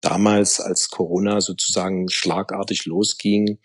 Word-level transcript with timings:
damals, 0.00 0.60
als 0.60 0.88
Corona 0.88 1.40
sozusagen 1.40 2.08
schlagartig 2.08 2.86
losging, 2.86 3.58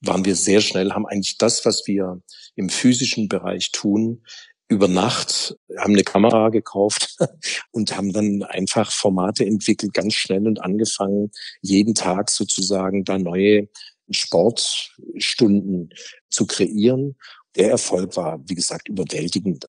waren 0.00 0.24
wir 0.24 0.34
sehr 0.34 0.60
schnell, 0.60 0.92
haben 0.92 1.06
eigentlich 1.06 1.38
das, 1.38 1.64
was 1.64 1.82
wir 1.86 2.20
im 2.56 2.68
physischen 2.68 3.28
Bereich 3.28 3.70
tun, 3.72 4.22
über 4.68 4.88
Nacht, 4.88 5.54
haben 5.78 5.92
eine 5.92 6.02
Kamera 6.02 6.48
gekauft 6.48 7.16
und 7.72 7.96
haben 7.96 8.12
dann 8.12 8.42
einfach 8.42 8.90
Formate 8.90 9.44
entwickelt, 9.44 9.92
ganz 9.92 10.14
schnell 10.14 10.46
und 10.46 10.62
angefangen, 10.62 11.30
jeden 11.60 11.94
Tag 11.94 12.30
sozusagen 12.30 13.04
da 13.04 13.18
neue 13.18 13.68
Sportstunden 14.10 15.90
zu 16.30 16.46
kreieren. 16.46 17.16
Der 17.54 17.70
Erfolg 17.70 18.16
war, 18.16 18.40
wie 18.46 18.54
gesagt, 18.54 18.88
überwältigend. 18.88 19.66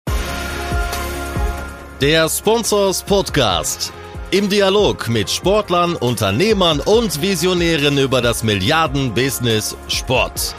Der 2.02 2.30
Sponsors 2.30 3.04
Podcast. 3.04 3.94
Im 4.34 4.50
Dialog 4.50 5.10
mit 5.10 5.30
Sportlern, 5.30 5.96
Unternehmern 5.96 6.80
und 6.80 7.22
Visionären 7.22 8.00
über 8.00 8.20
das 8.20 8.44
Milliarden-Business 8.44 9.78
Sport. 9.88 10.56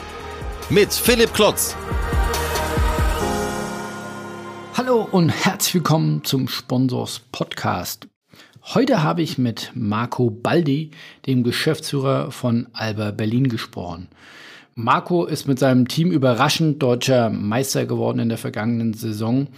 Mit 0.70 0.92
Philipp 0.92 1.34
Klotz. 1.34 1.74
Hallo 4.74 5.08
und 5.10 5.30
herzlich 5.30 5.74
willkommen 5.74 6.22
zum 6.22 6.46
Sponsors 6.46 7.22
Podcast. 7.32 8.06
Heute 8.62 9.02
habe 9.02 9.22
ich 9.22 9.38
mit 9.38 9.72
Marco 9.74 10.30
Baldi, 10.30 10.92
dem 11.26 11.42
Geschäftsführer 11.42 12.30
von 12.30 12.68
Alba 12.74 13.10
Berlin, 13.10 13.48
gesprochen. 13.48 14.06
Marco 14.76 15.24
ist 15.24 15.48
mit 15.48 15.58
seinem 15.58 15.88
Team 15.88 16.12
überraschend 16.12 16.80
deutscher 16.80 17.28
Meister 17.28 17.86
geworden 17.86 18.20
in 18.20 18.28
der 18.28 18.38
vergangenen 18.38 18.94
Saison 18.94 19.48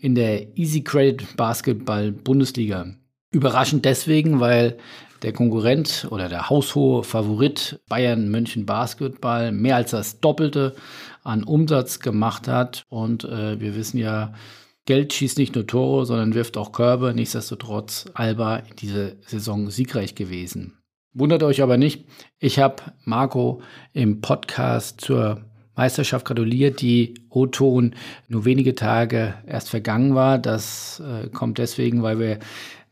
in 0.00 0.14
der 0.14 0.56
Easy 0.56 0.80
Credit 0.82 1.36
Basketball 1.36 2.10
Bundesliga. 2.10 2.94
Überraschend 3.36 3.84
deswegen, 3.84 4.40
weil 4.40 4.78
der 5.20 5.34
Konkurrent 5.34 6.06
oder 6.08 6.30
der 6.30 6.48
haushohe 6.48 7.04
Favorit 7.04 7.78
Bayern 7.86 8.30
München 8.30 8.64
Basketball 8.64 9.52
mehr 9.52 9.76
als 9.76 9.90
das 9.90 10.20
Doppelte 10.20 10.74
an 11.22 11.44
Umsatz 11.44 12.00
gemacht 12.00 12.48
hat. 12.48 12.86
Und 12.88 13.24
äh, 13.24 13.60
wir 13.60 13.76
wissen 13.76 13.98
ja, 13.98 14.32
Geld 14.86 15.12
schießt 15.12 15.36
nicht 15.36 15.54
nur 15.54 15.66
Tore, 15.66 16.06
sondern 16.06 16.32
wirft 16.32 16.56
auch 16.56 16.72
Körbe. 16.72 17.12
Nichtsdestotrotz 17.12 18.06
Alba 18.14 18.56
in 18.56 18.76
dieser 18.76 19.10
Saison 19.26 19.68
siegreich 19.68 20.14
gewesen. 20.14 20.78
Wundert 21.12 21.42
euch 21.42 21.60
aber 21.60 21.76
nicht, 21.76 22.06
ich 22.38 22.58
habe 22.58 22.84
Marco 23.04 23.60
im 23.92 24.22
Podcast 24.22 25.02
zur 25.02 25.42
Meisterschaft 25.74 26.24
gratuliert, 26.24 26.80
die 26.80 27.20
O-Ton 27.28 27.94
nur 28.28 28.46
wenige 28.46 28.74
Tage 28.74 29.34
erst 29.46 29.68
vergangen 29.68 30.14
war. 30.14 30.38
Das 30.38 31.00
äh, 31.00 31.28
kommt 31.28 31.58
deswegen, 31.58 32.02
weil 32.02 32.18
wir 32.18 32.38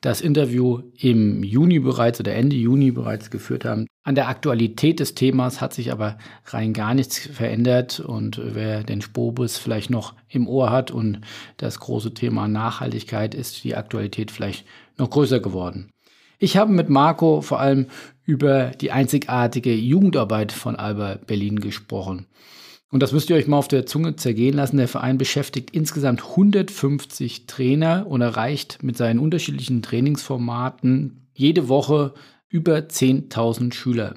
das 0.04 0.20
Interview 0.20 0.82
im 0.98 1.42
Juni 1.42 1.78
bereits 1.78 2.20
oder 2.20 2.34
Ende 2.34 2.56
Juni 2.56 2.90
bereits 2.90 3.30
geführt 3.30 3.64
haben. 3.64 3.86
An 4.02 4.14
der 4.14 4.28
Aktualität 4.28 5.00
des 5.00 5.14
Themas 5.14 5.62
hat 5.62 5.72
sich 5.72 5.90
aber 5.92 6.18
rein 6.44 6.74
gar 6.74 6.92
nichts 6.92 7.18
verändert 7.18 8.00
und 8.00 8.38
wer 8.44 8.82
den 8.82 9.00
Spobus 9.00 9.56
vielleicht 9.56 9.88
noch 9.88 10.12
im 10.28 10.46
Ohr 10.46 10.70
hat 10.70 10.90
und 10.90 11.22
das 11.56 11.80
große 11.80 12.12
Thema 12.12 12.48
Nachhaltigkeit 12.48 13.34
ist 13.34 13.64
die 13.64 13.76
Aktualität 13.76 14.30
vielleicht 14.30 14.66
noch 14.98 15.08
größer 15.08 15.40
geworden. 15.40 15.88
Ich 16.38 16.58
habe 16.58 16.70
mit 16.70 16.90
Marco 16.90 17.40
vor 17.40 17.60
allem 17.60 17.86
über 18.26 18.72
die 18.72 18.90
einzigartige 18.90 19.72
Jugendarbeit 19.72 20.52
von 20.52 20.76
Alba 20.76 21.18
Berlin 21.26 21.60
gesprochen. 21.60 22.26
Und 22.90 23.02
das 23.02 23.12
müsst 23.12 23.28
ihr 23.28 23.36
euch 23.36 23.48
mal 23.48 23.58
auf 23.58 23.68
der 23.68 23.86
Zunge 23.86 24.16
zergehen 24.16 24.54
lassen. 24.54 24.76
Der 24.76 24.88
Verein 24.88 25.18
beschäftigt 25.18 25.70
insgesamt 25.72 26.22
150 26.22 27.46
Trainer 27.46 28.06
und 28.08 28.20
erreicht 28.20 28.82
mit 28.82 28.96
seinen 28.96 29.18
unterschiedlichen 29.18 29.82
Trainingsformaten 29.82 31.28
jede 31.34 31.68
Woche 31.68 32.14
über 32.48 32.76
10.000 32.76 33.74
Schüler. 33.74 34.14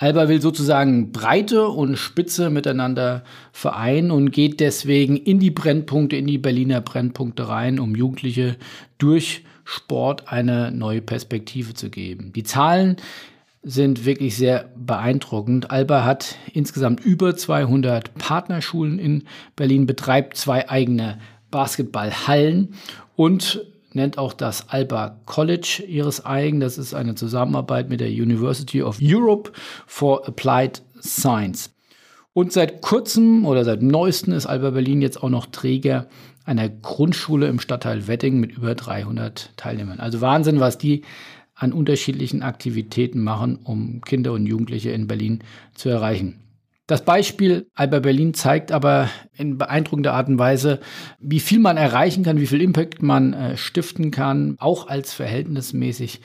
Alba 0.00 0.30
will 0.30 0.40
sozusagen 0.40 1.12
Breite 1.12 1.68
und 1.68 1.96
Spitze 1.96 2.48
miteinander 2.48 3.22
vereinen 3.52 4.10
und 4.10 4.30
geht 4.30 4.58
deswegen 4.58 5.18
in 5.18 5.38
die 5.38 5.50
Brennpunkte, 5.50 6.16
in 6.16 6.26
die 6.26 6.38
Berliner 6.38 6.80
Brennpunkte 6.80 7.48
rein, 7.48 7.78
um 7.78 7.94
Jugendliche 7.94 8.56
durch 8.96 9.44
Sport 9.64 10.32
eine 10.32 10.72
neue 10.72 11.02
Perspektive 11.02 11.74
zu 11.74 11.90
geben. 11.90 12.32
Die 12.32 12.44
Zahlen 12.44 12.96
sind 13.62 14.06
wirklich 14.06 14.36
sehr 14.36 14.70
beeindruckend. 14.76 15.70
Alba 15.70 16.04
hat 16.04 16.36
insgesamt 16.52 17.04
über 17.04 17.36
200 17.36 18.14
Partnerschulen 18.14 18.98
in 18.98 19.24
Berlin, 19.54 19.86
betreibt 19.86 20.36
zwei 20.36 20.68
eigene 20.68 21.18
Basketballhallen 21.50 22.74
und 23.16 23.66
nennt 23.92 24.18
auch 24.18 24.32
das 24.32 24.68
Alba 24.68 25.20
College 25.26 25.84
ihres 25.86 26.24
eigen. 26.24 26.60
Das 26.60 26.78
ist 26.78 26.94
eine 26.94 27.14
Zusammenarbeit 27.16 27.90
mit 27.90 28.00
der 28.00 28.08
University 28.08 28.82
of 28.82 28.98
Europe 29.02 29.52
for 29.86 30.26
Applied 30.26 30.82
Science. 31.00 31.74
Und 32.32 32.52
seit 32.52 32.80
kurzem 32.80 33.44
oder 33.44 33.64
seit 33.64 33.82
neuestem 33.82 34.32
ist 34.32 34.46
Alba 34.46 34.70
Berlin 34.70 35.02
jetzt 35.02 35.22
auch 35.22 35.28
noch 35.28 35.46
Träger 35.46 36.06
einer 36.44 36.68
Grundschule 36.68 37.48
im 37.48 37.60
Stadtteil 37.60 38.06
Wetting 38.06 38.38
mit 38.40 38.52
über 38.52 38.74
300 38.74 39.50
Teilnehmern. 39.56 40.00
Also 40.00 40.20
Wahnsinn, 40.20 40.60
was 40.60 40.78
die 40.78 41.02
an 41.60 41.72
unterschiedlichen 41.72 42.42
Aktivitäten 42.42 43.22
machen, 43.22 43.58
um 43.62 44.00
Kinder 44.00 44.32
und 44.32 44.46
Jugendliche 44.46 44.90
in 44.90 45.06
Berlin 45.06 45.40
zu 45.74 45.90
erreichen. 45.90 46.36
Das 46.86 47.04
Beispiel 47.04 47.68
Alba 47.74 48.00
Berlin 48.00 48.34
zeigt 48.34 48.72
aber 48.72 49.10
in 49.36 49.58
beeindruckender 49.58 50.14
Art 50.14 50.28
und 50.28 50.38
Weise, 50.38 50.80
wie 51.20 51.38
viel 51.38 51.60
man 51.60 51.76
erreichen 51.76 52.24
kann, 52.24 52.40
wie 52.40 52.46
viel 52.46 52.62
Impact 52.62 53.02
man 53.02 53.32
äh, 53.32 53.56
stiften 53.56 54.10
kann, 54.10 54.56
auch 54.58 54.88
als 54.88 55.12
verhältnismäßig 55.12 56.20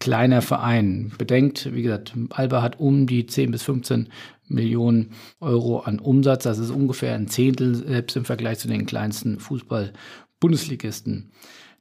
kleiner 0.00 0.42
Verein. 0.42 1.12
Bedenkt, 1.16 1.72
wie 1.72 1.82
gesagt, 1.82 2.12
Alba 2.30 2.60
hat 2.60 2.80
um 2.80 3.06
die 3.06 3.26
10 3.26 3.52
bis 3.52 3.62
15 3.62 4.08
Millionen 4.48 5.12
Euro 5.38 5.78
an 5.80 6.00
Umsatz. 6.00 6.42
Das 6.42 6.58
ist 6.58 6.70
ungefähr 6.70 7.14
ein 7.14 7.28
Zehntel, 7.28 7.76
selbst 7.76 8.16
im 8.16 8.24
Vergleich 8.24 8.58
zu 8.58 8.66
den 8.66 8.86
kleinsten 8.86 9.38
Fußball-Bundesligisten. 9.38 11.30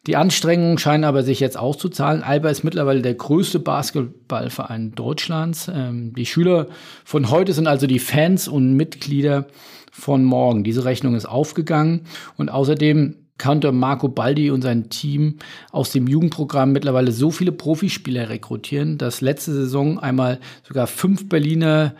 Die 0.08 0.16
Anstrengungen 0.16 0.78
scheinen 0.78 1.04
aber 1.04 1.24
sich 1.24 1.40
jetzt 1.40 1.58
auszuzahlen. 1.58 2.24
Alba 2.24 2.50
ist 2.50 2.64
mittlerweile 2.64 3.02
der 3.02 3.16
größte 3.16 3.60
Basketballverein 3.60 4.94
Deutschlands. 4.94 5.70
Ähm, 5.74 6.14
die 6.14 6.26
Schüler 6.26 6.68
von 7.04 7.30
heute 7.30 7.54
sind 7.54 7.68
also 7.68 7.86
die 7.86 8.00
Fans 8.00 8.48
und 8.48 8.74
Mitglieder 8.76 9.48
von 9.92 10.24
morgen. 10.24 10.64
Diese 10.64 10.86
Rechnung 10.86 11.16
ist 11.16 11.26
aufgegangen 11.26 12.02
und 12.38 12.50
außerdem 12.50 13.16
konnte 13.38 13.72
Marco 13.72 14.10
Baldi 14.10 14.52
und 14.52 14.62
sein 14.62 14.90
Team 14.90 15.38
aus 15.72 15.92
dem 15.92 16.08
Jugendprogramm 16.08 16.72
mittlerweile 16.72 17.12
so 17.12 17.32
viele 17.32 17.52
Profispieler 17.52 18.30
rekrutieren, 18.30 18.98
dass 18.98 19.22
letzte 19.22 19.54
Saison 19.54 20.00
einmal 20.00 20.40
sogar 20.68 20.88
fünf 20.88 21.28
Berliner 21.28 21.96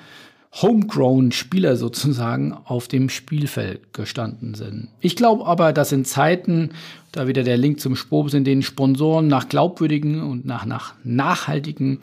homegrown 0.52 1.32
Spieler 1.32 1.76
sozusagen 1.76 2.54
auf 2.54 2.88
dem 2.88 3.10
Spielfeld 3.10 3.94
gestanden 3.94 4.56
sind. 4.56 4.90
Ich 5.00 5.16
glaube 5.16 5.46
aber, 5.46 5.74
dass 5.74 5.92
in 5.92 6.06
Zeiten, 6.06 6.72
da 7.12 7.28
wieder 7.28 7.44
der 7.44 7.58
Link 7.58 7.80
zum 7.80 7.96
Spobs, 7.96 8.34
in 8.34 8.44
denen 8.44 8.64
Sponsoren 8.64 9.28
nach 9.28 9.48
glaubwürdigen 9.48 10.24
und 10.24 10.46
nach, 10.46 10.66
nach 10.66 10.96
nachhaltigen 11.04 12.00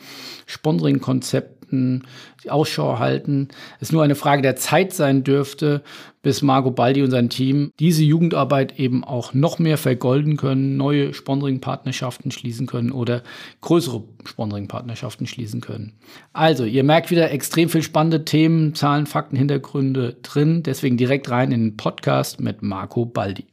Sponsoring-Konzepten 0.46 1.55
Die 1.70 2.50
Ausschau 2.50 2.98
halten. 2.98 3.48
Es 3.80 3.92
nur 3.92 4.02
eine 4.02 4.14
Frage 4.14 4.42
der 4.42 4.56
Zeit 4.56 4.92
sein 4.92 5.24
dürfte, 5.24 5.82
bis 6.22 6.42
Marco 6.42 6.72
Baldi 6.72 7.02
und 7.02 7.12
sein 7.12 7.30
Team 7.30 7.70
diese 7.78 8.02
Jugendarbeit 8.02 8.80
eben 8.80 9.04
auch 9.04 9.32
noch 9.32 9.60
mehr 9.60 9.78
vergolden 9.78 10.36
können, 10.36 10.76
neue 10.76 11.14
Sponsoring-Partnerschaften 11.14 12.32
schließen 12.32 12.66
können 12.66 12.90
oder 12.90 13.22
größere 13.60 14.02
Sponsoring-Partnerschaften 14.24 15.26
schließen 15.26 15.60
können. 15.60 15.92
Also, 16.32 16.64
ihr 16.64 16.82
merkt 16.82 17.12
wieder 17.12 17.30
extrem 17.30 17.68
viel 17.68 17.82
spannende 17.82 18.24
Themen, 18.24 18.74
Zahlen, 18.74 19.06
Fakten, 19.06 19.36
Hintergründe 19.36 20.16
drin. 20.22 20.64
Deswegen 20.64 20.96
direkt 20.96 21.30
rein 21.30 21.52
in 21.52 21.60
den 21.60 21.76
Podcast 21.76 22.40
mit 22.40 22.60
Marco 22.60 23.06
Baldi. 23.06 23.46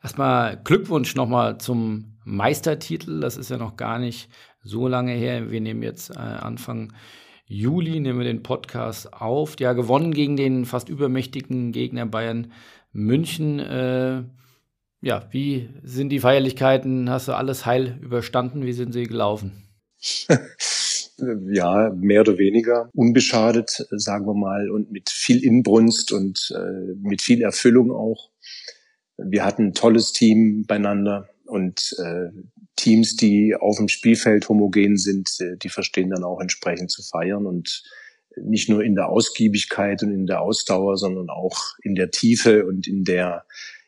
Erstmal 0.00 0.60
Glückwunsch 0.62 1.16
nochmal 1.16 1.58
zum 1.58 2.16
Meistertitel. 2.24 3.18
Das 3.18 3.36
ist 3.36 3.50
ja 3.50 3.56
noch 3.56 3.76
gar 3.76 3.98
nicht 3.98 4.28
so 4.62 4.86
lange 4.86 5.12
her. 5.12 5.50
Wir 5.50 5.60
nehmen 5.60 5.82
jetzt 5.82 6.10
äh, 6.10 6.18
Anfang 6.18 6.92
Juli 7.48 8.00
nehmen 8.00 8.18
wir 8.18 8.26
den 8.26 8.42
Podcast 8.42 9.12
auf. 9.12 9.54
Ja, 9.60 9.72
gewonnen 9.72 10.12
gegen 10.12 10.36
den 10.36 10.64
fast 10.64 10.88
übermächtigen 10.88 11.70
Gegner 11.70 12.04
Bayern 12.04 12.52
München. 12.92 13.60
Äh, 13.60 14.24
ja, 15.00 15.28
wie 15.30 15.68
sind 15.84 16.08
die 16.08 16.18
Feierlichkeiten? 16.18 17.08
Hast 17.08 17.28
du 17.28 17.32
alles 17.32 17.64
heil 17.64 17.98
überstanden? 18.02 18.66
Wie 18.66 18.72
sind 18.72 18.92
sie 18.92 19.04
gelaufen? 19.04 19.68
ja, 21.18 21.92
mehr 21.94 22.22
oder 22.22 22.36
weniger 22.36 22.90
unbeschadet, 22.92 23.86
sagen 23.90 24.26
wir 24.26 24.34
mal, 24.34 24.68
und 24.68 24.90
mit 24.90 25.08
viel 25.08 25.44
Inbrunst 25.44 26.10
und 26.12 26.52
äh, 26.52 26.94
mit 27.00 27.22
viel 27.22 27.42
Erfüllung 27.42 27.92
auch. 27.92 28.30
Wir 29.18 29.44
hatten 29.44 29.68
ein 29.68 29.74
tolles 29.74 30.12
Team 30.12 30.66
beieinander 30.66 31.28
und 31.44 31.94
äh, 32.00 32.30
Teams, 32.76 33.16
die 33.16 33.56
auf 33.58 33.78
dem 33.78 33.88
Spielfeld 33.88 34.48
homogen 34.48 34.96
sind, 34.96 35.30
äh, 35.40 35.56
die 35.56 35.68
verstehen 35.68 36.10
dann 36.10 36.24
auch 36.24 36.40
entsprechend 36.40 36.90
zu 36.90 37.02
feiern 37.02 37.46
und 37.46 37.82
nicht 38.36 38.68
nur 38.68 38.84
in 38.84 38.94
der 38.94 39.08
Ausgiebigkeit 39.08 40.02
und 40.02 40.12
in 40.12 40.26
der 40.26 40.42
Ausdauer, 40.42 40.98
sondern 40.98 41.30
auch 41.30 41.56
in 41.82 41.94
der 41.94 42.10
Tiefe 42.10 42.66
und 42.66 42.86
in 42.86 43.04
der 43.04 43.44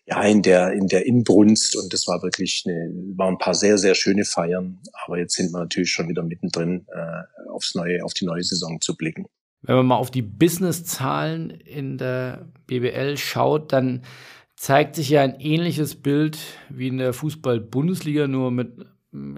ja, 0.08 0.22
in 0.22 0.40
der, 0.40 0.72
in 0.72 0.86
der 0.86 1.04
Inbrunst 1.04 1.76
und 1.76 1.92
das 1.92 2.08
war 2.08 2.22
wirklich 2.22 2.64
eine, 2.66 2.90
waren 3.16 3.34
ein 3.34 3.38
paar 3.38 3.54
sehr, 3.54 3.76
sehr 3.76 3.94
schöne 3.94 4.24
Feiern. 4.24 4.80
Aber 5.04 5.18
jetzt 5.18 5.34
sind 5.34 5.52
wir 5.52 5.58
natürlich 5.58 5.92
schon 5.92 6.08
wieder 6.08 6.22
mittendrin, 6.22 6.86
äh, 6.90 7.50
aufs 7.50 7.74
neue, 7.74 8.02
auf 8.02 8.14
die 8.14 8.24
neue 8.24 8.42
Saison 8.42 8.80
zu 8.80 8.96
blicken. 8.96 9.26
Wenn 9.60 9.76
man 9.76 9.86
mal 9.86 9.96
auf 9.96 10.10
die 10.10 10.22
Business-Zahlen 10.22 11.50
in 11.50 11.98
der 11.98 12.48
BBL 12.66 13.18
schaut, 13.18 13.72
dann 13.72 14.02
zeigt 14.58 14.96
sich 14.96 15.08
ja 15.10 15.22
ein 15.22 15.38
ähnliches 15.38 15.94
Bild 15.94 16.36
wie 16.68 16.88
in 16.88 16.98
der 16.98 17.12
Fußball-Bundesliga, 17.12 18.26
nur 18.26 18.50
mit 18.50 18.72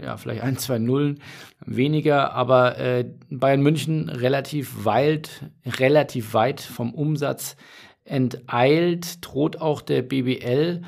ja, 0.02 0.16
vielleicht 0.16 0.42
ein, 0.42 0.56
zwei 0.56 0.78
Nullen 0.78 1.20
weniger, 1.64 2.32
aber 2.32 2.78
äh, 2.78 3.04
Bayern 3.28 3.60
München 3.60 4.08
relativ 4.08 4.84
weit, 4.84 5.50
relativ 5.64 6.32
weit 6.32 6.60
vom 6.60 6.94
Umsatz 6.94 7.56
enteilt, 8.04 9.18
droht 9.20 9.60
auch 9.60 9.82
der 9.82 10.02
BBL 10.02 10.82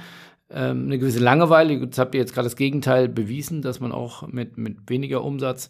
ähm, 0.50 0.86
eine 0.86 0.98
gewisse 0.98 1.20
Langeweile. 1.20 1.74
Jetzt 1.74 1.98
habt 1.98 2.14
ihr 2.14 2.20
jetzt 2.20 2.32
gerade 2.34 2.46
das 2.46 2.56
Gegenteil 2.56 3.08
bewiesen, 3.08 3.60
dass 3.60 3.80
man 3.80 3.92
auch 3.92 4.26
mit, 4.26 4.56
mit 4.56 4.88
weniger 4.88 5.22
Umsatz 5.22 5.68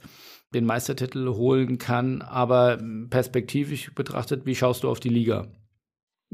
den 0.54 0.64
Meistertitel 0.64 1.28
holen 1.30 1.78
kann. 1.78 2.22
Aber 2.22 2.78
perspektivisch 3.10 3.92
betrachtet, 3.92 4.46
wie 4.46 4.54
schaust 4.54 4.84
du 4.84 4.88
auf 4.88 5.00
die 5.00 5.08
Liga? 5.08 5.48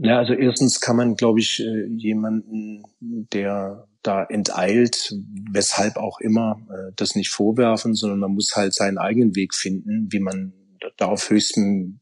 Ja, 0.01 0.19
also 0.19 0.33
erstens 0.33 0.81
kann 0.81 0.97
man, 0.97 1.17
glaube 1.17 1.41
ich, 1.41 1.61
äh, 1.61 1.87
jemanden, 1.97 2.85
der 3.01 3.89
da 4.03 4.23
enteilt, 4.25 5.13
weshalb 5.51 5.97
auch 5.97 6.21
immer, 6.21 6.61
äh, 6.71 6.93
das 6.95 7.17
nicht 7.17 7.31
vorwerfen, 7.31 7.95
sondern 7.95 8.21
man 8.21 8.33
muss 8.33 8.55
halt 8.55 8.75
seinen 8.75 8.99
eigenen 8.99 9.35
Weg 9.35 9.55
finden, 9.55 10.07
wie 10.11 10.21
man 10.21 10.53
da 10.97 11.07
auf 11.07 11.31
höchstem 11.31 11.99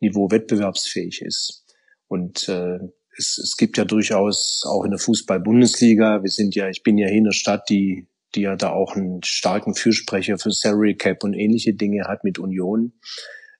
Niveau 0.00 0.30
wettbewerbsfähig 0.30 1.20
ist. 1.20 1.66
Und 2.08 2.48
äh, 2.48 2.78
es, 3.18 3.36
es 3.36 3.56
gibt 3.58 3.76
ja 3.76 3.84
durchaus 3.84 4.62
auch 4.66 4.84
in 4.84 4.90
der 4.90 4.98
Fußball-Bundesliga, 4.98 6.22
wir 6.22 6.30
sind 6.30 6.54
ja, 6.54 6.70
ich 6.70 6.82
bin 6.82 6.96
ja 6.96 7.08
hier 7.08 7.18
in 7.18 7.24
der 7.24 7.32
Stadt, 7.32 7.68
die, 7.68 8.08
die 8.34 8.42
ja 8.42 8.56
da 8.56 8.70
auch 8.70 8.96
einen 8.96 9.22
starken 9.22 9.74
Fürsprecher 9.74 10.38
für 10.38 10.50
Salary 10.50 10.96
Cap 10.96 11.22
und 11.22 11.34
ähnliche 11.34 11.74
Dinge 11.74 12.04
hat 12.08 12.24
mit 12.24 12.38
Union. 12.38 12.94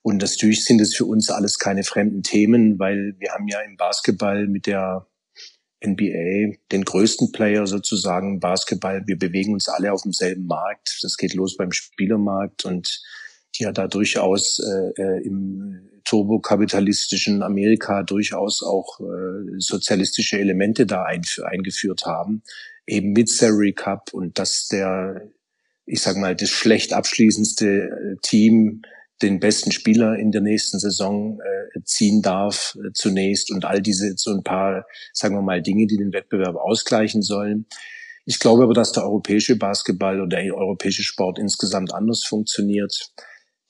Und 0.04 0.18
natürlich 0.18 0.66
sind 0.66 0.82
es 0.82 0.94
für 0.94 1.06
uns 1.06 1.30
alles 1.30 1.58
keine 1.58 1.82
fremden 1.82 2.22
Themen, 2.22 2.78
weil 2.78 3.14
wir 3.18 3.32
haben 3.32 3.48
ja 3.48 3.60
im 3.60 3.78
Basketball 3.78 4.46
mit 4.46 4.66
der 4.66 5.06
NBA 5.82 6.58
den 6.70 6.84
größten 6.84 7.32
Player 7.32 7.66
sozusagen 7.66 8.38
Basketball. 8.38 9.02
Wir 9.06 9.18
bewegen 9.18 9.54
uns 9.54 9.66
alle 9.66 9.94
auf 9.94 10.02
demselben 10.02 10.44
Markt. 10.44 10.98
Das 11.00 11.16
geht 11.16 11.32
los 11.32 11.56
beim 11.56 11.72
Spielermarkt 11.72 12.66
und 12.66 13.00
die 13.56 13.62
ja 13.62 13.72
da 13.72 13.88
durchaus 13.88 14.58
äh, 14.58 15.02
äh 15.02 15.24
im 15.24 15.88
turbokapitalistischen 16.04 17.42
Amerika 17.42 18.02
durchaus 18.02 18.62
auch 18.62 19.00
äh, 19.00 19.56
sozialistische 19.56 20.38
Elemente 20.38 20.84
da 20.84 21.04
ein, 21.04 21.22
eingeführt 21.44 22.04
haben, 22.04 22.42
eben 22.86 23.12
mit 23.12 23.30
Salary 23.30 23.72
Cup 23.72 24.12
und 24.12 24.38
dass 24.38 24.68
der, 24.68 25.30
ich 25.86 26.02
sag 26.02 26.18
mal, 26.18 26.36
das 26.36 26.50
schlecht 26.50 26.92
abschließendste 26.92 27.66
äh, 27.66 28.16
Team 28.20 28.82
den 29.22 29.40
besten 29.40 29.72
Spieler 29.72 30.16
in 30.16 30.32
der 30.32 30.40
nächsten 30.40 30.78
Saison 30.78 31.40
äh, 31.40 31.80
ziehen 31.84 32.22
darf 32.22 32.76
äh, 32.76 32.92
zunächst 32.92 33.52
und 33.52 33.64
all 33.64 33.80
diese 33.80 34.14
so 34.16 34.32
ein 34.32 34.42
paar, 34.42 34.86
sagen 35.12 35.36
wir 35.36 35.42
mal, 35.42 35.62
Dinge, 35.62 35.86
die 35.86 35.96
den 35.96 36.12
Wettbewerb 36.12 36.56
ausgleichen 36.56 37.22
sollen. 37.22 37.66
Ich 38.26 38.38
glaube 38.38 38.64
aber, 38.64 38.74
dass 38.74 38.92
der 38.92 39.04
europäische 39.04 39.56
Basketball 39.56 40.20
oder 40.20 40.36
der 40.36 40.54
europäische 40.54 41.02
Sport 41.02 41.38
insgesamt 41.38 41.92
anders 41.92 42.24
funktioniert. 42.24 43.12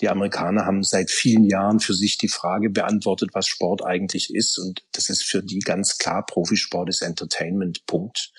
Die 0.00 0.08
Amerikaner 0.08 0.64
haben 0.64 0.82
seit 0.82 1.10
vielen 1.10 1.44
Jahren 1.44 1.80
für 1.80 1.94
sich 1.94 2.18
die 2.18 2.28
Frage 2.28 2.70
beantwortet, 2.70 3.30
was 3.32 3.46
Sport 3.46 3.84
eigentlich 3.84 4.34
ist. 4.34 4.58
Und 4.58 4.82
das 4.92 5.08
ist 5.08 5.24
für 5.24 5.42
die 5.42 5.60
ganz 5.60 5.98
klar, 5.98 6.24
Profisport 6.24 6.88
ist 6.88 7.02
Entertainment, 7.02 7.86
Punkt 7.86 8.32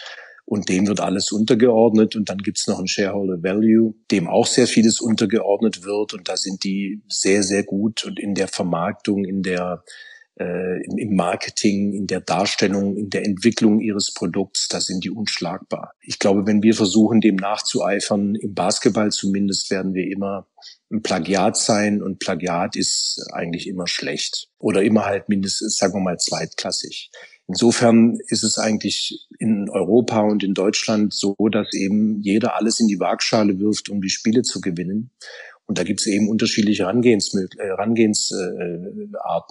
und 0.45 0.69
dem 0.69 0.87
wird 0.87 0.99
alles 0.99 1.31
untergeordnet. 1.31 2.15
Und 2.15 2.29
dann 2.29 2.37
gibt's 2.37 2.67
noch 2.67 2.79
ein 2.79 2.87
Shareholder 2.87 3.41
Value, 3.41 3.95
dem 4.11 4.27
auch 4.27 4.45
sehr 4.45 4.67
vieles 4.67 5.01
untergeordnet 5.01 5.83
wird. 5.83 6.13
Und 6.13 6.29
da 6.29 6.37
sind 6.37 6.63
die 6.63 7.01
sehr, 7.09 7.43
sehr 7.43 7.63
gut 7.63 8.05
und 8.05 8.19
in 8.19 8.35
der 8.35 8.47
Vermarktung, 8.47 9.25
in 9.25 9.41
der 9.41 9.83
äh, 10.39 10.83
im 10.85 11.15
Marketing, 11.15 11.93
in 11.93 12.07
der 12.07 12.21
Darstellung, 12.21 12.97
in 12.97 13.09
der 13.09 13.25
Entwicklung 13.25 13.79
ihres 13.79 14.13
Produkts, 14.13 14.67
da 14.67 14.81
sind 14.81 15.03
die 15.03 15.09
unschlagbar. 15.09 15.93
Ich 16.01 16.19
glaube, 16.19 16.45
wenn 16.45 16.61
wir 16.61 16.73
versuchen, 16.73 17.21
dem 17.21 17.35
nachzueifern, 17.35 18.35
im 18.35 18.53
Basketball 18.53 19.11
zumindest, 19.11 19.71
werden 19.71 19.93
wir 19.93 20.11
immer 20.11 20.47
ein 20.91 21.01
Plagiat 21.01 21.57
sein 21.57 22.01
und 22.03 22.19
Plagiat 22.19 22.75
ist 22.75 23.25
eigentlich 23.33 23.67
immer 23.67 23.87
schlecht 23.87 24.49
oder 24.59 24.83
immer 24.83 25.05
halt 25.05 25.29
mindestens, 25.29 25.77
sagen 25.77 25.93
wir 25.93 26.01
mal, 26.01 26.17
zweitklassig. 26.17 27.11
Insofern 27.47 28.17
ist 28.27 28.43
es 28.43 28.57
eigentlich 28.57 29.27
in 29.37 29.69
Europa 29.69 30.21
und 30.21 30.43
in 30.43 30.53
Deutschland 30.53 31.13
so, 31.13 31.35
dass 31.51 31.73
eben 31.73 32.19
jeder 32.21 32.55
alles 32.55 32.79
in 32.79 32.87
die 32.87 32.99
Waagschale 32.99 33.59
wirft, 33.59 33.89
um 33.89 34.01
die 34.01 34.09
Spiele 34.09 34.41
zu 34.41 34.61
gewinnen. 34.61 35.11
Und 35.67 35.77
da 35.77 35.83
gibt 35.83 36.01
es 36.01 36.07
eben 36.07 36.29
unterschiedliche 36.29 36.83
Herangehensarten. 36.83 37.55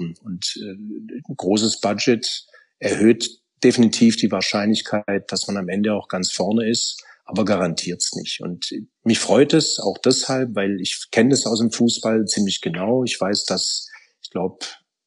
Äh, 0.06 0.24
und 0.24 0.56
äh, 0.56 0.70
ein 0.70 1.36
großes 1.36 1.80
Budget 1.80 2.46
erhöht 2.78 3.40
definitiv 3.62 4.16
die 4.16 4.30
Wahrscheinlichkeit, 4.30 5.30
dass 5.32 5.46
man 5.46 5.56
am 5.56 5.68
Ende 5.68 5.94
auch 5.94 6.08
ganz 6.08 6.30
vorne 6.30 6.68
ist, 6.68 7.02
aber 7.24 7.44
garantiert 7.44 8.02
es 8.02 8.12
nicht. 8.14 8.40
Und 8.42 8.70
mich 9.02 9.18
freut 9.18 9.54
es 9.54 9.80
auch 9.80 9.98
deshalb, 9.98 10.54
weil 10.54 10.80
ich 10.80 11.08
kenne 11.10 11.30
das 11.30 11.46
aus 11.46 11.60
dem 11.60 11.72
Fußball 11.72 12.26
ziemlich 12.26 12.60
genau. 12.60 13.04
Ich 13.04 13.18
weiß, 13.20 13.46
dass, 13.46 13.88
ich 14.22 14.30
glaube, 14.30 14.58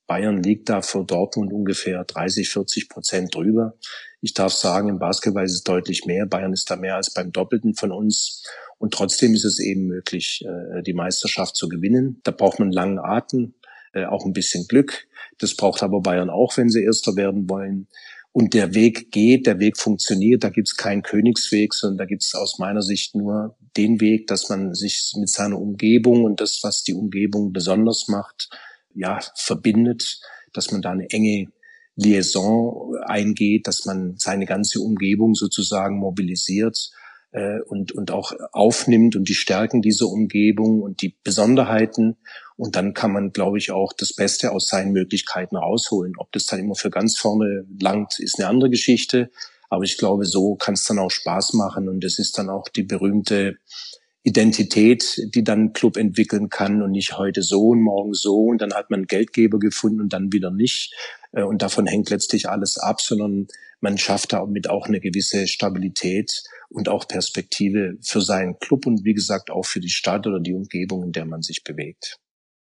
Bayern 0.08 0.42
liegt 0.42 0.70
da 0.70 0.82
vor 0.82 1.06
Dortmund 1.06 1.52
ungefähr 1.54 2.04
30, 2.04 2.50
40 2.50 2.90
Prozent 2.90 3.36
drüber. 3.36 3.78
Ich 4.22 4.34
darf 4.34 4.54
sagen, 4.54 4.90
im 4.90 5.00
Basketball 5.00 5.46
ist 5.46 5.54
es 5.54 5.64
deutlich 5.64 6.06
mehr. 6.06 6.26
Bayern 6.26 6.54
ist 6.54 6.72
da 6.72 6.78
mehr 6.78 6.96
als 6.96 7.14
beim 7.14 7.32
Doppelten 7.32 7.76
von 7.76 7.92
uns. 7.92 8.44
Und 8.78 8.94
trotzdem 8.94 9.34
ist 9.34 9.46
es 9.46 9.60
eben 9.60 9.86
möglich, 9.86 10.44
äh, 10.46 10.82
die 10.82 10.94
Meisterschaft 10.94 11.56
zu 11.56 11.68
gewinnen. 11.68 12.22
Da 12.24 12.32
braucht 12.32 12.60
man 12.60 12.72
langen 12.72 13.00
Atem, 13.00 13.54
äh, 13.94 14.06
auch 14.06 14.26
ein 14.26 14.34
bisschen 14.34 14.66
Glück. 14.68 15.08
Das 15.40 15.56
braucht 15.56 15.84
aber 15.84 16.02
Bayern 16.02 16.30
auch, 16.30 16.56
wenn 16.58 16.70
sie 16.70 16.84
Erster 16.84 17.16
werden 17.16 17.50
wollen. 17.50 17.88
Und 18.32 18.54
der 18.54 18.76
Weg 18.76 19.12
geht, 19.12 19.48
der 19.48 19.60
Weg 19.60 19.78
funktioniert. 19.78 20.44
Da 20.44 20.50
gibt 20.50 20.68
es 20.68 20.78
keinen 20.78 21.02
Königsweg, 21.02 21.74
sondern 21.74 21.98
da 21.98 22.06
gibt 22.06 22.24
es 22.24 22.36
aus 22.36 22.60
meiner 22.60 22.82
Sicht 22.82 23.16
nur 23.16 23.58
den 23.76 24.00
Weg, 24.00 24.28
dass 24.28 24.50
man 24.50 24.74
sich 24.74 25.14
mit 25.18 25.30
seiner 25.30 25.60
Umgebung 25.60 26.24
und 26.24 26.40
das, 26.40 26.60
was 26.62 26.84
die 26.84 26.94
Umgebung 26.94 27.52
besonders 27.52 28.08
macht, 28.08 28.50
ja, 28.98 29.20
verbindet, 29.36 30.20
dass 30.54 30.72
man 30.72 30.82
da 30.82 30.92
eine 30.92 31.10
enge 31.10 31.48
Liaison 31.96 32.96
eingeht, 33.06 33.68
dass 33.68 33.86
man 33.86 34.16
seine 34.18 34.46
ganze 34.46 34.80
Umgebung 34.80 35.34
sozusagen 35.34 35.98
mobilisiert 35.98 36.92
äh, 37.32 37.60
und, 37.62 37.92
und 37.92 38.12
auch 38.12 38.32
aufnimmt 38.52 39.16
und 39.16 39.28
die 39.28 39.34
Stärken 39.34 39.82
dieser 39.82 40.08
Umgebung 40.08 40.82
und 40.82 41.02
die 41.02 41.16
Besonderheiten. 41.24 42.18
Und 42.56 42.76
dann 42.76 42.94
kann 42.94 43.12
man, 43.12 43.32
glaube 43.32 43.58
ich, 43.58 43.72
auch 43.72 43.94
das 43.94 44.14
Beste 44.14 44.52
aus 44.52 44.68
seinen 44.68 44.92
Möglichkeiten 44.92 45.56
rausholen. 45.56 46.14
Ob 46.18 46.32
das 46.32 46.46
dann 46.46 46.60
immer 46.60 46.76
für 46.76 46.90
ganz 46.90 47.18
vorne 47.18 47.66
langt, 47.80 48.20
ist 48.20 48.40
eine 48.40 48.48
andere 48.48 48.70
Geschichte. 48.70 49.32
Aber 49.70 49.84
ich 49.84 49.98
glaube, 49.98 50.26
so 50.26 50.56
kann 50.56 50.76
es 50.76 50.86
dann 50.86 51.00
auch 51.00 51.12
Spaß 51.12 51.54
machen. 51.54 51.90
Und 51.90 52.04
es 52.04 52.20
ist 52.20 52.38
dann 52.38 52.50
auch 52.50 52.70
die 52.70 52.84
berühmte 52.84 53.58
Identität, 54.24 55.22
die 55.34 55.44
dann 55.44 55.66
ein 55.66 55.74
Club 55.74 55.96
entwickeln 55.96 56.50
kann 56.50 56.82
und 56.82 56.92
nicht 56.92 57.18
heute 57.18 57.42
so 57.44 57.70
und 57.70 57.82
morgen 57.82 58.14
so 58.14 58.46
und 58.46 58.62
dann 58.62 58.74
hat 58.74 58.90
man 58.90 59.00
einen 59.00 59.08
Geldgeber 59.08 59.60
gefunden 59.60 60.02
und 60.02 60.14
dann 60.14 60.34
wieder 60.34 60.52
nicht. 60.52 60.94
Äh, 61.32 61.44
und 61.44 61.62
davon 61.62 61.88
hängt 61.88 62.10
letztlich 62.10 62.50
alles 62.50 62.78
ab, 62.78 63.02
sondern 63.02 63.48
man 63.80 63.98
schafft 63.98 64.34
damit 64.34 64.70
auch 64.70 64.88
eine 64.88 65.00
gewisse 65.00 65.48
Stabilität 65.48 66.44
und 66.70 66.90
auch 66.90 67.08
Perspektive 67.08 67.98
für 68.02 68.22
seinen 68.22 68.58
Club 68.60 68.86
und 68.86 69.06
wie 69.06 69.14
gesagt 69.14 69.50
auch 69.50 69.66
für 69.66 69.80
die 69.80 69.90
Stadt 69.90 70.28
oder 70.28 70.40
die 70.40 70.54
Umgebung, 70.54 71.04
in 71.04 71.12
der 71.12 71.26
man 71.26 71.42
sich 71.42 71.64
bewegt. 71.64 72.18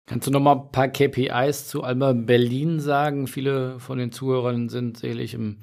Kannst 0.06 0.26
du 0.26 0.30
noch 0.30 0.40
mal 0.40 0.56
ein 0.56 0.70
paar 0.70 0.88
KPIs 0.88 1.68
zu 1.68 1.82
Alba 1.82 2.12
Berlin 2.12 2.78
sagen? 2.78 3.26
Viele 3.26 3.78
von 3.80 3.96
den 3.96 4.12
Zuhörern 4.12 4.68
sind 4.68 4.98
sicherlich 4.98 5.32
im 5.32 5.60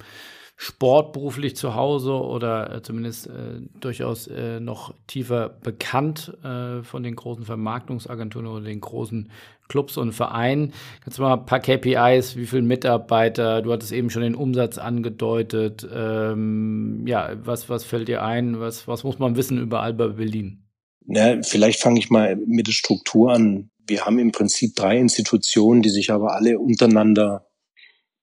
sportberuflich 0.62 1.56
zu 1.56 1.74
Hause 1.74 2.12
oder 2.12 2.72
äh, 2.72 2.82
zumindest 2.84 3.26
äh, 3.26 3.62
durchaus 3.80 4.28
äh, 4.28 4.60
noch 4.60 4.94
tiefer 5.08 5.50
bekannt 5.50 6.38
äh, 6.44 6.84
von 6.84 7.02
den 7.02 7.16
großen 7.16 7.46
Vermarktungsagenturen 7.46 8.46
oder 8.46 8.66
den 8.66 8.80
großen 8.80 9.32
Clubs 9.70 9.98
und 9.98 10.12
Vereinen. 10.14 10.74
Kannst 11.04 11.18
du 11.18 11.24
mal 11.24 11.34
ein 11.34 11.48
paar 11.48 11.62
KPIs, 11.62 12.36
wie 12.36 12.46
viele 12.46 12.62
Mitarbeiter, 12.62 13.64
du 13.64 13.74
hattest 13.74 13.92
eben 13.92 14.12
schon 14.12 14.22
den 14.22 14.36
Umsatz 14.36 14.78
angedeutet. 14.78 15.88
Ähm, 15.92 17.08
ja, 17.08 17.32
was, 17.44 17.68
was 17.68 17.84
fällt 17.84 18.08
dir 18.08 18.22
ein? 18.22 18.60
Was, 18.60 18.88
was 18.88 19.04
muss 19.04 19.18
man 19.18 19.36
wissen 19.36 19.58
über 19.58 19.82
Alba 19.82 20.10
Berlin? 20.10 20.68
Na, 21.08 21.42
vielleicht 21.42 21.80
fange 21.80 21.98
ich 21.98 22.12
mal 22.12 22.36
mit 22.36 22.68
der 22.68 22.74
Struktur 22.74 23.34
an. 23.34 23.72
Wir 23.88 24.06
haben 24.06 24.20
im 24.20 24.32
Prinzip 24.32 24.76
drei 24.76 25.00
Institutionen, 25.00 25.82
die 25.82 25.90
sich 25.90 26.12
aber 26.12 26.36
alle 26.36 26.60
untereinander 26.60 27.48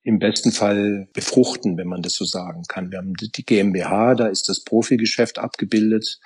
im 0.08 0.18
besten 0.18 0.52
Fall 0.52 1.06
befruchten, 1.12 1.76
wenn 1.76 1.86
man 1.86 2.00
das 2.00 2.14
so 2.14 2.24
sagen 2.24 2.62
kann. 2.66 2.90
Wir 2.90 2.96
haben 2.96 3.12
die 3.12 3.44
GmbH, 3.44 4.14
da 4.14 4.28
ist 4.28 4.48
das 4.48 4.64
Profigeschäft 4.64 5.38
abgebildet. 5.38 6.18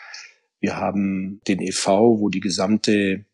Wir 0.60 0.76
haben 0.76 1.40
den 1.48 1.60
EV, 1.60 1.88
wo 2.20 2.28
die 2.28 2.38
gesamte 2.38 3.24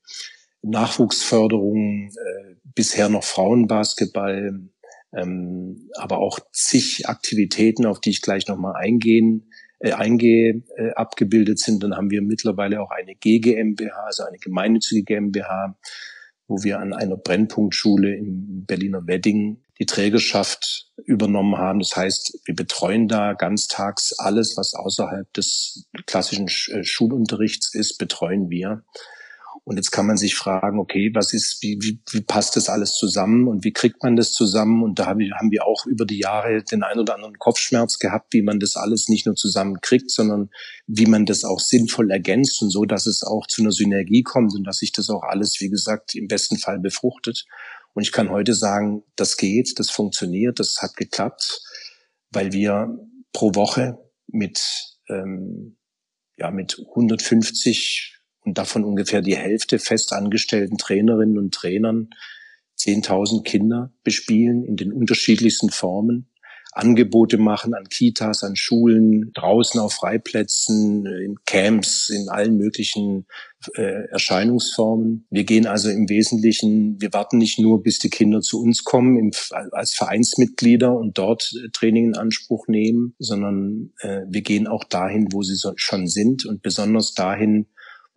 Nachwuchsförderung, 0.62 2.08
äh, 2.08 2.54
bisher 2.64 3.10
noch 3.10 3.24
Frauenbasketball, 3.24 4.70
ähm, 5.14 5.90
aber 5.96 6.16
auch 6.16 6.40
zig 6.50 7.06
Aktivitäten, 7.06 7.84
auf 7.84 8.00
die 8.00 8.10
ich 8.10 8.22
gleich 8.22 8.48
nochmal 8.48 8.76
eingehen, 8.76 9.50
äh, 9.80 9.92
eingehe, 9.92 10.62
äh, 10.78 10.92
abgebildet 10.92 11.58
sind. 11.58 11.82
Dann 11.82 11.94
haben 11.94 12.08
wir 12.08 12.22
mittlerweile 12.22 12.80
auch 12.80 12.90
eine 12.90 13.14
GGMBH, 13.14 14.06
also 14.06 14.22
eine 14.22 14.38
gemeinnützige 14.38 15.02
GmbH, 15.02 15.76
wo 16.48 16.62
wir 16.62 16.80
an 16.80 16.92
einer 16.92 17.16
Brennpunktschule 17.16 18.16
im 18.16 18.64
Berliner 18.64 19.06
Wedding 19.06 19.62
die 19.78 19.86
Trägerschaft 19.86 20.90
übernommen 21.04 21.56
haben. 21.56 21.78
Das 21.78 21.94
heißt, 21.94 22.40
wir 22.44 22.54
betreuen 22.54 23.06
da 23.06 23.34
ganztags 23.34 24.18
alles, 24.18 24.56
was 24.56 24.74
außerhalb 24.74 25.32
des 25.34 25.86
klassischen 26.06 26.48
äh, 26.48 26.82
Schulunterrichts 26.82 27.74
ist, 27.74 27.98
betreuen 27.98 28.50
wir. 28.50 28.82
Und 29.68 29.76
jetzt 29.76 29.90
kann 29.90 30.06
man 30.06 30.16
sich 30.16 30.34
fragen, 30.34 30.78
okay, 30.78 31.10
was 31.12 31.34
ist, 31.34 31.58
wie, 31.60 31.76
wie, 31.82 32.00
wie 32.10 32.22
passt 32.22 32.56
das 32.56 32.70
alles 32.70 32.94
zusammen 32.94 33.48
und 33.48 33.64
wie 33.64 33.72
kriegt 33.74 34.02
man 34.02 34.16
das 34.16 34.32
zusammen? 34.32 34.82
Und 34.82 34.98
da 34.98 35.04
haben 35.04 35.18
wir, 35.18 35.34
haben 35.34 35.50
wir 35.50 35.66
auch 35.66 35.84
über 35.84 36.06
die 36.06 36.20
Jahre 36.20 36.62
den 36.62 36.82
ein 36.82 36.98
oder 36.98 37.14
anderen 37.14 37.38
Kopfschmerz 37.38 37.98
gehabt, 37.98 38.32
wie 38.32 38.40
man 38.40 38.60
das 38.60 38.76
alles 38.76 39.10
nicht 39.10 39.26
nur 39.26 39.34
zusammenkriegt, 39.34 40.10
sondern 40.10 40.48
wie 40.86 41.04
man 41.04 41.26
das 41.26 41.44
auch 41.44 41.60
sinnvoll 41.60 42.10
ergänzt 42.10 42.62
und 42.62 42.70
so, 42.70 42.86
dass 42.86 43.04
es 43.04 43.22
auch 43.22 43.46
zu 43.46 43.60
einer 43.60 43.70
Synergie 43.70 44.22
kommt 44.22 44.54
und 44.54 44.64
dass 44.64 44.78
sich 44.78 44.92
das 44.92 45.10
auch 45.10 45.22
alles, 45.22 45.60
wie 45.60 45.68
gesagt, 45.68 46.14
im 46.14 46.28
besten 46.28 46.56
Fall 46.56 46.78
befruchtet. 46.78 47.44
Und 47.92 48.00
ich 48.00 48.12
kann 48.12 48.30
heute 48.30 48.54
sagen, 48.54 49.02
das 49.16 49.36
geht, 49.36 49.78
das 49.78 49.90
funktioniert, 49.90 50.60
das 50.60 50.78
hat 50.80 50.96
geklappt, 50.96 51.60
weil 52.30 52.52
wir 52.52 52.88
pro 53.34 53.54
Woche 53.54 53.98
mit, 54.28 54.96
ähm, 55.10 55.76
ja, 56.38 56.50
mit 56.50 56.78
150 56.78 58.17
und 58.48 58.58
davon 58.58 58.84
ungefähr 58.84 59.20
die 59.20 59.36
Hälfte 59.36 59.78
festangestellten 59.78 60.78
Trainerinnen 60.78 61.38
und 61.38 61.54
Trainern 61.54 62.08
10.000 62.78 63.42
Kinder 63.42 63.92
bespielen 64.04 64.64
in 64.64 64.76
den 64.76 64.92
unterschiedlichsten 64.92 65.70
Formen. 65.70 66.30
Angebote 66.72 67.38
machen 67.38 67.74
an 67.74 67.88
Kitas, 67.88 68.44
an 68.44 68.54
Schulen, 68.54 69.32
draußen 69.34 69.80
auf 69.80 69.94
Freiplätzen, 69.94 71.04
in 71.06 71.36
Camps, 71.44 72.08
in 72.08 72.28
allen 72.28 72.56
möglichen 72.56 73.26
äh, 73.74 74.06
Erscheinungsformen. 74.10 75.26
Wir 75.30 75.44
gehen 75.44 75.66
also 75.66 75.90
im 75.90 76.08
Wesentlichen, 76.08 77.00
wir 77.00 77.12
warten 77.12 77.38
nicht 77.38 77.58
nur, 77.58 77.82
bis 77.82 77.98
die 77.98 78.10
Kinder 78.10 78.40
zu 78.40 78.60
uns 78.60 78.84
kommen 78.84 79.18
im, 79.18 79.32
als 79.72 79.94
Vereinsmitglieder 79.94 80.96
und 80.96 81.18
dort 81.18 81.52
äh, 81.54 81.68
Training 81.70 82.08
in 82.08 82.16
Anspruch 82.16 82.68
nehmen, 82.68 83.14
sondern 83.18 83.92
äh, 84.00 84.20
wir 84.28 84.42
gehen 84.42 84.68
auch 84.68 84.84
dahin, 84.84 85.28
wo 85.32 85.42
sie 85.42 85.56
so, 85.56 85.72
schon 85.76 86.06
sind 86.06 86.46
und 86.46 86.62
besonders 86.62 87.14
dahin, 87.14 87.66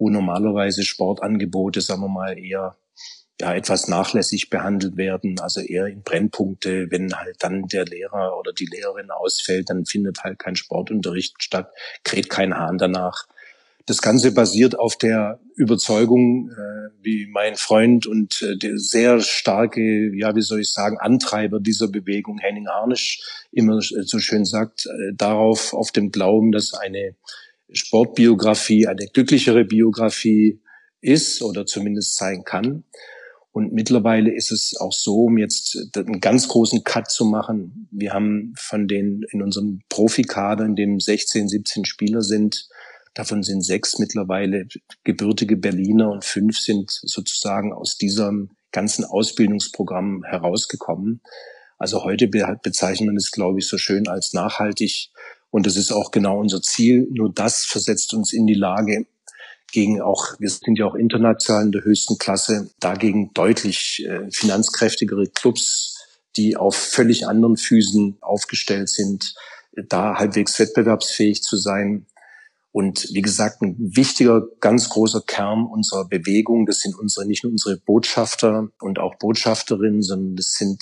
wo 0.01 0.10
normalerweise 0.10 0.81
Sportangebote, 0.81 1.79
sagen 1.79 2.01
wir 2.01 2.10
mal, 2.10 2.38
eher 2.38 2.75
ja, 3.39 3.53
etwas 3.53 3.88
nachlässig 3.88 4.50
behandelt 4.50 4.98
werden, 4.98 5.39
also 5.39 5.62
eher 5.62 5.86
in 5.86 6.01
Brennpunkte, 6.01 6.88
wenn 6.89 7.13
halt 7.13 7.36
dann 7.39 7.67
der 7.67 7.86
Lehrer 7.86 8.38
oder 8.39 8.51
die 8.51 8.65
Lehrerin 8.65 9.12
ausfällt, 9.12 9.70
dann 9.70 9.86
findet 9.86 10.24
halt 10.24 10.39
kein 10.39 10.55
Sportunterricht 10.55 11.41
statt, 11.43 11.72
kräht 12.03 12.29
kein 12.31 12.58
Hahn 12.58 12.79
danach. 12.79 13.27
Das 13.86 14.01
Ganze 14.01 14.31
basiert 14.31 14.77
auf 14.77 14.96
der 14.96 15.39
Überzeugung, 15.55 16.50
äh, 16.50 16.89
wie 17.03 17.27
mein 17.27 17.55
Freund 17.55 18.08
und 18.08 18.41
äh, 18.41 18.58
der 18.58 18.77
sehr 18.79 19.22
starke, 19.22 20.15
ja, 20.15 20.36
wie 20.36 20.41
soll 20.41 20.62
ich 20.62 20.72
sagen, 20.72 20.98
Antreiber 20.98 21.60
dieser 21.60 21.88
Bewegung, 21.89 22.39
Henning 22.39 22.67
Harnisch, 22.67 23.22
immer 23.51 23.81
so 23.81 24.17
schön 24.17 24.46
sagt, 24.46 24.88
äh, 24.88 25.13
darauf, 25.13 25.74
auf 25.74 25.91
dem 25.91 26.12
Glauben, 26.12 26.51
dass 26.51 26.74
eine 26.74 27.15
Sportbiografie 27.71 28.87
eine 28.87 29.07
glücklichere 29.07 29.65
Biografie 29.65 30.61
ist 31.01 31.41
oder 31.41 31.65
zumindest 31.65 32.15
sein 32.17 32.43
kann. 32.43 32.83
Und 33.53 33.73
mittlerweile 33.73 34.33
ist 34.33 34.51
es 34.51 34.77
auch 34.79 34.93
so, 34.93 35.25
um 35.25 35.37
jetzt 35.37 35.77
einen 35.95 36.21
ganz 36.21 36.47
großen 36.47 36.83
Cut 36.83 37.11
zu 37.11 37.25
machen. 37.25 37.87
Wir 37.91 38.13
haben 38.13 38.53
von 38.57 38.87
den 38.87 39.23
in 39.31 39.41
unserem 39.41 39.81
Profikader, 39.89 40.63
in 40.63 40.75
dem 40.75 40.99
16, 40.99 41.49
17 41.49 41.83
Spieler 41.83 42.21
sind, 42.21 42.69
davon 43.13 43.43
sind 43.43 43.61
sechs 43.61 43.99
mittlerweile 43.99 44.67
gebürtige 45.03 45.57
Berliner 45.57 46.11
und 46.11 46.23
fünf 46.23 46.59
sind 46.59 46.89
sozusagen 46.89 47.73
aus 47.73 47.97
diesem 47.97 48.51
ganzen 48.71 49.03
Ausbildungsprogramm 49.03 50.23
herausgekommen. 50.23 51.21
Also 51.77 52.03
heute 52.05 52.27
bezeichnet 52.27 53.07
man 53.07 53.17
es, 53.17 53.31
glaube 53.31 53.59
ich, 53.59 53.67
so 53.67 53.77
schön 53.77 54.07
als 54.07 54.31
nachhaltig 54.33 55.09
und 55.51 55.65
das 55.67 55.75
ist 55.75 55.91
auch 55.91 56.12
genau 56.12 56.39
unser 56.39 56.62
Ziel. 56.62 57.08
Nur 57.12 57.31
das 57.31 57.65
versetzt 57.65 58.13
uns 58.13 58.34
in 58.34 58.48
die 58.48 58.55
Lage, 58.55 59.05
gegen 59.72 60.01
auch, 60.01 60.39
wir 60.39 60.50
sind 60.50 60.77
ja 60.77 60.86
auch 60.86 60.96
international 60.96 61.63
in 61.63 61.72
der 61.72 61.84
höchsten 61.84 62.17
Klasse, 62.17 62.70
dagegen 62.79 63.34
deutlich 63.34 64.05
äh, 64.05 64.29
finanzkräftigere 64.31 65.27
Clubs, 65.27 65.98
die 66.36 66.58
auf 66.58 66.75
völlig 66.75 67.27
anderen 67.27 67.58
Füßen 67.58 68.17
aufgestellt 68.22 68.89
sind, 68.89 69.34
da 69.88 70.15
halbwegs 70.15 70.60
wettbewerbsfähig 70.60 71.41
zu 71.41 71.58
sein. 71.58 72.05
Und 72.74 73.10
wie 73.13 73.22
gesagt, 73.22 73.62
ein 73.62 73.75
wichtiger, 73.79 74.43
ganz 74.60 74.89
großer 74.89 75.22
Kern 75.25 75.65
unserer 75.65 76.08
Bewegung, 76.08 76.65
das 76.65 76.79
sind 76.79 76.98
unsere, 76.98 77.25
nicht 77.25 77.43
nur 77.43 77.51
unsere 77.51 77.77
Botschafter 77.77 78.70
und 78.79 79.00
auch 79.00 79.15
Botschafterinnen, 79.15 80.01
sondern 80.01 80.36
das 80.36 80.53
sind 80.53 80.81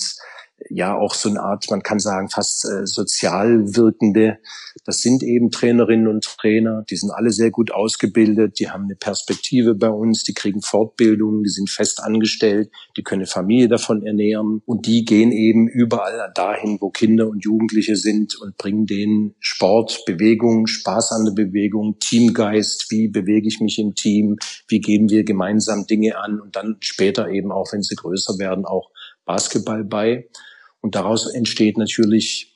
ja 0.68 0.96
auch 0.96 1.14
so 1.14 1.28
eine 1.28 1.40
Art, 1.40 1.70
man 1.70 1.82
kann 1.82 1.98
sagen, 1.98 2.28
fast 2.28 2.64
äh, 2.64 2.86
sozial 2.86 3.74
wirkende. 3.74 4.38
Das 4.84 5.00
sind 5.00 5.22
eben 5.22 5.50
Trainerinnen 5.50 6.08
und 6.08 6.24
Trainer, 6.24 6.84
die 6.88 6.96
sind 6.96 7.10
alle 7.10 7.30
sehr 7.30 7.50
gut 7.50 7.72
ausgebildet, 7.72 8.58
die 8.58 8.70
haben 8.70 8.84
eine 8.84 8.96
Perspektive 8.96 9.74
bei 9.74 9.88
uns, 9.88 10.24
die 10.24 10.34
kriegen 10.34 10.62
Fortbildungen, 10.62 11.42
die 11.42 11.50
sind 11.50 11.70
fest 11.70 12.02
angestellt, 12.02 12.70
die 12.96 13.02
können 13.02 13.26
Familie 13.26 13.68
davon 13.68 14.04
ernähren 14.04 14.62
und 14.66 14.86
die 14.86 15.04
gehen 15.04 15.32
eben 15.32 15.68
überall 15.68 16.30
dahin, 16.34 16.78
wo 16.80 16.90
Kinder 16.90 17.28
und 17.28 17.44
Jugendliche 17.44 17.96
sind 17.96 18.36
und 18.40 18.56
bringen 18.56 18.86
denen 18.86 19.34
Sport, 19.40 20.04
Bewegung, 20.06 20.66
Spaß 20.66 21.12
an 21.12 21.24
der 21.24 21.32
Bewegung, 21.32 21.98
Teamgeist, 21.98 22.90
wie 22.90 23.08
bewege 23.08 23.48
ich 23.48 23.60
mich 23.60 23.78
im 23.78 23.94
Team, 23.94 24.36
wie 24.68 24.80
gehen 24.80 25.08
wir 25.08 25.24
gemeinsam 25.24 25.86
Dinge 25.86 26.18
an 26.18 26.40
und 26.40 26.56
dann 26.56 26.76
später 26.80 27.28
eben 27.28 27.52
auch, 27.52 27.72
wenn 27.72 27.82
sie 27.82 27.96
größer 27.96 28.38
werden, 28.38 28.64
auch 28.64 28.90
Basketball 29.24 29.84
bei. 29.84 30.28
Und 30.80 30.94
daraus 30.94 31.32
entsteht 31.32 31.76
natürlich 31.76 32.54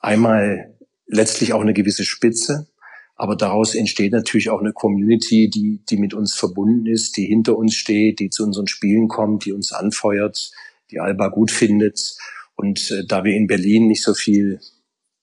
einmal 0.00 0.74
letztlich 1.06 1.52
auch 1.52 1.60
eine 1.60 1.74
gewisse 1.74 2.04
Spitze, 2.04 2.66
aber 3.16 3.36
daraus 3.36 3.74
entsteht 3.74 4.12
natürlich 4.12 4.50
auch 4.50 4.60
eine 4.60 4.72
Community, 4.72 5.48
die, 5.48 5.80
die 5.88 5.96
mit 5.96 6.12
uns 6.14 6.34
verbunden 6.34 6.86
ist, 6.86 7.16
die 7.16 7.24
hinter 7.24 7.56
uns 7.56 7.74
steht, 7.74 8.20
die 8.20 8.30
zu 8.30 8.44
unseren 8.44 8.66
Spielen 8.66 9.08
kommt, 9.08 9.46
die 9.46 9.52
uns 9.52 9.72
anfeuert, 9.72 10.50
die 10.90 11.00
Alba 11.00 11.28
gut 11.28 11.50
findet. 11.50 12.16
Und 12.56 12.90
äh, 12.90 13.06
da 13.06 13.24
wir 13.24 13.34
in 13.34 13.46
Berlin 13.46 13.86
nicht 13.86 14.02
so 14.02 14.14
viel 14.14 14.60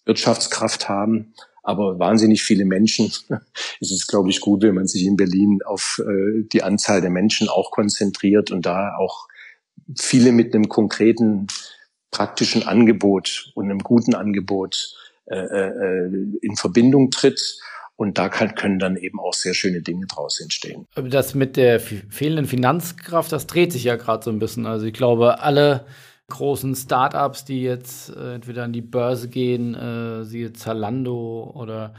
Wirtschaftskraft 0.06 0.90
haben, 0.90 1.34
aber 1.62 1.98
wahnsinnig 2.00 2.44
viele 2.44 2.66
Menschen, 2.66 3.06
ist 3.80 3.92
es, 3.92 4.08
glaube 4.08 4.30
ich, 4.30 4.42
gut, 4.42 4.64
wenn 4.64 4.76
man 4.76 4.88
sich 4.88 5.06
in 5.06 5.16
Berlin 5.16 5.60
auf 5.64 6.02
äh, 6.06 6.44
die 6.52 6.64
Anzahl 6.64 7.02
der 7.02 7.12
Menschen 7.12 7.48
auch 7.48 7.72
konzentriert 7.72 8.52
und 8.52 8.66
da 8.66 8.96
auch 8.98 9.28
viele 9.98 10.32
mit 10.32 10.54
einem 10.54 10.70
konkreten 10.70 11.48
praktischen 12.12 12.66
Angebot 12.68 13.52
und 13.56 13.66
einem 13.66 13.80
guten 13.80 14.16
Angebot 14.16 14.96
äh, 15.26 15.36
äh, 15.36 16.10
in 16.42 16.56
Verbindung 16.56 17.12
tritt. 17.12 17.60
Und 17.96 18.18
da 18.18 18.28
kann, 18.28 18.56
können 18.56 18.80
dann 18.80 18.98
eben 18.98 19.20
auch 19.20 19.34
sehr 19.34 19.54
schöne 19.54 19.82
Dinge 19.82 20.08
draus 20.08 20.40
entstehen. 20.40 20.88
Das 20.96 21.36
mit 21.36 21.58
der 21.58 21.80
fehlenden 21.80 22.48
Finanzkraft, 22.48 23.32
das 23.32 23.46
dreht 23.46 23.72
sich 23.72 23.84
ja 23.84 23.96
gerade 23.98 24.24
so 24.24 24.32
ein 24.32 24.40
bisschen. 24.40 24.66
Also 24.66 24.86
ich 24.88 24.94
glaube, 24.94 25.42
alle 25.42 25.86
großen 26.30 26.76
Startups, 26.76 27.46
die 27.46 27.62
jetzt 27.62 28.10
äh, 28.10 28.36
entweder 28.36 28.64
an 28.64 28.74
die 28.74 28.82
Börse 28.82 29.30
gehen, 29.30 29.76
äh, 29.76 30.24
siehe 30.26 30.54
Zalando 30.54 31.52
oder 31.56 31.94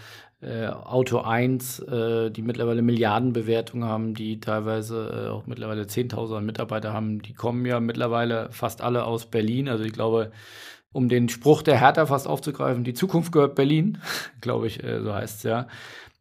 äh, 0.44 0.66
Auto 0.66 1.18
1, 1.18 1.80
äh, 1.80 2.30
die 2.30 2.42
mittlerweile 2.42 2.82
Milliardenbewertungen 2.82 3.88
haben, 3.88 4.14
die 4.14 4.40
teilweise 4.40 5.26
äh, 5.26 5.30
auch 5.30 5.46
mittlerweile 5.46 5.82
10.000 5.82 6.40
Mitarbeiter 6.42 6.92
haben, 6.92 7.22
die 7.22 7.34
kommen 7.34 7.64
ja 7.66 7.80
mittlerweile 7.80 8.50
fast 8.50 8.80
alle 8.82 9.04
aus 9.04 9.26
Berlin. 9.26 9.68
Also 9.68 9.84
ich 9.84 9.92
glaube, 9.92 10.32
um 10.92 11.08
den 11.08 11.28
Spruch 11.28 11.62
der 11.62 11.80
Hertha 11.80 12.06
fast 12.06 12.26
aufzugreifen, 12.26 12.84
die 12.84 12.94
Zukunft 12.94 13.32
gehört 13.32 13.54
Berlin, 13.54 13.98
glaube 14.40 14.66
ich, 14.66 14.82
äh, 14.82 15.02
so 15.02 15.14
heißt 15.14 15.38
es 15.38 15.42
ja. 15.44 15.66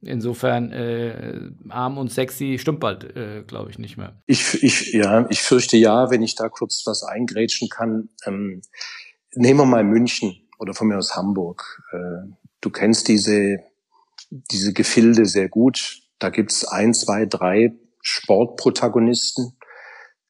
Insofern 0.01 0.71
äh, 0.73 1.51
arm 1.69 1.97
und 1.97 2.11
sexy 2.11 2.57
stimmt 2.59 2.81
bald, 2.81 3.15
äh, 3.15 3.43
glaube 3.47 3.69
ich, 3.69 3.79
nicht 3.79 3.95
mehr. 3.97 4.21
Ich, 4.25 4.61
ich, 4.61 4.91
ja, 4.91 5.25
ich 5.29 5.41
fürchte 5.41 5.77
ja, 5.77 6.11
wenn 6.11 6.21
ich 6.21 6.35
da 6.35 6.49
kurz 6.49 6.83
was 6.85 7.03
eingrätschen 7.03 7.69
kann. 7.69 8.09
Ähm, 8.25 8.61
nehmen 9.33 9.59
wir 9.59 9.65
mal 9.65 9.83
München 9.85 10.35
oder 10.59 10.73
von 10.73 10.87
mir 10.87 10.97
aus 10.97 11.15
Hamburg. 11.15 11.81
Äh, 11.91 12.33
du 12.59 12.69
kennst 12.69 13.07
diese 13.07 13.59
diese 14.51 14.73
Gefilde 14.73 15.25
sehr 15.25 15.49
gut. 15.49 16.01
Da 16.19 16.29
gibt's 16.29 16.65
ein, 16.65 16.93
zwei, 16.93 17.25
drei 17.25 17.73
Sportprotagonisten, 18.01 19.53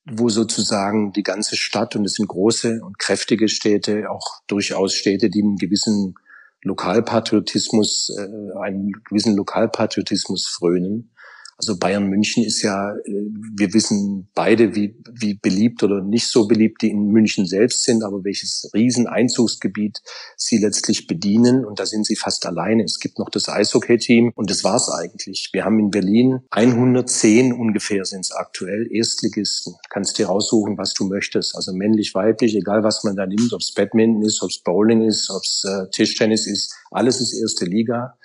wo 0.06 0.30
sozusagen 0.30 1.14
die 1.14 1.24
ganze 1.24 1.56
Stadt, 1.56 1.96
und 1.96 2.06
es 2.06 2.16
sind 2.16 2.28
große 2.28 2.82
und 2.84 3.00
kräftige 3.00 3.48
Städte, 3.48 4.10
auch 4.10 4.42
durchaus 4.48 4.94
Städte, 4.94 5.30
die 5.30 5.42
einen 5.42 5.56
gewissen 5.56 6.16
Lokalpatriotismus, 6.64 8.16
äh, 8.18 8.60
einen 8.60 8.92
gewissen 9.10 9.36
Lokalpatriotismus 9.36 10.48
frönen. 10.48 11.13
Also 11.58 11.78
Bayern 11.78 12.08
München 12.08 12.44
ist 12.44 12.62
ja, 12.62 12.96
äh, 12.96 13.12
wir 13.56 13.74
wissen 13.74 14.28
beide, 14.34 14.76
wie, 14.76 14.96
wie 15.12 15.36
beliebt 15.36 15.84
oder 15.84 16.02
nicht 16.02 16.28
so 16.28 16.48
beliebt 16.48 16.82
die 16.82 16.90
in 16.90 17.08
München 17.08 17.46
selbst 17.46 17.84
sind, 17.84 18.04
aber 18.04 18.24
welches 18.24 18.70
Rieseneinzugsgebiet 18.74 20.02
sie 20.36 20.58
letztlich 20.58 21.08
bedienen. 21.08 21.66
Und 21.66 21.80
da 21.80 21.86
sind 21.86 22.06
sie 22.06 22.16
fast 22.16 22.46
alleine. 22.46 22.84
Es 22.84 23.00
gibt 23.00 23.20
noch 23.20 23.30
das 23.30 23.50
Eishockey-Team 23.50 24.32
und 24.36 24.50
das 24.50 24.64
war's 24.64 24.90
eigentlich. 24.90 25.50
Wir 25.54 25.66
haben 25.66 25.80
in 25.80 25.92
Berlin 25.92 26.40
110 26.50 27.54
ungefähr 27.54 28.06
sind 28.06 28.22
es 28.22 28.32
aktuell 28.32 28.88
Erstligisten. 28.92 29.76
Kannst 29.90 30.18
dir 30.18 30.28
raussuchen, 30.28 30.78
was 30.78 30.94
du 30.94 31.06
möchtest. 31.06 31.56
Also 31.56 31.74
männlich, 31.74 32.14
weiblich, 32.16 32.56
egal 32.56 32.84
was 32.84 33.04
man 33.04 33.16
da 33.16 33.26
nimmt, 33.26 33.54
ob 33.54 33.62
es 33.62 33.74
Badminton 33.74 34.24
ist, 34.24 34.42
ob 34.42 34.50
es 34.50 34.60
Bowling 34.60 35.04
ist, 35.04 35.30
ob 35.30 35.44
es 35.44 35.64
äh, 35.66 35.90
Tischtennis 35.92 36.48
ist, 36.48 36.74
alles 36.92 37.22
ist 37.22 37.34
erste 37.34 37.66
Liga 37.66 38.18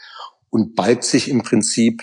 und 0.51 0.75
balgt 0.75 1.05
sich 1.05 1.29
im 1.29 1.43
Prinzip 1.43 2.03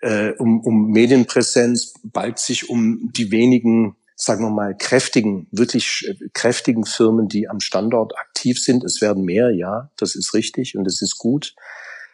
äh, 0.00 0.32
um, 0.38 0.60
um 0.60 0.90
Medienpräsenz, 0.90 1.94
bald 2.02 2.38
sich 2.38 2.68
um 2.68 3.10
die 3.12 3.30
wenigen, 3.30 3.96
sagen 4.16 4.44
wir 4.44 4.50
mal, 4.50 4.76
kräftigen, 4.76 5.46
wirklich 5.50 6.06
äh, 6.08 6.28
kräftigen 6.32 6.84
Firmen, 6.84 7.28
die 7.28 7.48
am 7.48 7.60
Standort 7.60 8.16
aktiv 8.18 8.60
sind. 8.62 8.84
Es 8.84 9.00
werden 9.00 9.24
mehr, 9.24 9.50
ja, 9.50 9.90
das 9.96 10.14
ist 10.14 10.34
richtig 10.34 10.76
und 10.76 10.84
das 10.84 11.02
ist 11.02 11.18
gut. 11.18 11.54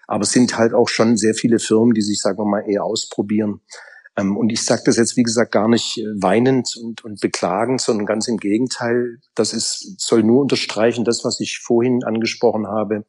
Aber 0.07 0.23
es 0.23 0.33
sind 0.33 0.57
halt 0.57 0.73
auch 0.73 0.88
schon 0.88 1.16
sehr 1.16 1.35
viele 1.35 1.59
Firmen, 1.59 1.95
die 1.95 2.02
sich, 2.02 2.21
sagen 2.21 2.38
wir 2.38 2.45
mal, 2.45 2.69
eher 2.69 2.85
ausprobieren. 2.85 3.61
Ähm, 4.16 4.37
und 4.37 4.50
ich 4.50 4.64
sage 4.64 4.82
das 4.87 4.96
jetzt, 4.96 5.16
wie 5.16 5.23
gesagt, 5.23 5.52
gar 5.52 5.68
nicht 5.68 5.99
äh, 5.99 6.04
weinend 6.16 6.76
und, 6.76 7.04
und 7.04 7.20
beklagend, 7.20 7.80
sondern 7.80 8.06
ganz 8.06 8.28
im 8.28 8.38
Gegenteil. 8.38 9.18
Das 9.35 9.52
ist, 9.52 10.00
soll 10.00 10.23
nur 10.23 10.40
unterstreichen, 10.42 11.04
das, 11.04 11.25
was 11.25 11.40
ich 11.40 11.58
vorhin 11.58 12.04
angesprochen 12.04 12.66
habe, 12.66 13.04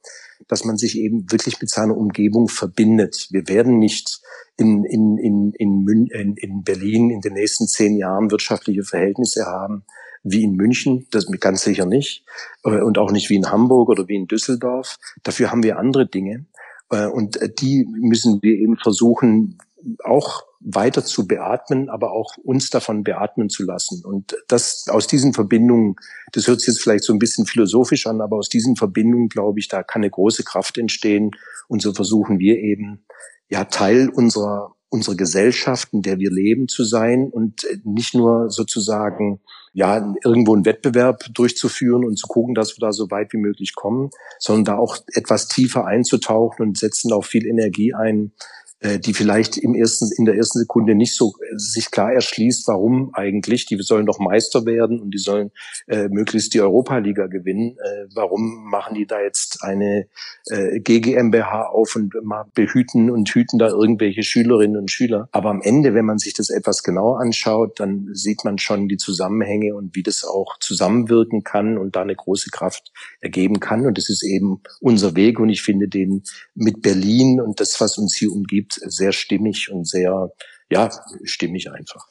dass 0.48 0.66
man 0.66 0.78
sich 0.78 0.98
eben 0.98 1.32
wirklich 1.32 1.60
mit 1.62 1.70
seiner 1.70 1.98
Umgebung 1.98 2.48
verbindet. 2.48 3.28
Wir 3.32 3.48
werden 3.48 3.80
nicht 3.80 4.22
in, 4.58 4.84
in, 4.86 5.18
in, 5.18 5.54
in, 5.54 6.10
in, 6.10 6.36
in 6.36 6.64
Berlin 6.64 7.10
in 7.10 7.22
den 7.22 7.34
nächsten 7.34 7.68
zehn 7.68 7.96
Jahren 7.96 8.32
wirtschaftliche 8.32 8.84
Verhältnisse 8.84 9.46
haben 9.46 9.84
wie 10.24 10.44
in 10.44 10.56
München, 10.56 11.08
das 11.12 11.28
ganz 11.40 11.62
sicher 11.62 11.86
nicht, 11.86 12.26
äh, 12.66 12.82
und 12.82 12.98
auch 12.98 13.12
nicht 13.12 13.30
wie 13.30 13.36
in 13.36 13.50
Hamburg 13.50 13.90
oder 13.90 14.08
wie 14.08 14.16
in 14.16 14.28
Düsseldorf. 14.28 14.98
Dafür 15.24 15.52
haben 15.52 15.64
wir 15.64 15.80
andere 15.80 16.06
Dinge. 16.06 16.46
Äh, 16.90 17.08
und 17.08 17.40
die 17.60 17.88
müssen 17.90 18.42
wir 18.42 18.56
eben 18.56 18.78
versuchen, 18.78 19.58
auch 20.04 20.44
weiter 20.70 21.06
zu 21.06 21.28
beatmen, 21.28 21.90
aber 21.90 22.12
auch 22.12 22.36
uns 22.44 22.70
davon 22.70 23.04
beatmen 23.04 23.50
zu 23.50 23.64
lassen. 23.64 24.04
Und 24.04 24.36
das 24.50 24.88
aus 24.90 25.08
diesen 25.08 25.34
Verbindungen, 25.34 25.96
das 26.34 26.48
hört 26.48 26.60
sich 26.60 26.68
jetzt 26.68 26.84
vielleicht 26.84 27.06
so 27.06 27.14
ein 27.14 27.20
bisschen 27.20 27.46
philosophisch 27.46 28.06
an, 28.06 28.20
aber 28.20 28.38
aus 28.38 28.50
diesen 28.50 28.76
Verbindungen, 28.76 29.30
glaube 29.30 29.60
ich, 29.60 29.70
da 29.70 29.82
kann 29.82 30.02
eine 30.02 30.12
große 30.12 30.44
Kraft 30.44 30.78
entstehen. 30.78 31.32
Und 31.70 31.82
so 31.82 31.94
versuchen 31.94 32.40
wir 32.40 32.58
eben, 32.58 33.06
ja, 33.50 33.64
Teil 33.64 34.10
unserer, 34.10 34.76
unserer 34.90 35.16
Gesellschaft, 35.16 35.94
in 35.94 36.02
der 36.02 36.20
wir 36.20 36.32
leben, 36.32 36.68
zu 36.68 36.84
sein 36.84 37.30
und 37.30 37.66
nicht 37.86 38.14
nur 38.14 38.50
sozusagen, 38.50 39.40
ja, 39.72 40.14
irgendwo 40.26 40.54
einen 40.54 40.66
Wettbewerb 40.66 41.24
durchzuführen 41.34 42.04
und 42.04 42.18
zu 42.18 42.28
gucken, 42.28 42.56
dass 42.56 42.76
wir 42.76 42.82
da 42.82 42.92
so 42.92 43.10
weit 43.10 43.32
wie 43.32 43.38
möglich 43.38 43.74
kommen, 43.74 44.10
sondern 44.38 44.66
da 44.66 44.78
auch 44.78 44.98
etwas 45.14 45.48
tiefer 45.48 45.86
einzutauchen 45.86 46.66
und 46.66 46.78
setzen 46.78 47.14
auch 47.14 47.24
viel 47.24 47.46
Energie 47.46 47.94
ein, 47.94 48.34
die 48.82 49.14
vielleicht 49.14 49.58
im 49.58 49.74
ersten, 49.74 50.10
in 50.18 50.26
der 50.26 50.36
ersten 50.36 50.60
Sekunde 50.60 50.96
nicht 50.96 51.16
so 51.16 51.34
äh, 51.42 51.58
sich 51.58 51.92
klar 51.92 52.14
erschließt, 52.14 52.68
warum 52.68 53.12
eigentlich. 53.14 53.66
Die 53.66 53.78
sollen 53.82 54.06
doch 54.06 54.20
Meister 54.20 54.66
werden 54.66 55.00
und 55.00 55.12
die 55.12 55.18
sollen 55.18 55.52
äh, 55.88 56.08
möglichst 56.10 56.54
die 56.54 56.62
Europa-Liga 56.62 57.28
gewinnen. 57.28 57.78
Äh, 57.78 58.06
warum 58.14 58.70
machen 58.70 58.96
die 58.96 59.06
da 59.06 59.22
jetzt 59.22 59.64
eine 59.64 60.08
äh, 60.50 60.80
GGMBH 60.80 61.68
auf 61.68 61.96
und 61.96 62.14
behüten 62.54 63.10
und 63.10 63.30
hüten 63.30 63.60
da 63.60 63.68
irgendwelche 63.68 64.24
Schülerinnen 64.24 64.78
und 64.78 64.92
Schüler? 64.92 65.30
Aber 65.32 65.50
am 65.50 65.62
Ende, 65.62 65.94
wenn 65.94 66.06
man 66.06 66.20
sich 66.20 66.34
das 66.34 66.50
etwas 66.50 66.84
genauer 66.84 67.20
anschaut, 67.20 67.80
dann 67.80 68.10
sieht 68.14 68.44
man 68.44 68.58
schon 68.58 68.88
die 68.88 68.98
Zusammenhänge 68.98 69.76
und 69.76 69.96
wie 69.96 70.04
das 70.04 70.24
auch 70.24 70.58
zusammenwirken 70.60 71.44
kann 71.44 71.78
und 71.78 71.96
da 71.96 72.02
eine 72.02 72.16
große 72.16 72.50
Kraft 72.52 72.92
ergeben 73.22 73.60
kann. 73.60 73.86
Und 73.86 73.98
das 73.98 74.10
ist 74.10 74.24
eben 74.24 74.62
unser 74.82 75.16
Weg 75.16 75.40
und 75.40 75.50
ich 75.50 75.62
finde 75.62 75.88
den 75.88 76.24
mit 76.54 76.82
Berlin 76.82 77.42
und 77.42 77.60
das, 77.60 77.80
was 77.82 77.98
uns 77.98 78.16
hier 78.16 78.32
umgibt, 78.32 78.67
gibt, 78.68 78.92
sehr 78.92 79.12
stimmig 79.12 79.72
und 79.72 79.88
sehr, 79.88 80.32
ja, 80.70 80.90
stimmig 81.24 81.72
einfach. 81.72 82.08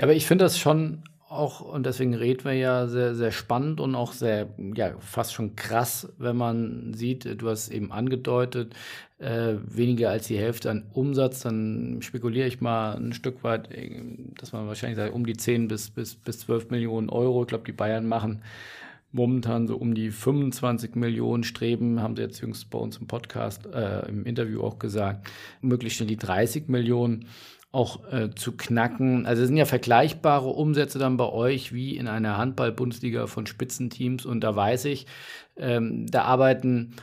Aber 0.00 0.14
ich 0.14 0.26
finde 0.26 0.44
das 0.44 0.58
schon 0.58 1.04
auch, 1.28 1.60
und 1.60 1.84
deswegen 1.84 2.14
reden 2.14 2.44
wir 2.44 2.54
ja 2.54 2.86
sehr, 2.86 3.14
sehr 3.14 3.32
spannend 3.32 3.80
und 3.80 3.94
auch 3.94 4.12
sehr, 4.12 4.48
ja, 4.74 4.94
fast 4.98 5.34
schon 5.34 5.56
krass, 5.56 6.10
wenn 6.16 6.36
man 6.36 6.94
sieht, 6.94 7.42
du 7.42 7.50
hast 7.50 7.68
eben 7.68 7.92
angedeutet, 7.92 8.74
äh, 9.18 9.56
weniger 9.66 10.08
als 10.08 10.28
die 10.28 10.38
Hälfte 10.38 10.70
an 10.70 10.86
Umsatz, 10.94 11.40
dann 11.40 11.98
spekuliere 12.00 12.46
ich 12.46 12.62
mal 12.62 12.96
ein 12.96 13.12
Stück 13.12 13.44
weit, 13.44 13.70
äh, 13.72 14.00
dass 14.38 14.52
man 14.52 14.68
wahrscheinlich 14.68 14.96
sagt, 14.96 15.12
um 15.12 15.26
die 15.26 15.36
10 15.36 15.68
bis, 15.68 15.90
bis, 15.90 16.14
bis 16.14 16.40
12 16.40 16.70
Millionen 16.70 17.10
Euro. 17.10 17.42
Ich 17.42 17.48
glaube, 17.48 17.64
die 17.64 17.72
Bayern 17.72 18.06
machen 18.06 18.42
momentan 19.12 19.66
so 19.66 19.76
um 19.76 19.94
die 19.94 20.10
25 20.10 20.94
Millionen 20.94 21.44
streben, 21.44 22.02
haben 22.02 22.16
sie 22.16 22.22
jetzt 22.22 22.40
jüngst 22.40 22.70
bei 22.70 22.78
uns 22.78 22.98
im 22.98 23.06
Podcast, 23.06 23.66
äh, 23.66 24.06
im 24.08 24.24
Interview 24.24 24.62
auch 24.62 24.78
gesagt, 24.78 25.28
möglichst 25.60 25.96
schnell 25.96 26.08
die 26.08 26.16
30 26.16 26.68
Millionen 26.68 27.26
auch 27.70 28.10
äh, 28.12 28.30
zu 28.34 28.56
knacken. 28.56 29.26
Also 29.26 29.42
es 29.42 29.48
sind 29.48 29.56
ja 29.56 29.66
vergleichbare 29.66 30.48
Umsätze 30.48 30.98
dann 30.98 31.16
bei 31.16 31.28
euch 31.28 31.72
wie 31.72 31.96
in 31.96 32.08
einer 32.08 32.38
Handball-Bundesliga 32.38 33.26
von 33.26 33.46
Spitzenteams 33.46 34.24
und 34.24 34.40
da 34.40 34.56
weiß 34.56 34.86
ich, 34.86 35.06
ähm, 35.56 36.06
da 36.06 36.22
arbeiten, 36.22 36.94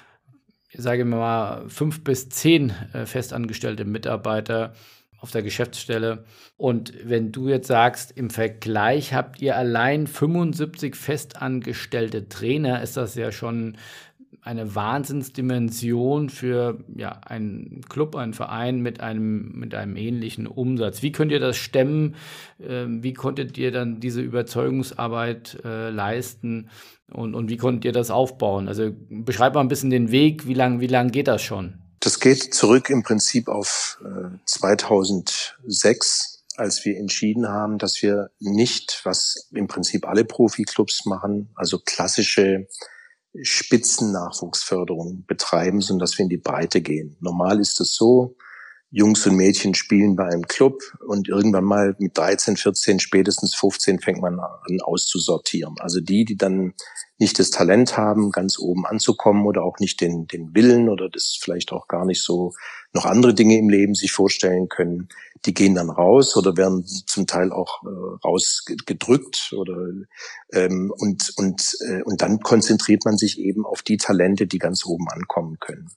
sage 0.73 1.03
ich 1.03 1.07
mal, 1.07 1.69
fünf 1.69 2.03
bis 2.03 2.29
zehn 2.29 2.73
äh, 2.93 3.05
festangestellte 3.05 3.85
Mitarbeiter 3.85 4.73
auf 5.19 5.31
der 5.31 5.43
Geschäftsstelle. 5.43 6.25
Und 6.57 6.93
wenn 7.03 7.31
du 7.31 7.49
jetzt 7.49 7.67
sagst, 7.67 8.11
im 8.11 8.29
Vergleich 8.29 9.13
habt 9.13 9.41
ihr 9.41 9.55
allein 9.55 10.07
75 10.07 10.95
festangestellte 10.95 12.29
Trainer, 12.29 12.81
ist 12.81 12.97
das 12.97 13.15
ja 13.15 13.31
schon 13.31 13.77
eine 14.45 14.75
Wahnsinnsdimension 14.75 16.29
für 16.29 16.77
ja, 16.95 17.19
einen 17.25 17.81
Club, 17.89 18.15
einen 18.15 18.33
Verein 18.33 18.79
mit 18.79 19.01
einem, 19.01 19.51
mit 19.53 19.73
einem 19.73 19.95
ähnlichen 19.95 20.45
Umsatz. 20.45 21.01
Wie 21.01 21.11
könnt 21.11 21.31
ihr 21.31 21.39
das 21.39 21.57
stemmen? 21.57 22.13
Ähm, 22.61 23.01
wie 23.01 23.13
konntet 23.13 23.57
ihr 23.57 23.71
dann 23.71 23.99
diese 23.99 24.21
Überzeugungsarbeit 24.21 25.61
äh, 25.65 25.89
leisten? 25.89 26.69
Und, 27.11 27.33
und 27.33 27.49
wie 27.49 27.57
konntet 27.57 27.85
ihr 27.85 27.91
das 27.91 28.11
aufbauen? 28.11 28.67
Also 28.67 28.91
beschreib 29.09 29.55
mal 29.55 29.61
ein 29.61 29.67
bisschen 29.67 29.89
den 29.89 30.11
Weg. 30.11 30.47
Wie 30.47 30.53
lange 30.53 30.79
wie 30.79 30.87
lang 30.87 31.09
geht 31.09 31.27
das 31.27 31.41
schon? 31.41 31.79
Das 32.05 32.19
geht 32.19 32.53
zurück 32.53 32.91
im 32.91 33.01
Prinzip 33.01 33.47
auf 33.47 33.99
äh, 34.05 34.37
2006, 34.45 36.43
als 36.55 36.85
wir 36.85 36.97
entschieden 36.97 37.47
haben, 37.49 37.79
dass 37.79 37.99
wir 38.03 38.29
nicht, 38.39 39.01
was 39.05 39.49
im 39.51 39.65
Prinzip 39.65 40.07
alle 40.07 40.23
Profiklubs 40.23 41.07
machen, 41.07 41.49
also 41.55 41.79
klassische 41.79 42.67
Spitzennachwuchsförderung 43.41 45.25
betreiben, 45.25 45.81
sondern 45.81 46.01
dass 46.01 46.19
wir 46.19 46.25
in 46.25 46.29
die 46.29 46.37
Breite 46.37 46.81
gehen. 46.81 47.17
Normal 47.21 47.59
ist 47.59 47.81
es 47.81 47.95
so, 47.95 48.35
Jungs 48.95 49.27
und 49.27 49.35
Mädchen 49.35 49.73
spielen 49.73 50.15
bei 50.15 50.23
einem 50.23 50.47
Club 50.47 50.79
und 51.05 51.27
irgendwann 51.27 51.65
mal 51.65 51.97
mit 51.99 52.17
13, 52.17 52.55
14, 52.55 53.01
spätestens 53.01 53.53
15 53.53 53.99
fängt 53.99 54.21
man 54.21 54.39
an 54.39 54.79
auszusortieren. 54.81 55.75
Also 55.79 55.99
die, 55.99 56.23
die 56.23 56.37
dann 56.37 56.73
nicht 57.17 57.37
das 57.37 57.49
Talent 57.49 57.97
haben, 57.97 58.31
ganz 58.31 58.57
oben 58.57 58.85
anzukommen 58.85 59.45
oder 59.47 59.63
auch 59.63 59.79
nicht 59.79 59.99
den, 59.99 60.27
den 60.27 60.55
Willen 60.55 60.87
oder 60.87 61.09
das 61.09 61.37
vielleicht 61.37 61.73
auch 61.73 61.89
gar 61.89 62.05
nicht 62.05 62.23
so 62.23 62.53
noch 62.93 63.03
andere 63.03 63.33
Dinge 63.33 63.57
im 63.57 63.67
Leben 63.67 63.95
sich 63.95 64.13
vorstellen 64.13 64.69
können, 64.69 65.09
die 65.45 65.53
gehen 65.53 65.75
dann 65.75 65.89
raus 65.89 66.37
oder 66.37 66.55
werden 66.55 66.85
zum 66.85 67.27
Teil 67.27 67.51
auch 67.51 67.83
äh, 67.83 68.25
rausgedrückt 68.25 69.53
oder 69.57 69.89
ähm, 70.53 70.93
und 70.97 71.33
und 71.35 71.77
äh, 71.81 72.01
und 72.03 72.21
dann 72.21 72.39
konzentriert 72.39 73.03
man 73.03 73.17
sich 73.17 73.39
eben 73.39 73.65
auf 73.65 73.81
die 73.81 73.97
Talente, 73.97 74.47
die 74.47 74.57
ganz 74.57 74.85
oben 74.85 75.09
ankommen 75.09 75.57
können. 75.59 75.89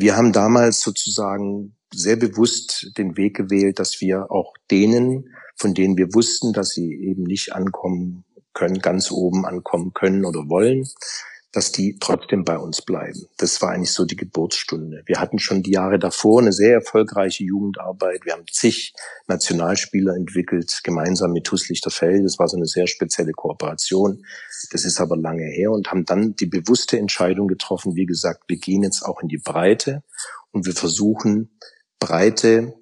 Wir 0.00 0.16
haben 0.16 0.32
damals 0.32 0.80
sozusagen 0.80 1.76
sehr 1.92 2.16
bewusst 2.16 2.90
den 2.96 3.18
Weg 3.18 3.36
gewählt, 3.36 3.78
dass 3.78 4.00
wir 4.00 4.30
auch 4.30 4.54
denen, 4.70 5.28
von 5.56 5.74
denen 5.74 5.98
wir 5.98 6.14
wussten, 6.14 6.54
dass 6.54 6.70
sie 6.70 6.90
eben 6.90 7.24
nicht 7.24 7.52
ankommen 7.52 8.24
können, 8.54 8.78
ganz 8.78 9.10
oben 9.10 9.44
ankommen 9.44 9.92
können 9.92 10.24
oder 10.24 10.48
wollen, 10.48 10.88
dass 11.52 11.72
die 11.72 11.98
trotzdem 11.98 12.44
bei 12.44 12.56
uns 12.56 12.82
bleiben. 12.82 13.26
Das 13.36 13.60
war 13.60 13.70
eigentlich 13.70 13.92
so 13.92 14.04
die 14.04 14.16
Geburtsstunde. 14.16 15.02
Wir 15.06 15.20
hatten 15.20 15.40
schon 15.40 15.62
die 15.62 15.72
Jahre 15.72 15.98
davor 15.98 16.40
eine 16.40 16.52
sehr 16.52 16.74
erfolgreiche 16.74 17.42
Jugendarbeit. 17.42 18.24
Wir 18.24 18.34
haben 18.34 18.44
zig 18.50 18.94
Nationalspieler 19.26 20.14
entwickelt, 20.14 20.80
gemeinsam 20.84 21.32
mit 21.32 21.44
TuS 21.44 21.68
Lichterfeld. 21.68 22.24
Das 22.24 22.38
war 22.38 22.46
so 22.46 22.56
eine 22.56 22.66
sehr 22.66 22.86
spezielle 22.86 23.32
Kooperation. 23.32 24.24
Das 24.70 24.84
ist 24.84 25.00
aber 25.00 25.16
lange 25.16 25.44
her 25.44 25.72
und 25.72 25.90
haben 25.90 26.04
dann 26.04 26.36
die 26.36 26.46
bewusste 26.46 26.98
Entscheidung 26.98 27.48
getroffen, 27.48 27.96
wie 27.96 28.06
gesagt, 28.06 28.44
wir 28.46 28.58
gehen 28.58 28.84
jetzt 28.84 29.02
auch 29.02 29.20
in 29.20 29.28
die 29.28 29.38
Breite 29.38 30.04
und 30.52 30.66
wir 30.66 30.74
versuchen, 30.74 31.58
Breite 31.98 32.74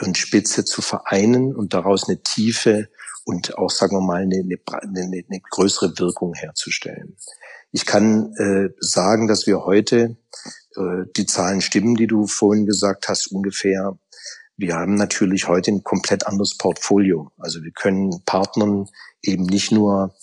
und 0.00 0.18
Spitze 0.18 0.64
zu 0.64 0.82
vereinen 0.82 1.54
und 1.54 1.72
daraus 1.72 2.08
eine 2.08 2.22
Tiefe 2.22 2.88
und 3.24 3.56
auch, 3.58 3.70
sagen 3.70 3.96
wir 3.96 4.00
mal, 4.00 4.22
eine, 4.22 4.44
eine, 4.66 5.00
eine 5.02 5.40
größere 5.50 5.98
Wirkung 5.98 6.34
herzustellen. 6.34 7.16
Ich 7.72 7.86
kann 7.86 8.34
äh, 8.36 8.70
sagen, 8.80 9.28
dass 9.28 9.46
wir 9.46 9.64
heute, 9.64 10.16
äh, 10.76 11.04
die 11.16 11.26
Zahlen 11.26 11.60
stimmen, 11.60 11.94
die 11.94 12.06
du 12.06 12.26
vorhin 12.26 12.66
gesagt 12.66 13.08
hast, 13.08 13.28
ungefähr, 13.28 13.98
wir 14.56 14.74
haben 14.74 14.94
natürlich 14.94 15.48
heute 15.48 15.70
ein 15.70 15.84
komplett 15.84 16.26
anderes 16.26 16.56
Portfolio. 16.56 17.30
Also 17.38 17.62
wir 17.62 17.70
können 17.70 18.22
Partnern 18.26 18.86
eben 19.22 19.44
nicht 19.44 19.72
nur 19.72 20.14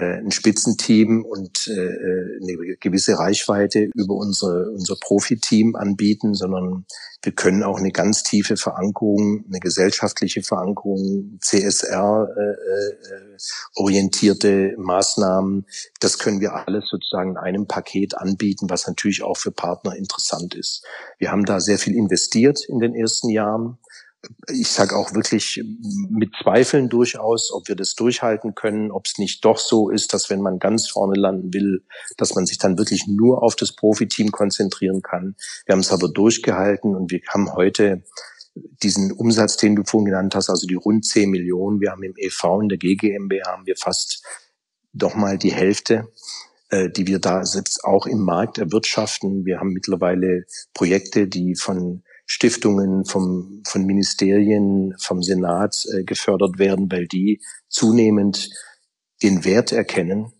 ein 0.00 0.30
Spitzenteam 0.30 1.24
und 1.24 1.68
äh, 1.68 1.72
äh, 1.72 2.40
eine 2.42 2.76
gewisse 2.78 3.18
Reichweite 3.18 3.90
über 3.94 4.14
unsere, 4.14 4.70
unser 4.70 4.96
Profiteam 5.00 5.76
anbieten, 5.76 6.34
sondern 6.34 6.86
wir 7.22 7.32
können 7.32 7.62
auch 7.62 7.78
eine 7.78 7.90
ganz 7.90 8.22
tiefe 8.22 8.56
Verankerung, 8.56 9.44
eine 9.46 9.60
gesellschaftliche 9.60 10.42
Verankerung, 10.42 11.38
CSR 11.40 12.28
äh, 12.36 12.40
äh, 12.40 13.36
orientierte 13.76 14.74
Maßnahmen, 14.78 15.66
das 16.00 16.18
können 16.18 16.40
wir 16.40 16.54
alles 16.54 16.88
sozusagen 16.88 17.32
in 17.32 17.36
einem 17.36 17.66
Paket 17.66 18.16
anbieten, 18.16 18.70
was 18.70 18.86
natürlich 18.86 19.22
auch 19.22 19.36
für 19.36 19.52
Partner 19.52 19.94
interessant 19.96 20.54
ist. 20.54 20.84
Wir 21.18 21.30
haben 21.30 21.44
da 21.44 21.60
sehr 21.60 21.78
viel 21.78 21.94
investiert 21.94 22.60
in 22.68 22.78
den 22.78 22.94
ersten 22.94 23.28
Jahren 23.28 23.78
ich 24.48 24.68
sage 24.68 24.96
auch 24.96 25.14
wirklich 25.14 25.62
mit 26.10 26.30
Zweifeln 26.42 26.88
durchaus, 26.88 27.50
ob 27.52 27.68
wir 27.68 27.76
das 27.76 27.94
durchhalten 27.94 28.54
können, 28.54 28.90
ob 28.90 29.06
es 29.06 29.18
nicht 29.18 29.44
doch 29.44 29.58
so 29.58 29.88
ist, 29.88 30.12
dass 30.12 30.28
wenn 30.28 30.42
man 30.42 30.58
ganz 30.58 30.88
vorne 30.88 31.18
landen 31.18 31.54
will, 31.54 31.84
dass 32.16 32.34
man 32.34 32.46
sich 32.46 32.58
dann 32.58 32.76
wirklich 32.76 33.06
nur 33.06 33.42
auf 33.42 33.56
das 33.56 33.74
Profiteam 33.74 34.30
konzentrieren 34.30 35.02
kann. 35.02 35.36
Wir 35.64 35.72
haben 35.72 35.80
es 35.80 35.92
aber 35.92 36.08
durchgehalten 36.08 36.94
und 36.94 37.10
wir 37.10 37.20
haben 37.28 37.54
heute 37.54 38.02
diesen 38.54 39.12
Umsatz, 39.12 39.56
den 39.56 39.76
du 39.76 39.84
vorhin 39.84 40.06
genannt 40.06 40.34
hast, 40.34 40.50
also 40.50 40.66
die 40.66 40.74
rund 40.74 41.06
10 41.06 41.30
Millionen. 41.30 41.80
Wir 41.80 41.92
haben 41.92 42.02
im 42.02 42.14
EV, 42.16 42.60
in 42.62 42.68
der 42.68 42.78
GGMB 42.78 43.32
haben 43.46 43.66
wir 43.66 43.76
fast 43.76 44.24
doch 44.92 45.14
mal 45.14 45.38
die 45.38 45.52
Hälfte 45.52 46.08
äh, 46.70 46.88
die 46.88 47.06
wir 47.06 47.18
da 47.18 47.44
selbst 47.44 47.84
auch 47.84 48.06
im 48.06 48.20
Markt 48.20 48.58
erwirtschaften. 48.58 49.44
Wir 49.44 49.58
haben 49.58 49.72
mittlerweile 49.72 50.44
Projekte, 50.72 51.26
die 51.26 51.56
von 51.56 52.04
Stiftungen, 52.32 53.04
vom, 53.06 53.60
von 53.66 53.84
Ministerien, 53.84 54.94
vom 55.00 55.20
Senat 55.20 55.84
äh, 55.92 56.04
gefördert 56.04 56.60
werden, 56.60 56.86
weil 56.88 57.08
die 57.08 57.40
zunehmend 57.68 58.50
den 59.20 59.44
Wert 59.44 59.72
erkennen, 59.72 60.32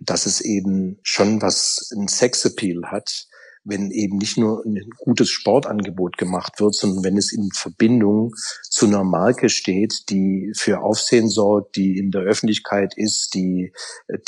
dass 0.00 0.26
es 0.26 0.40
eben 0.40 0.98
schon 1.04 1.40
was 1.40 1.92
ein 1.96 2.08
Sexappeal 2.08 2.86
hat, 2.86 3.28
wenn 3.68 3.90
eben 3.90 4.16
nicht 4.16 4.38
nur 4.38 4.64
ein 4.64 4.90
gutes 4.96 5.30
Sportangebot 5.30 6.16
gemacht 6.16 6.58
wird, 6.58 6.74
sondern 6.74 7.04
wenn 7.04 7.16
es 7.16 7.32
in 7.32 7.50
Verbindung 7.52 8.34
zu 8.62 8.86
einer 8.86 9.04
Marke 9.04 9.50
steht, 9.50 10.08
die 10.08 10.52
für 10.56 10.80
Aufsehen 10.80 11.28
sorgt, 11.28 11.76
die 11.76 11.98
in 11.98 12.10
der 12.10 12.22
Öffentlichkeit 12.22 12.94
ist, 12.96 13.34
die, 13.34 13.72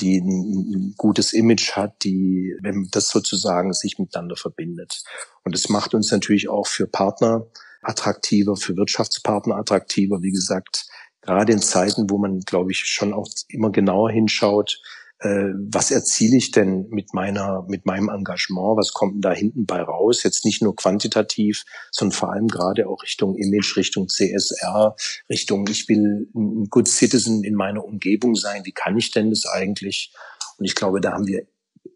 die 0.01 0.19
ein 0.19 0.95
gutes 0.97 1.33
Image 1.33 1.73
hat, 1.73 2.05
die, 2.05 2.55
wenn 2.63 2.89
das 2.91 3.09
sozusagen 3.09 3.73
sich 3.73 3.99
miteinander 3.99 4.37
verbindet. 4.37 5.03
Und 5.43 5.55
es 5.55 5.69
macht 5.69 5.95
uns 5.95 6.13
natürlich 6.13 6.49
auch 6.49 6.67
für 6.67 6.87
Partner 6.87 7.47
attraktiver, 7.83 8.57
für 8.57 8.77
Wirtschaftspartner 8.77 9.57
attraktiver. 9.57 10.23
Wie 10.23 10.33
gesagt, 10.33 10.87
gerade 11.23 11.53
in 11.53 11.63
Zeiten, 11.63 12.11
wo 12.11 12.19
man, 12.19 12.41
glaube 12.41 12.73
ich, 12.73 12.81
schon 12.81 13.15
auch 13.15 13.29
immer 13.49 13.71
genauer 13.71 14.11
hinschaut, 14.11 14.81
äh, 15.21 15.53
was 15.71 15.91
erziele 15.91 16.37
ich 16.39 16.51
denn 16.51 16.89
mit 16.89 17.13
meiner, 17.13 17.65
mit 17.69 17.85
meinem 17.85 18.09
Engagement? 18.09 18.79
Was 18.79 18.93
kommt 18.93 19.17
denn 19.17 19.21
da 19.21 19.33
hinten 19.33 19.67
bei 19.67 19.83
raus? 19.83 20.23
Jetzt 20.23 20.47
nicht 20.47 20.63
nur 20.63 20.75
quantitativ, 20.75 21.65
sondern 21.91 22.17
vor 22.17 22.33
allem 22.33 22.49
gerade 22.49 22.89
auch 22.89 23.03
Richtung 23.03 23.37
Image, 23.37 23.77
Richtung 23.77 24.09
CSR, 24.09 24.97
Richtung, 25.29 25.67
ich 25.69 25.89
will 25.89 26.29
ein 26.35 26.65
Good 26.71 26.89
Citizen 26.89 27.45
in 27.45 27.55
meiner 27.55 27.85
Umgebung 27.85 28.35
sein. 28.35 28.65
Wie 28.65 28.73
kann 28.73 28.97
ich 28.97 29.11
denn 29.11 29.29
das 29.29 29.45
eigentlich? 29.45 30.15
Und 30.57 30.65
ich 30.65 30.75
glaube, 30.75 31.03
da 31.03 31.13
haben 31.13 31.27
wir 31.27 31.47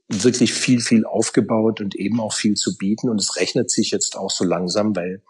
wirklich 0.09 0.53
viel, 0.53 0.81
viel 0.81 1.07
aufgebaut 1.07 1.81
und 1.81 1.95
eben 1.95 2.21
auch 2.21 2.35
viel 2.35 2.55
zu 2.55 2.77
bieten. 2.77 3.09
Und 3.09 3.21
es 3.21 3.37
rechnet 3.37 3.71
sich 3.71 3.91
jetzt 3.91 4.19
auch 4.19 4.31
so 4.31 4.45
langsam, 4.45 4.95
weil 4.95 5.23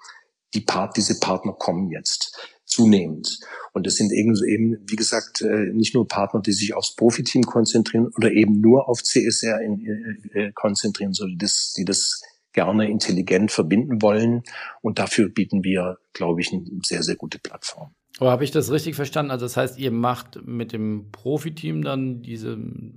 die 0.52 0.60
Part, 0.60 0.96
diese 0.96 1.20
Partner 1.20 1.52
kommen 1.52 1.90
jetzt 1.90 2.36
zunehmend. 2.74 3.38
Und 3.72 3.86
es 3.86 3.96
sind 3.96 4.12
eben, 4.12 4.34
eben, 4.46 4.78
wie 4.86 4.96
gesagt, 4.96 5.42
äh, 5.42 5.72
nicht 5.72 5.94
nur 5.94 6.06
Partner, 6.06 6.40
die 6.40 6.52
sich 6.52 6.74
aufs 6.74 6.94
Profiteam 6.94 7.42
konzentrieren 7.42 8.10
oder 8.16 8.30
eben 8.32 8.60
nur 8.60 8.88
auf 8.88 9.02
CSR 9.02 9.60
in, 9.60 10.30
äh, 10.32 10.52
konzentrieren, 10.54 11.12
sondern 11.12 11.38
das, 11.38 11.72
die 11.76 11.84
das 11.84 12.22
gerne 12.52 12.88
intelligent 12.88 13.50
verbinden 13.50 14.00
wollen. 14.00 14.42
Und 14.80 14.98
dafür 14.98 15.28
bieten 15.28 15.64
wir, 15.64 15.98
glaube 16.12 16.40
ich, 16.40 16.52
eine 16.52 16.64
sehr, 16.84 17.02
sehr 17.02 17.16
gute 17.16 17.38
Plattform. 17.38 17.94
Aber 18.20 18.30
habe 18.30 18.44
ich 18.44 18.52
das 18.52 18.70
richtig 18.70 18.94
verstanden? 18.94 19.32
Also 19.32 19.44
das 19.44 19.56
heißt, 19.56 19.78
ihr 19.78 19.90
macht 19.90 20.46
mit 20.46 20.72
dem 20.72 21.10
Profiteam 21.10 21.82
dann 21.82 22.22
diese 22.22 22.56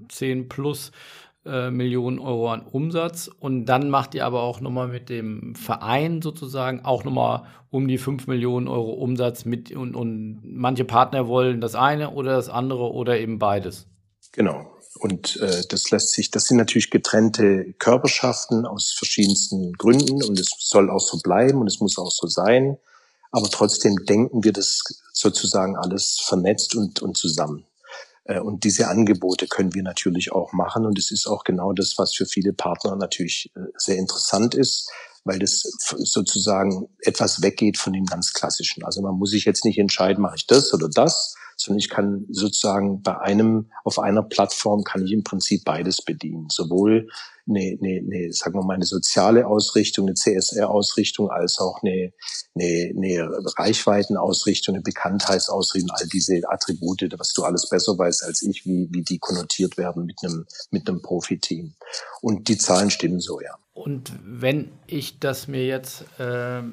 10 0.09 0.47
plus 0.47 0.91
äh, 1.47 1.71
Millionen 1.71 2.19
Euro 2.19 2.51
an 2.51 2.61
Umsatz 2.61 3.29
und 3.39 3.65
dann 3.65 3.89
macht 3.89 4.15
ihr 4.15 4.25
aber 4.25 4.41
auch 4.41 4.59
nochmal 4.59 4.87
mit 4.87 5.09
dem 5.09 5.55
Verein 5.55 6.21
sozusagen 6.21 6.83
auch 6.83 7.03
nochmal 7.03 7.43
um 7.69 7.87
die 7.87 7.97
5 7.97 8.27
Millionen 8.27 8.67
Euro 8.67 8.91
Umsatz 8.93 9.45
mit 9.45 9.71
und, 9.71 9.95
und 9.95 10.41
manche 10.43 10.85
Partner 10.85 11.27
wollen 11.27 11.61
das 11.61 11.75
eine 11.75 12.11
oder 12.11 12.35
das 12.35 12.49
andere 12.49 12.91
oder 12.91 13.19
eben 13.19 13.39
beides. 13.39 13.87
Genau. 14.31 14.71
Und 14.99 15.37
äh, 15.37 15.63
das 15.69 15.91
lässt 15.91 16.11
sich, 16.11 16.31
das 16.31 16.45
sind 16.45 16.57
natürlich 16.57 16.89
getrennte 16.89 17.73
Körperschaften 17.73 18.65
aus 18.65 18.91
verschiedensten 18.91 19.73
Gründen 19.73 20.23
und 20.23 20.39
es 20.39 20.49
soll 20.59 20.89
auch 20.89 20.99
so 20.99 21.19
bleiben 21.19 21.61
und 21.61 21.67
es 21.67 21.79
muss 21.79 21.97
auch 21.97 22.11
so 22.11 22.27
sein. 22.27 22.77
Aber 23.31 23.49
trotzdem 23.49 23.95
denken 24.05 24.43
wir 24.43 24.53
das 24.53 24.81
sozusagen 25.13 25.75
alles 25.75 26.19
vernetzt 26.25 26.75
und, 26.75 27.01
und 27.01 27.17
zusammen. 27.17 27.65
Äh, 28.27 28.39
und 28.39 28.63
diese 28.63 28.87
Angebote 28.87 29.47
können 29.47 29.73
wir 29.73 29.83
natürlich 29.83 30.31
auch 30.31 30.53
machen. 30.53 30.85
Und 30.85 30.99
es 30.99 31.11
ist 31.11 31.27
auch 31.27 31.43
genau 31.43 31.73
das, 31.73 31.95
was 31.97 32.13
für 32.13 32.25
viele 32.25 32.53
Partner 32.53 32.95
natürlich 32.95 33.51
äh, 33.55 33.61
sehr 33.77 33.97
interessant 33.97 34.53
ist, 34.55 34.89
weil 35.23 35.39
das 35.39 35.63
sozusagen 35.79 36.87
etwas 37.01 37.41
weggeht 37.41 37.77
von 37.77 37.93
dem 37.93 38.05
ganz 38.05 38.33
Klassischen. 38.33 38.83
Also 38.83 39.01
man 39.01 39.15
muss 39.15 39.31
sich 39.31 39.45
jetzt 39.45 39.65
nicht 39.65 39.77
entscheiden, 39.77 40.21
mache 40.21 40.35
ich 40.37 40.47
das 40.47 40.73
oder 40.73 40.87
das, 40.89 41.35
sondern 41.67 41.79
ich 41.79 41.89
kann 41.89 42.25
sozusagen 42.29 43.01
bei 43.01 43.17
einem, 43.19 43.69
auf 43.83 43.99
einer 43.99 44.23
Plattform 44.23 44.83
kann 44.83 45.05
ich 45.05 45.11
im 45.11 45.23
Prinzip 45.23 45.65
beides 45.65 46.01
bedienen. 46.01 46.47
Sowohl 46.49 47.09
eine, 47.47 47.77
eine, 47.81 47.99
eine 47.99 48.33
sagen 48.33 48.55
wir 48.55 48.63
mal, 48.63 48.75
eine 48.75 48.85
soziale 48.85 49.47
Ausrichtung, 49.47 50.07
eine 50.07 50.15
CSR-Ausrichtung, 50.15 51.29
als 51.29 51.59
auch 51.59 51.81
eine, 51.83 52.13
eine, 52.55 52.93
eine 52.95 53.29
Reichweitenausrichtung, 53.57 54.75
eine 54.75 54.83
Bekanntheitsausrichtung, 54.83 55.91
all 55.91 56.07
diese 56.07 56.41
Attribute, 56.49 57.13
was 57.17 57.33
du 57.33 57.43
alles 57.43 57.69
besser 57.69 57.97
weißt 57.97 58.23
als 58.23 58.41
ich, 58.41 58.65
wie, 58.65 58.87
wie 58.91 59.03
die 59.03 59.19
konnotiert 59.19 59.77
werden 59.77 60.05
mit 60.05 60.19
einem, 60.23 60.45
mit 60.71 60.87
einem 60.87 61.01
Profiteam. 61.01 61.75
Und 62.21 62.47
die 62.47 62.57
Zahlen 62.57 62.89
stimmen 62.89 63.19
so, 63.19 63.41
ja. 63.41 63.55
Und 63.73 64.11
wenn 64.23 64.71
ich 64.87 65.19
das 65.19 65.47
mir 65.47 65.65
jetzt 65.65 66.01
äh, 66.19 66.63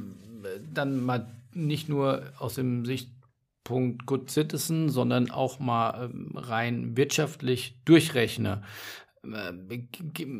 dann 0.73 1.01
mal 1.05 1.27
nicht 1.53 1.89
nur 1.89 2.23
aus 2.39 2.55
dem 2.55 2.85
Sichtpunkt 3.65 4.07
Good 4.07 4.31
Citizen, 4.31 4.91
sondern 4.91 5.31
auch 5.31 5.59
mal 5.59 6.11
ähm, 6.13 6.33
rein 6.35 6.97
wirtschaftlich 6.97 7.75
durchrechne. 7.85 8.63
Äh, 9.25 9.81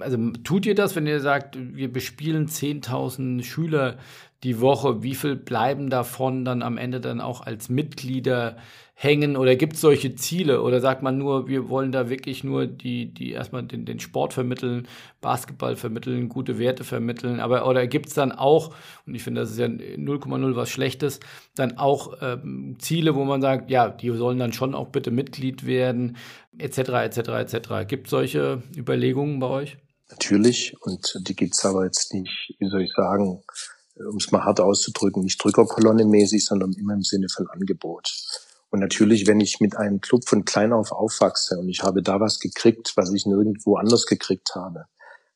also 0.01 0.31
tut 0.45 0.67
ihr 0.67 0.75
das, 0.75 0.95
wenn 0.95 1.07
ihr 1.07 1.21
sagt, 1.21 1.57
wir 1.59 1.91
bespielen 1.93 2.47
10.000 2.49 3.43
Schüler 3.43 3.97
die 4.45 4.61
Woche, 4.61 5.03
wie 5.03 5.15
viel 5.15 5.37
bleiben 5.37 5.91
davon 5.91 6.45
dann 6.45 6.63
am 6.63 6.77
Ende 6.77 7.01
dann 7.01 7.21
auch 7.21 7.41
als 7.41 7.69
Mitglieder 7.71 8.57
hängen 8.97 9.37
oder 9.37 9.57
gibt 9.57 9.73
es 9.73 9.81
solche 9.81 10.15
Ziele 10.15 10.63
oder 10.63 10.81
sagt 10.81 11.03
man 11.03 11.19
nur, 11.19 11.49
wir 11.49 11.69
wollen 11.69 11.91
da 11.91 12.09
wirklich 12.09 12.45
nur 12.45 12.67
die, 12.67 13.13
die 13.13 13.33
erstmal 13.33 13.65
den, 13.65 13.85
den 13.85 13.99
Sport 13.99 14.33
vermitteln, 14.33 14.87
Basketball 15.21 15.75
vermitteln, 15.75 16.29
gute 16.29 16.59
Werte 16.59 16.85
vermitteln, 16.85 17.41
aber 17.41 17.67
oder 17.67 17.87
gibt 17.89 18.09
es 18.09 18.15
dann 18.15 18.31
auch, 18.31 18.73
und 19.05 19.15
ich 19.17 19.25
finde, 19.25 19.41
das 19.41 19.51
ist 19.51 19.59
ja 19.59 19.67
0,0 19.67 20.55
was 20.55 20.71
Schlechtes, 20.71 21.19
dann 21.57 21.77
auch 21.77 22.19
ähm, 22.21 22.77
Ziele, 22.79 23.17
wo 23.17 23.25
man 23.25 23.43
sagt, 23.43 23.69
ja, 23.69 23.89
die 23.89 24.11
sollen 24.11 24.39
dann 24.39 24.53
schon 24.53 24.75
auch 24.77 24.89
bitte 24.89 25.11
Mitglied 25.11 25.67
werden, 25.67 26.17
etc., 26.59 26.79
etc., 26.79 27.19
etc. 27.19 27.89
Gibt 27.89 28.07
es 28.07 28.11
solche 28.11 28.63
Überlegungen 28.77 29.41
bei 29.41 29.49
euch? 29.49 29.77
Natürlich, 30.11 30.77
und 30.83 31.15
die 31.27 31.35
gibt 31.35 31.55
es 31.55 31.65
aber 31.65 31.85
jetzt 31.85 32.15
nicht, 32.15 32.55
wie 32.59 32.69
soll 32.69 32.83
ich 32.83 32.93
sagen, 32.93 33.43
um 33.97 34.17
es 34.17 34.31
mal 34.33 34.45
hart 34.45 34.61
auszudrücken, 34.61 35.23
nicht 35.23 35.43
Drückerkolonne 35.43 36.05
mäßig, 36.05 36.45
sondern 36.45 36.73
immer 36.73 36.95
im 36.95 37.03
Sinne 37.03 37.29
von 37.29 37.49
Angebot. 37.49 38.13
Und 38.71 38.81
natürlich, 38.81 39.27
wenn 39.27 39.41
ich 39.41 39.61
mit 39.61 39.77
einem 39.77 40.01
Club 40.01 40.29
von 40.29 40.45
klein 40.45 40.73
auf 40.73 40.91
aufwachse 40.91 41.59
und 41.59 41.69
ich 41.69 41.83
habe 41.83 42.03
da 42.03 42.19
was 42.19 42.41
gekriegt, 42.41 42.93
was 42.97 43.13
ich 43.13 43.27
nirgendwo 43.27 43.77
anders 43.77 44.07
gekriegt 44.07 44.55
habe, 44.57 44.87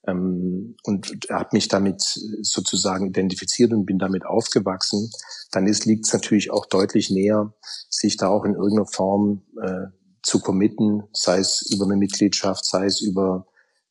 ähm, 0.09 0.77
und 0.85 1.11
habe 1.31 1.51
mich 1.53 1.69
damit 1.69 2.03
sozusagen 2.03 3.07
identifiziert 3.07 3.73
und 3.73 3.87
bin 3.87 3.99
damit 3.99 4.25
aufgewachsen, 4.27 5.11
dann 5.53 5.67
liegt 5.67 6.07
es 6.07 6.13
natürlich 6.13 6.51
auch 6.51 6.67
deutlich 6.67 7.11
näher, 7.11 7.53
sich 7.89 8.17
da 8.17 8.29
auch 8.29 8.45
in 8.45 8.55
irgendeiner 8.55 8.87
Form 8.87 9.43
äh, 9.63 9.87
zu 10.23 10.41
committen, 10.41 11.05
sei 11.13 11.39
es 11.39 11.71
über 11.73 11.85
eine 11.85 11.97
Mitgliedschaft, 11.97 12.65
sei 12.65 12.87
es 12.87 13.01
über 13.01 13.47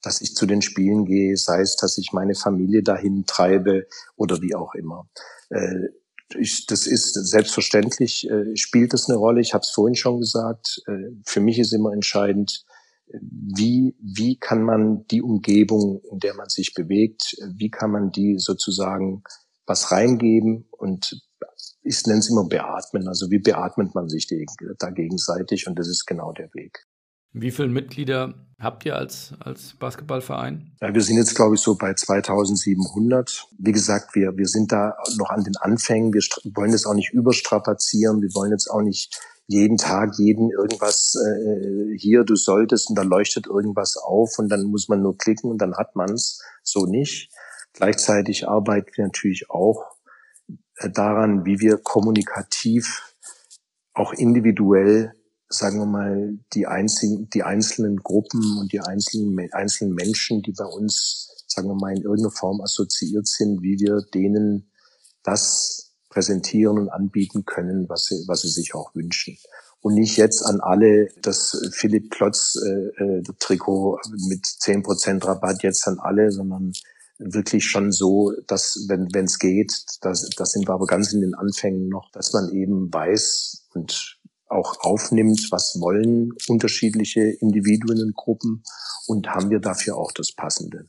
dass 0.08 0.22
ich 0.22 0.36
zu 0.36 0.46
den 0.46 0.62
Spielen 0.62 1.04
gehe, 1.04 1.36
sei 1.36 1.60
es, 1.60 1.76
dass 1.76 1.98
ich 1.98 2.14
meine 2.14 2.34
Familie 2.34 2.82
dahin 2.82 3.26
treibe 3.26 3.88
oder 4.16 4.42
wie 4.42 4.56
auch 4.56 4.74
immer. 4.74 5.10
Äh, 5.50 5.90
ich, 6.40 6.66
das 6.66 6.88
ist 6.88 7.14
selbstverständlich, 7.14 8.30
äh, 8.30 8.56
spielt 8.56 8.94
das 8.94 9.10
eine 9.10 9.18
Rolle. 9.18 9.42
Ich 9.42 9.54
habe 9.54 9.64
es 9.64 9.70
vorhin 9.70 9.96
schon 9.96 10.20
gesagt. 10.20 10.82
Äh, 10.88 11.12
für 11.26 11.42
mich 11.42 11.60
ist 11.60 11.74
immer 11.74 11.92
entscheidend, 11.92 12.64
wie, 13.22 13.98
wie 14.00 14.38
kann 14.38 14.64
man 14.64 15.06
die 15.08 15.22
Umgebung, 15.22 16.02
in 16.10 16.20
der 16.20 16.36
man 16.36 16.48
sich 16.48 16.74
bewegt, 16.74 17.36
wie 17.56 17.70
kann 17.70 17.92
man 17.92 18.12
die 18.12 18.40
sozusagen 18.40 19.24
was 19.66 19.92
reingeben 19.92 20.70
und 20.72 21.22
ich 21.84 22.06
nenne 22.06 22.20
es 22.20 22.30
immer 22.30 22.48
beatmen. 22.48 23.10
Also 23.10 23.30
wie 23.30 23.40
beatmet 23.40 23.94
man 23.94 24.08
sich 24.08 24.28
da 24.80 24.90
gegenseitig 24.90 25.68
und 25.68 25.78
das 25.78 25.90
ist 25.90 26.06
genau 26.06 26.32
der 26.32 26.54
Weg. 26.54 26.87
Wie 27.42 27.52
viele 27.52 27.70
Mitglieder 27.70 28.34
habt 28.60 28.86
ihr 28.86 28.96
als, 28.96 29.34
als 29.40 29.76
Basketballverein? 29.76 30.72
Ja, 30.82 30.94
wir 30.94 31.02
sind 31.02 31.18
jetzt, 31.18 31.36
glaube 31.36 31.56
ich, 31.56 31.62
so 31.62 31.76
bei 31.76 31.94
2700. 31.94 33.46
Wie 33.60 33.72
gesagt, 33.72 34.16
wir, 34.16 34.36
wir 34.38 34.48
sind 34.48 34.72
da 34.72 34.96
noch 35.18 35.30
an 35.30 35.44
den 35.44 35.56
Anfängen. 35.58 36.14
Wir 36.14 36.22
wollen 36.56 36.72
das 36.72 36.86
auch 36.86 36.96
nicht 36.96 37.14
überstrapazieren. 37.14 38.22
Wir 38.22 38.34
wollen 38.34 38.52
jetzt 38.52 38.70
auch 38.70 38.82
nicht 38.82 39.20
jeden 39.48 39.78
Tag 39.78 40.16
jeden 40.18 40.52
irgendwas 40.52 41.16
äh, 41.16 41.98
hier, 41.98 42.26
du 42.26 42.36
solltest 42.36 42.90
und 42.90 42.96
da 42.96 43.04
leuchtet 43.04 43.48
irgendwas 43.48 43.96
auf 43.96 44.40
und 44.40 44.50
dann 44.50 44.64
muss 44.64 44.90
man 44.90 45.02
nur 45.02 45.18
klicken 45.18 45.50
und 45.50 45.60
dann 45.60 45.78
hat 45.78 45.96
man's. 45.96 46.42
So 46.64 46.86
nicht. 46.86 47.32
Gleichzeitig 47.74 48.48
arbeiten 48.48 48.90
wir 48.96 49.06
natürlich 49.06 49.50
auch 49.50 49.86
äh, 50.78 50.90
daran, 50.90 51.46
wie 51.46 51.60
wir 51.60 51.78
kommunikativ 51.78 53.14
auch 53.94 54.14
individuell 54.14 55.14
sagen 55.50 55.80
wir 55.80 55.86
mal, 55.86 56.38
die 56.54 56.68
einzigen, 56.68 57.30
die 57.30 57.44
einzelnen 57.44 57.98
Gruppen 57.98 58.58
und 58.60 58.72
die 58.72 58.82
einzelnen, 58.82 59.52
einzelnen 59.54 59.94
Menschen, 59.94 60.42
die 60.42 60.52
bei 60.52 60.66
uns, 60.66 61.46
sagen 61.48 61.70
wir 61.70 61.76
mal, 61.76 61.96
in 61.96 62.04
irgendeiner 62.04 62.32
Form 62.32 62.62
assoziiert 62.62 63.28
sind, 63.28 63.62
wie 63.62 63.80
wir 63.80 64.02
denen 64.14 64.70
das 65.24 65.94
präsentieren 66.10 66.80
und 66.80 66.90
anbieten 66.90 67.46
können, 67.46 67.88
was 67.90 68.06
sie, 68.06 68.24
was 68.28 68.42
sie 68.42 68.50
sich 68.50 68.76
auch 68.76 68.94
wünschen. 68.96 69.38
Und 69.82 69.94
nicht 69.94 70.18
jetzt 70.18 70.42
an 70.42 70.60
alle 70.60 71.10
das 71.22 71.70
Philipp 71.72 72.12
Klotz 72.12 72.58
äh, 72.62 73.04
äh, 73.04 73.24
Trikot 73.40 74.00
mit 74.28 74.46
zehn 74.46 74.84
Prozent 74.84 75.26
Rabatt 75.26 75.64
jetzt 75.64 75.88
an 75.88 76.00
alle, 76.00 76.32
sondern 76.32 76.74
wirklich 77.20 77.66
schon 77.66 77.92
so, 77.92 78.34
dass 78.48 78.86
wenn 78.88 79.26
es 79.26 79.40
geht, 79.40 79.72
das, 80.02 80.30
das 80.36 80.52
sind 80.52 80.68
wir 80.68 80.74
aber 80.74 80.86
ganz 80.86 81.14
in 81.14 81.22
den 81.22 81.36
Anfängen 81.36 81.90
noch, 81.90 82.12
dass 82.12 82.34
man 82.34 82.52
eben 82.52 82.94
weiß 82.94 83.68
und 83.74 84.17
auch 84.50 84.80
aufnimmt, 84.82 85.48
was 85.52 85.78
wollen 85.80 86.32
unterschiedliche 86.48 87.22
Individuen 87.22 88.02
und 88.02 88.16
Gruppen 88.16 88.64
und 89.08 89.28
haben 89.28 89.50
wir 89.50 89.60
dafür 89.60 89.98
auch 89.98 90.12
das 90.12 90.32
Passende. 90.32 90.86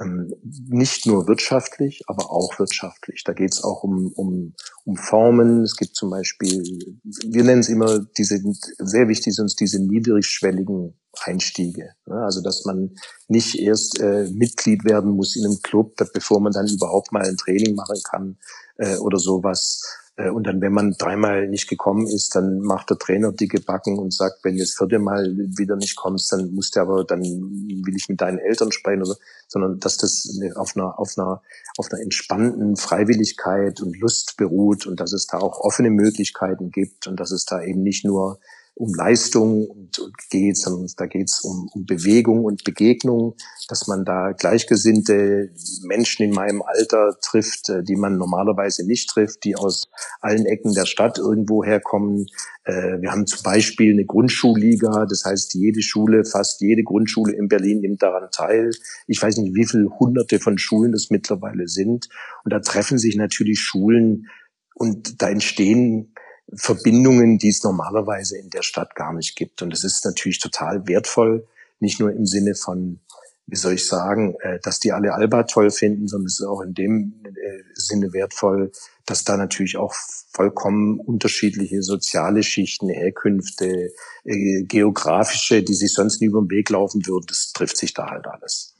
Ähm, 0.00 0.34
nicht 0.42 1.06
nur 1.06 1.28
wirtschaftlich, 1.28 2.02
aber 2.08 2.30
auch 2.30 2.58
wirtschaftlich. 2.58 3.22
Da 3.24 3.32
geht 3.32 3.52
es 3.52 3.62
auch 3.62 3.84
um, 3.84 4.10
um, 4.14 4.54
um 4.84 4.96
Formen. 4.96 5.62
Es 5.62 5.76
gibt 5.76 5.94
zum 5.94 6.10
Beispiel, 6.10 6.64
wir 7.04 7.44
nennen 7.44 7.60
es 7.60 7.68
immer 7.68 8.00
diese, 8.18 8.40
sehr 8.78 9.06
wichtig 9.06 9.34
sind 9.34 9.44
uns 9.44 9.54
diese 9.54 9.80
niedrigschwelligen 9.80 10.94
Einstiege. 11.22 11.90
Also 12.06 12.40
dass 12.42 12.64
man 12.64 12.96
nicht 13.28 13.58
erst 13.58 14.00
äh, 14.00 14.28
Mitglied 14.32 14.84
werden 14.84 15.12
muss 15.12 15.36
in 15.36 15.44
einem 15.44 15.60
Club, 15.62 15.94
bevor 16.12 16.40
man 16.40 16.52
dann 16.52 16.66
überhaupt 16.66 17.12
mal 17.12 17.22
ein 17.22 17.36
Training 17.36 17.76
machen 17.76 18.00
kann 18.02 18.38
äh, 18.78 18.96
oder 18.96 19.18
sowas, 19.18 19.80
und 20.16 20.46
dann, 20.46 20.60
wenn 20.60 20.72
man 20.72 20.92
dreimal 20.92 21.48
nicht 21.48 21.68
gekommen 21.68 22.06
ist, 22.06 22.36
dann 22.36 22.60
macht 22.60 22.88
der 22.88 22.98
Trainer 22.98 23.32
dicke 23.32 23.60
Backen 23.60 23.98
und 23.98 24.14
sagt, 24.14 24.44
wenn 24.44 24.54
du 24.54 24.60
das 24.60 24.74
vierte 24.74 25.00
Mal 25.00 25.24
wieder 25.56 25.74
nicht 25.74 25.96
kommst, 25.96 26.30
dann 26.30 26.54
musst 26.54 26.76
du 26.76 26.80
aber, 26.80 27.04
dann 27.04 27.20
will 27.20 27.96
ich 27.96 28.08
mit 28.08 28.20
deinen 28.20 28.38
Eltern 28.38 28.70
sprechen 28.70 29.00
oder 29.00 29.14
so, 29.14 29.16
sondern 29.48 29.80
dass 29.80 29.96
das 29.96 30.40
auf 30.54 30.76
einer, 30.76 30.98
auf 31.00 31.14
einer, 31.16 31.42
auf 31.78 31.88
einer 31.90 32.00
entspannten 32.00 32.76
Freiwilligkeit 32.76 33.80
und 33.80 33.98
Lust 33.98 34.36
beruht 34.36 34.86
und 34.86 35.00
dass 35.00 35.12
es 35.12 35.26
da 35.26 35.38
auch 35.38 35.58
offene 35.58 35.90
Möglichkeiten 35.90 36.70
gibt 36.70 37.08
und 37.08 37.18
dass 37.18 37.32
es 37.32 37.44
da 37.44 37.60
eben 37.60 37.82
nicht 37.82 38.04
nur 38.04 38.38
um 38.76 38.92
Leistung 38.92 39.66
und, 39.66 39.98
und 40.00 40.14
geht, 40.30 40.56
sondern 40.56 40.90
da 40.96 41.06
geht 41.06 41.30
es 41.30 41.40
um, 41.40 41.68
um 41.72 41.86
Bewegung 41.86 42.44
und 42.44 42.64
Begegnung, 42.64 43.36
dass 43.68 43.86
man 43.86 44.04
da 44.04 44.32
gleichgesinnte 44.32 45.50
Menschen 45.82 46.24
in 46.24 46.32
meinem 46.32 46.60
Alter 46.60 47.16
trifft, 47.22 47.68
äh, 47.68 47.84
die 47.84 47.94
man 47.94 48.16
normalerweise 48.18 48.84
nicht 48.84 49.10
trifft, 49.10 49.44
die 49.44 49.54
aus 49.54 49.88
allen 50.20 50.44
Ecken 50.46 50.74
der 50.74 50.86
Stadt 50.86 51.18
irgendwo 51.18 51.62
herkommen. 51.62 52.26
Äh, 52.64 53.00
wir 53.00 53.12
haben 53.12 53.26
zum 53.26 53.44
Beispiel 53.44 53.92
eine 53.92 54.06
Grundschulliga, 54.06 55.06
das 55.06 55.24
heißt, 55.24 55.54
jede 55.54 55.82
Schule, 55.82 56.24
fast 56.24 56.60
jede 56.60 56.82
Grundschule 56.82 57.32
in 57.32 57.46
Berlin 57.46 57.80
nimmt 57.80 58.02
daran 58.02 58.28
teil. 58.32 58.72
Ich 59.06 59.22
weiß 59.22 59.36
nicht, 59.36 59.54
wie 59.54 59.66
viele 59.66 59.88
hunderte 60.00 60.40
von 60.40 60.58
Schulen 60.58 60.90
das 60.90 61.10
mittlerweile 61.10 61.68
sind. 61.68 62.08
Und 62.42 62.52
da 62.52 62.58
treffen 62.58 62.98
sich 62.98 63.14
natürlich 63.14 63.60
Schulen 63.60 64.26
und 64.74 65.22
da 65.22 65.28
entstehen 65.28 66.13
Verbindungen, 66.52 67.38
die 67.38 67.48
es 67.48 67.62
normalerweise 67.62 68.38
in 68.38 68.50
der 68.50 68.62
Stadt 68.62 68.94
gar 68.94 69.12
nicht 69.12 69.36
gibt. 69.36 69.62
Und 69.62 69.72
es 69.72 69.84
ist 69.84 70.04
natürlich 70.04 70.38
total 70.38 70.86
wertvoll, 70.86 71.46
nicht 71.80 72.00
nur 72.00 72.12
im 72.12 72.26
Sinne 72.26 72.54
von, 72.54 73.00
wie 73.46 73.56
soll 73.56 73.74
ich 73.74 73.86
sagen, 73.86 74.34
äh, 74.40 74.58
dass 74.62 74.80
die 74.80 74.92
alle 74.92 75.14
Alba 75.14 75.44
toll 75.44 75.70
finden, 75.70 76.08
sondern 76.08 76.26
es 76.26 76.40
ist 76.40 76.46
auch 76.46 76.60
in 76.60 76.74
dem 76.74 77.22
äh, 77.24 77.62
Sinne 77.74 78.12
wertvoll, 78.12 78.72
dass 79.06 79.24
da 79.24 79.36
natürlich 79.36 79.76
auch 79.76 79.94
vollkommen 80.32 80.98
unterschiedliche 81.00 81.82
soziale 81.82 82.42
Schichten, 82.42 82.88
Herkünfte, 82.88 83.92
äh, 84.24 84.62
geografische, 84.64 85.62
die 85.62 85.74
sich 85.74 85.92
sonst 85.92 86.20
nie 86.20 86.28
über 86.28 86.40
den 86.40 86.50
Weg 86.50 86.70
laufen 86.70 87.06
würden, 87.06 87.26
das 87.28 87.52
trifft 87.52 87.76
sich 87.76 87.94
da 87.94 88.06
halt 88.10 88.26
alles. 88.26 88.73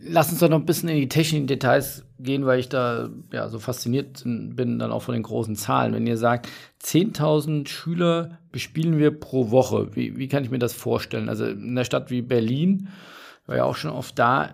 Lass 0.00 0.30
uns 0.30 0.40
doch 0.40 0.48
noch 0.48 0.58
ein 0.58 0.66
bisschen 0.66 0.88
in 0.88 0.96
die 0.96 1.08
technischen 1.08 1.46
Details 1.46 2.04
gehen, 2.20 2.46
weil 2.46 2.60
ich 2.60 2.68
da 2.68 3.08
ja 3.32 3.48
so 3.48 3.58
fasziniert 3.58 4.22
bin 4.24 4.78
dann 4.78 4.92
auch 4.92 5.02
von 5.02 5.14
den 5.14 5.22
großen 5.22 5.56
Zahlen. 5.56 5.92
Wenn 5.92 6.06
ihr 6.06 6.16
sagt, 6.16 6.48
10.000 6.82 7.68
Schüler 7.68 8.38
bespielen 8.52 8.98
wir 8.98 9.10
pro 9.10 9.50
Woche, 9.50 9.94
wie, 9.94 10.16
wie 10.16 10.28
kann 10.28 10.44
ich 10.44 10.50
mir 10.50 10.58
das 10.58 10.72
vorstellen? 10.72 11.28
Also 11.28 11.46
in 11.46 11.70
einer 11.70 11.84
Stadt 11.84 12.10
wie 12.10 12.22
Berlin, 12.22 12.88
war 13.46 13.56
ja 13.56 13.64
auch 13.64 13.76
schon 13.76 13.90
oft 13.90 14.18
da, 14.18 14.52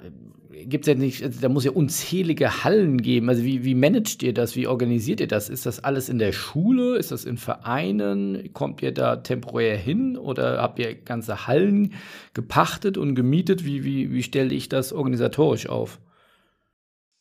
gibt 0.67 0.87
es 0.87 0.89
ja 0.89 0.95
nicht, 0.95 1.23
also 1.23 1.41
da 1.41 1.49
muss 1.49 1.65
ja 1.65 1.71
unzählige 1.71 2.65
Hallen 2.65 3.01
geben. 3.01 3.29
Also 3.29 3.43
wie, 3.45 3.65
wie 3.65 3.75
managt 3.75 4.23
ihr 4.23 4.33
das? 4.33 4.57
Wie 4.57 4.67
organisiert 4.67 5.21
ihr 5.21 5.27
das? 5.27 5.49
Ist 5.49 5.67
das 5.67 5.83
alles 5.83 6.09
in 6.09 6.19
der 6.19 6.33
Schule? 6.33 6.97
Ist 6.97 7.11
das 7.11 7.25
in 7.25 7.37
Vereinen? 7.37 8.53
Kommt 8.53 8.83
ihr 8.83 8.93
da 8.93 9.17
temporär 9.17 9.77
hin 9.77 10.17
oder 10.17 10.61
habt 10.63 10.79
ihr 10.79 10.95
ganze 10.95 11.47
Hallen 11.47 11.95
gepachtet 12.33 12.97
und 12.97 13.15
gemietet? 13.15 13.65
Wie, 13.65 13.85
wie, 13.85 14.13
wie 14.13 14.23
stelle 14.23 14.55
ich 14.55 14.69
das 14.69 14.93
organisatorisch 14.93 15.69
auf? 15.69 16.01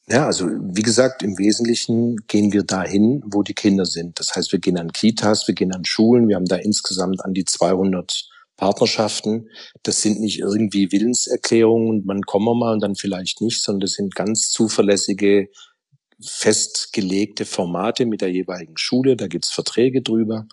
Ja, 0.07 0.25
also 0.25 0.47
wie 0.47 0.81
gesagt, 0.81 1.23
im 1.23 1.37
Wesentlichen 1.37 2.17
gehen 2.27 2.51
wir 2.51 2.63
dahin, 2.63 3.23
wo 3.25 3.41
die 3.41 3.53
Kinder 3.53 3.85
sind. 3.85 4.19
Das 4.19 4.35
heißt, 4.35 4.51
wir 4.51 4.59
gehen 4.59 4.77
an 4.77 4.91
Kitas, 4.91 5.47
wir 5.47 5.55
gehen 5.55 5.73
an 5.73 5.85
Schulen. 5.85 6.27
Wir 6.27 6.35
haben 6.35 6.45
da 6.45 6.57
insgesamt 6.57 7.23
an 7.23 7.33
die 7.33 7.45
200 7.45 8.29
Partnerschaften, 8.57 9.49
das 9.83 10.01
sind 10.01 10.19
nicht 10.19 10.39
irgendwie 10.39 10.91
Willenserklärungen 10.91 12.03
man 12.05 12.21
kommen 12.21 12.57
mal 12.57 12.73
und 12.73 12.81
dann 12.81 12.95
vielleicht 12.95 13.41
nicht, 13.41 13.63
sondern 13.63 13.81
das 13.81 13.93
sind 13.93 14.15
ganz 14.15 14.49
zuverlässige, 14.51 15.49
festgelegte 16.21 17.45
Formate 17.45 18.05
mit 18.05 18.21
der 18.21 18.31
jeweiligen 18.31 18.77
Schule. 18.77 19.15
Da 19.17 19.27
gibt's 19.27 19.51
Verträge 19.51 20.01
drüber. 20.01 20.47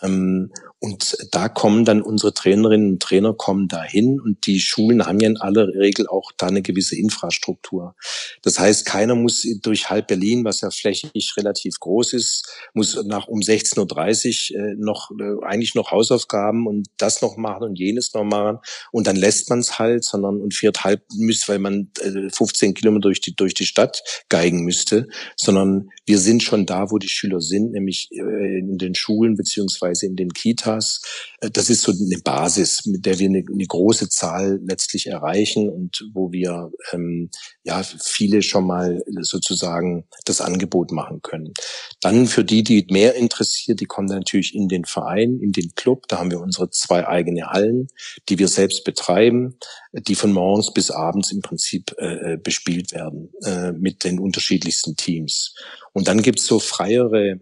Ähm, 0.00 0.50
und 0.82 1.16
da 1.30 1.48
kommen 1.48 1.84
dann 1.84 2.02
unsere 2.02 2.34
Trainerinnen 2.34 2.94
und 2.94 3.00
Trainer 3.00 3.34
kommen 3.34 3.68
dahin 3.68 4.20
und 4.20 4.48
die 4.48 4.58
Schulen 4.58 5.06
haben 5.06 5.20
ja 5.20 5.28
in 5.28 5.36
aller 5.36 5.68
Regel 5.68 6.08
auch 6.08 6.32
da 6.36 6.48
eine 6.48 6.60
gewisse 6.60 6.96
Infrastruktur. 6.98 7.94
Das 8.42 8.58
heißt, 8.58 8.84
keiner 8.84 9.14
muss 9.14 9.46
durch 9.62 9.90
halb 9.90 10.08
Berlin, 10.08 10.44
was 10.44 10.60
ja 10.60 10.72
flächig 10.72 11.34
relativ 11.36 11.78
groß 11.78 12.14
ist, 12.14 12.48
muss 12.74 13.00
nach 13.04 13.28
um 13.28 13.38
16.30 13.38 14.56
Uhr 14.56 14.60
äh, 14.60 14.74
noch 14.76 15.12
äh, 15.12 15.46
eigentlich 15.46 15.76
noch 15.76 15.92
Hausaufgaben 15.92 16.66
und 16.66 16.88
das 16.98 17.22
noch 17.22 17.36
machen 17.36 17.62
und 17.62 17.78
jenes 17.78 18.12
noch 18.12 18.24
machen 18.24 18.58
und 18.90 19.06
dann 19.06 19.14
lässt 19.14 19.50
man 19.50 19.60
es 19.60 19.78
halt, 19.78 20.02
sondern 20.02 20.40
und 20.40 20.52
fährt 20.52 20.82
halb 20.82 21.04
müsste, 21.16 21.52
weil 21.52 21.60
man 21.60 21.92
15 22.32 22.70
äh, 22.70 22.72
Kilometer 22.72 23.02
durch 23.02 23.20
die 23.20 23.36
durch 23.36 23.54
die 23.54 23.66
Stadt 23.66 24.02
geigen 24.28 24.64
müsste, 24.64 25.06
sondern 25.36 25.90
wir 26.06 26.18
sind 26.18 26.42
schon 26.42 26.66
da, 26.66 26.90
wo 26.90 26.98
die 26.98 27.08
Schüler 27.08 27.40
sind, 27.40 27.70
nämlich 27.70 28.10
in 28.10 28.78
den 28.78 28.96
Schulen 28.96 29.36
beziehungsweise 29.36 30.06
in 30.06 30.16
den 30.16 30.32
Kitas 30.32 30.71
Kitas. 30.72 31.02
Äh, 31.40 31.50
das 31.50 31.70
ist 31.70 31.82
so 31.82 31.92
eine 31.92 32.20
Basis, 32.22 32.86
mit 32.86 33.06
der 33.06 33.18
wir 33.18 33.28
eine, 33.28 33.44
eine 33.50 33.66
große 33.66 34.08
Zahl 34.08 34.60
letztlich 34.64 35.06
erreichen 35.06 35.68
und 35.68 36.08
wo 36.12 36.32
wir 36.32 36.70
ähm, 36.92 37.30
ja 37.64 37.82
viele 37.82 38.42
schon 38.42 38.66
mal 38.66 39.02
sozusagen 39.20 40.04
das 40.24 40.40
Angebot 40.40 40.92
machen 40.92 41.22
können. 41.22 41.52
Dann 42.00 42.26
für 42.26 42.44
die, 42.44 42.62
die 42.62 42.86
mehr 42.90 43.14
interessiert, 43.14 43.80
die 43.80 43.86
kommen 43.86 44.08
dann 44.08 44.18
natürlich 44.18 44.54
in 44.54 44.68
den 44.68 44.84
Verein, 44.84 45.40
in 45.40 45.52
den 45.52 45.74
Club. 45.74 46.08
Da 46.08 46.18
haben 46.18 46.30
wir 46.30 46.40
unsere 46.40 46.70
zwei 46.70 47.06
eigene 47.06 47.48
Hallen, 47.48 47.88
die 48.28 48.38
wir 48.38 48.48
selbst 48.48 48.84
betreiben, 48.84 49.56
die 49.92 50.14
von 50.14 50.32
morgens 50.32 50.72
bis 50.72 50.90
abends 50.90 51.32
im 51.32 51.42
Prinzip 51.42 51.94
äh, 51.98 52.32
äh 52.32 52.38
bespielt 52.42 52.92
werden 52.92 53.30
äh, 53.44 53.72
mit 53.72 54.04
den 54.04 54.18
unterschiedlichsten 54.18 54.96
Teams. 54.96 55.54
Und 55.92 56.08
dann 56.08 56.22
gibt's 56.22 56.46
so 56.46 56.58
freiere 56.58 57.40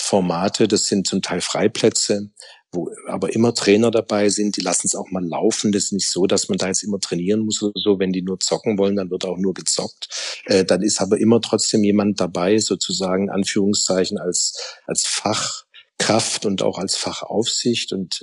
Formate, 0.00 0.66
das 0.66 0.86
sind 0.86 1.06
zum 1.06 1.22
Teil 1.22 1.40
Freiplätze, 1.40 2.30
wo 2.72 2.90
aber 3.06 3.34
immer 3.34 3.54
Trainer 3.54 3.90
dabei 3.90 4.28
sind, 4.28 4.56
die 4.56 4.60
lassen 4.60 4.86
es 4.86 4.94
auch 4.94 5.10
mal 5.10 5.24
laufen. 5.24 5.72
Das 5.72 5.84
ist 5.84 5.92
nicht 5.92 6.10
so, 6.10 6.26
dass 6.26 6.48
man 6.48 6.58
da 6.58 6.68
jetzt 6.68 6.82
immer 6.82 7.00
trainieren 7.00 7.40
muss 7.40 7.62
oder 7.62 7.72
so. 7.74 7.98
Wenn 7.98 8.12
die 8.12 8.22
nur 8.22 8.38
zocken 8.38 8.78
wollen, 8.78 8.96
dann 8.96 9.10
wird 9.10 9.24
auch 9.24 9.38
nur 9.38 9.54
gezockt. 9.54 10.08
Äh, 10.46 10.64
dann 10.64 10.82
ist 10.82 11.00
aber 11.00 11.18
immer 11.18 11.40
trotzdem 11.40 11.82
jemand 11.82 12.20
dabei, 12.20 12.58
sozusagen 12.58 13.30
Anführungszeichen 13.30 14.18
als 14.18 14.56
als 14.86 15.06
Fachkraft 16.00 16.46
und 16.46 16.62
auch 16.62 16.78
als 16.78 16.96
Fachaufsicht. 16.96 17.92
Und 17.92 18.22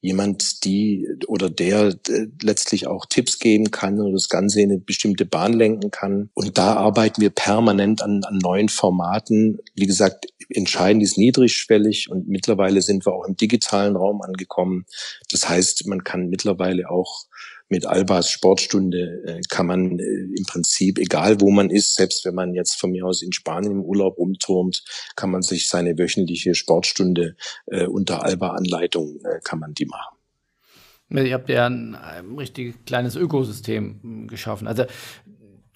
jemand, 0.00 0.64
die 0.64 1.06
oder 1.26 1.50
der 1.50 1.94
äh, 2.08 2.26
letztlich 2.42 2.86
auch 2.86 3.06
Tipps 3.06 3.38
geben 3.38 3.70
kann 3.70 4.00
oder 4.00 4.12
das 4.12 4.28
Ganze 4.28 4.60
in 4.60 4.70
eine 4.70 4.80
bestimmte 4.80 5.26
Bahn 5.26 5.52
lenken 5.52 5.90
kann. 5.90 6.30
Und 6.34 6.58
da 6.58 6.74
arbeiten 6.74 7.20
wir 7.20 7.30
permanent 7.30 8.02
an, 8.02 8.22
an 8.24 8.38
neuen 8.38 8.68
Formaten. 8.68 9.58
Wie 9.74 9.86
gesagt, 9.86 10.26
entscheidend 10.48 11.02
ist 11.02 11.18
niedrigschwellig 11.18 12.10
und 12.10 12.28
mittlerweile 12.28 12.82
sind 12.82 13.06
wir 13.06 13.12
auch 13.12 13.26
im 13.26 13.36
digitalen 13.36 13.96
Raum 13.96 14.22
angekommen. 14.22 14.86
Das 15.30 15.48
heißt, 15.48 15.86
man 15.86 16.04
kann 16.04 16.28
mittlerweile 16.28 16.90
auch 16.90 17.26
mit 17.68 17.86
Albas 17.86 18.30
Sportstunde 18.30 19.22
äh, 19.26 19.40
kann 19.48 19.66
man 19.66 19.98
äh, 19.98 20.02
im 20.02 20.44
Prinzip, 20.46 20.98
egal 20.98 21.40
wo 21.40 21.50
man 21.50 21.70
ist, 21.70 21.94
selbst 21.94 22.24
wenn 22.24 22.34
man 22.34 22.54
jetzt 22.54 22.74
von 22.74 22.90
mir 22.90 23.04
aus 23.04 23.22
in 23.22 23.32
Spanien 23.32 23.72
im 23.72 23.82
Urlaub 23.82 24.18
rumturmt, 24.18 24.84
kann 25.16 25.30
man 25.30 25.42
sich 25.42 25.68
seine 25.68 25.98
wöchentliche 25.98 26.54
Sportstunde 26.54 27.36
äh, 27.66 27.86
unter 27.86 28.24
Alba-Anleitung, 28.24 29.20
kann 29.44 29.58
man 29.58 29.74
die 29.74 29.86
machen. 29.86 30.16
Ihr 31.10 31.32
habt 31.32 31.48
ja 31.48 31.66
ein, 31.66 31.94
ein 31.94 32.36
richtig 32.36 32.84
kleines 32.84 33.16
Ökosystem 33.16 33.98
hm, 34.02 34.28
geschaffen. 34.28 34.66
Also 34.66 34.84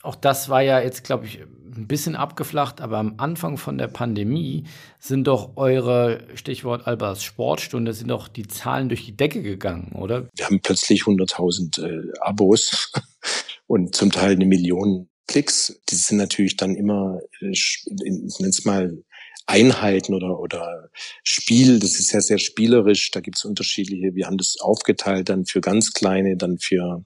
auch 0.03 0.17
das 0.17 0.49
war 0.49 0.63
ja 0.63 0.81
jetzt, 0.81 1.05
glaube 1.05 1.27
ich, 1.27 1.41
ein 1.75 1.87
bisschen 1.87 2.17
abgeflacht, 2.17 2.81
aber 2.81 2.99
am 2.99 3.15
Anfang 3.17 3.57
von 3.57 3.79
der 3.79 3.89
Pandemie 3.89 4.65
sind 4.99 5.27
doch 5.27 5.57
eure, 5.57 6.27
Stichwort 6.35 6.87
Albers 6.87 7.23
Sportstunde, 7.23 7.95
sind 7.95 8.09
doch 8.09 8.29
die 8.29 8.47
Zahlen 8.47 8.89
durch 8.89 9.07
die 9.07 9.17
Decke 9.17 9.43
gegangen, 9.43 9.93
oder? 9.95 10.29
Wir 10.35 10.47
haben 10.47 10.61
plötzlich 10.61 11.03
100.000 11.03 11.83
äh, 11.83 12.13
Abos 12.21 12.93
und 13.67 13.95
zum 13.97 14.11
Teil 14.11 14.33
eine 14.33 14.45
Million 14.45 15.09
Klicks. 15.29 15.81
Die 15.89 15.95
sind 15.95 16.19
natürlich 16.19 16.57
dann 16.57 16.75
immer, 16.75 17.21
äh, 17.41 17.51
ich 17.51 17.87
nenne 17.89 18.51
es 18.51 18.65
mal, 18.65 19.03
Einheiten 19.47 20.15
oder, 20.15 20.39
oder 20.39 20.91
Spiel, 21.25 21.81
das 21.81 21.99
ist 21.99 22.13
ja 22.13 22.21
sehr 22.21 22.39
spielerisch, 22.39 23.11
da 23.11 23.21
gibt 23.21 23.39
es 23.39 23.45
unterschiedliche, 23.45 24.15
wir 24.15 24.27
haben 24.27 24.39
das 24.39 24.57
aufgeteilt 24.61 25.29
dann 25.29 25.47
für 25.47 25.61
ganz 25.61 25.93
kleine, 25.93 26.37
dann 26.37 26.59
für 26.59 27.05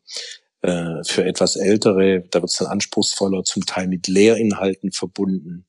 äh, 0.66 1.05
für 1.05 1.24
etwas 1.24 1.57
Ältere, 1.57 2.24
da 2.31 2.42
wird 2.42 2.50
es 2.50 2.59
dann 2.59 2.68
anspruchsvoller, 2.68 3.44
zum 3.44 3.64
Teil 3.64 3.88
mit 3.88 4.09
Lehrinhalten 4.09 4.92
verbunden. 4.92 5.66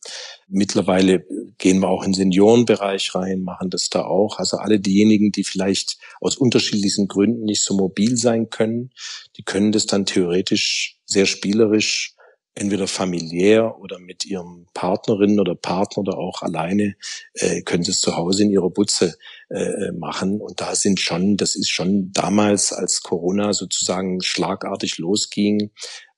Mittlerweile 0.47 1.25
gehen 1.57 1.79
wir 1.79 1.89
auch 1.89 2.03
in 2.03 2.13
Seniorenbereich 2.13 3.15
rein, 3.15 3.41
machen 3.41 3.69
das 3.69 3.89
da 3.89 4.05
auch. 4.05 4.39
Also 4.39 4.57
alle 4.57 4.79
diejenigen, 4.79 5.31
die 5.31 5.43
vielleicht 5.43 5.97
aus 6.19 6.37
unterschiedlichen 6.37 7.07
Gründen 7.07 7.43
nicht 7.43 7.63
so 7.63 7.75
mobil 7.75 8.17
sein 8.17 8.49
können, 8.49 8.91
die 9.37 9.43
können 9.43 9.71
das 9.71 9.85
dann 9.85 10.05
theoretisch 10.05 10.99
sehr 11.05 11.25
spielerisch 11.25 12.16
entweder 12.57 12.87
familiär 12.87 13.79
oder 13.79 13.99
mit 13.99 14.25
ihrem 14.25 14.65
Partnerin 14.73 15.39
oder 15.39 15.55
Partner 15.55 15.99
oder 15.99 16.17
auch 16.17 16.41
alleine 16.41 16.95
äh, 17.33 17.61
können 17.61 17.83
sie 17.83 17.91
es 17.91 17.99
zu 17.99 18.15
Hause 18.15 18.43
in 18.43 18.49
ihrer 18.49 18.69
Butze 18.69 19.15
äh, 19.49 19.59
äh, 19.59 19.91
machen. 19.91 20.41
Und 20.41 20.59
da 20.59 20.75
sind 20.75 20.99
schon, 20.99 21.37
das 21.37 21.55
ist 21.55 21.69
schon 21.69 22.11
damals, 22.11 22.73
als 22.73 23.03
Corona 23.03 23.53
sozusagen 23.53 24.21
schlagartig 24.21 24.97
losging, 24.97 25.71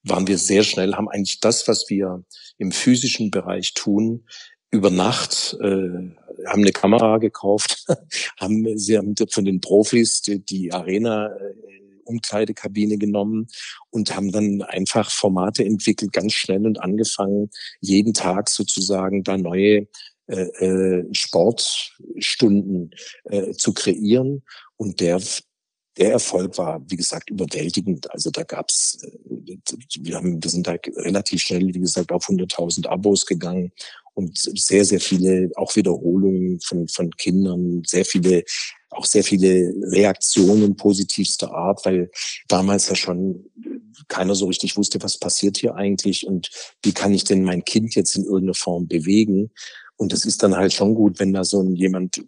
waren 0.03 0.27
wir 0.27 0.37
sehr 0.37 0.63
schnell, 0.63 0.93
haben 0.93 1.09
eigentlich 1.09 1.41
das, 1.41 1.67
was 1.67 1.89
wir 1.89 2.23
im 2.57 2.71
physischen 2.71 3.31
Bereich 3.31 3.73
tun, 3.73 4.25
über 4.71 4.91
Nacht 4.91 5.57
äh, 5.61 6.15
haben 6.47 6.61
eine 6.61 6.71
Kamera 6.71 7.17
gekauft, 7.17 7.85
haben 8.39 8.77
sie 8.77 8.97
haben 8.97 9.15
von 9.29 9.43
den 9.43 9.59
Profis 9.59 10.21
die, 10.21 10.43
die 10.43 10.71
Arena 10.71 11.27
äh, 11.27 11.53
Umkleidekabine 12.09 12.97
genommen 12.97 13.47
und 13.89 14.15
haben 14.15 14.31
dann 14.31 14.61
einfach 14.61 15.11
Formate 15.11 15.63
entwickelt, 15.63 16.11
ganz 16.11 16.33
schnell 16.33 16.65
und 16.65 16.81
angefangen, 16.81 17.49
jeden 17.79 18.13
Tag 18.13 18.49
sozusagen 18.49 19.23
da 19.23 19.37
neue 19.37 19.87
äh, 20.27 20.41
äh, 20.65 21.05
Sportstunden 21.13 22.91
äh, 23.25 23.51
zu 23.53 23.73
kreieren. 23.73 24.43
Und 24.77 24.99
der 24.99 25.21
der 25.97 26.13
Erfolg 26.13 26.57
war, 26.57 26.81
wie 26.87 26.95
gesagt, 26.95 27.29
überwältigend. 27.29 28.09
Also 28.11 28.31
da 28.31 28.43
gab's, 28.43 28.99
äh, 29.03 29.57
wir 29.99 30.15
haben, 30.15 30.41
wir 30.41 30.49
sind 30.49 30.65
da 30.65 30.77
relativ 30.95 31.41
schnell, 31.41 31.67
wie 31.67 31.79
gesagt, 31.79 32.11
auf 32.11 32.29
100.000 32.29 32.87
Abos 32.87 33.25
gegangen 33.25 33.73
und 34.19 34.37
sehr, 34.37 34.85
sehr 34.85 34.99
viele 34.99 35.49
auch 35.55 35.75
Wiederholungen 35.75 36.59
von, 36.59 36.87
von 36.87 37.09
Kindern, 37.11 37.83
sehr 37.85 38.05
viele 38.05 38.43
auch 38.91 39.05
sehr 39.05 39.23
viele 39.23 39.71
Reaktionen 39.91 40.75
positivster 40.75 41.53
Art, 41.53 41.85
weil 41.85 42.09
damals 42.47 42.89
ja 42.89 42.95
schon 42.95 43.45
keiner 44.07 44.35
so 44.35 44.47
richtig 44.47 44.77
wusste, 44.77 45.01
was 45.01 45.17
passiert 45.17 45.57
hier 45.57 45.75
eigentlich 45.75 46.25
und 46.25 46.49
wie 46.81 46.91
kann 46.91 47.13
ich 47.13 47.23
denn 47.23 47.43
mein 47.43 47.63
Kind 47.63 47.95
jetzt 47.95 48.15
in 48.15 48.23
irgendeiner 48.23 48.55
Form 48.55 48.87
bewegen. 48.87 49.51
Und 49.95 50.13
es 50.13 50.25
ist 50.25 50.41
dann 50.41 50.55
halt 50.55 50.73
schon 50.73 50.95
gut, 50.95 51.19
wenn 51.19 51.33
da 51.33 51.43
so 51.43 51.61
ein 51.61 51.75
jemand 51.75 52.23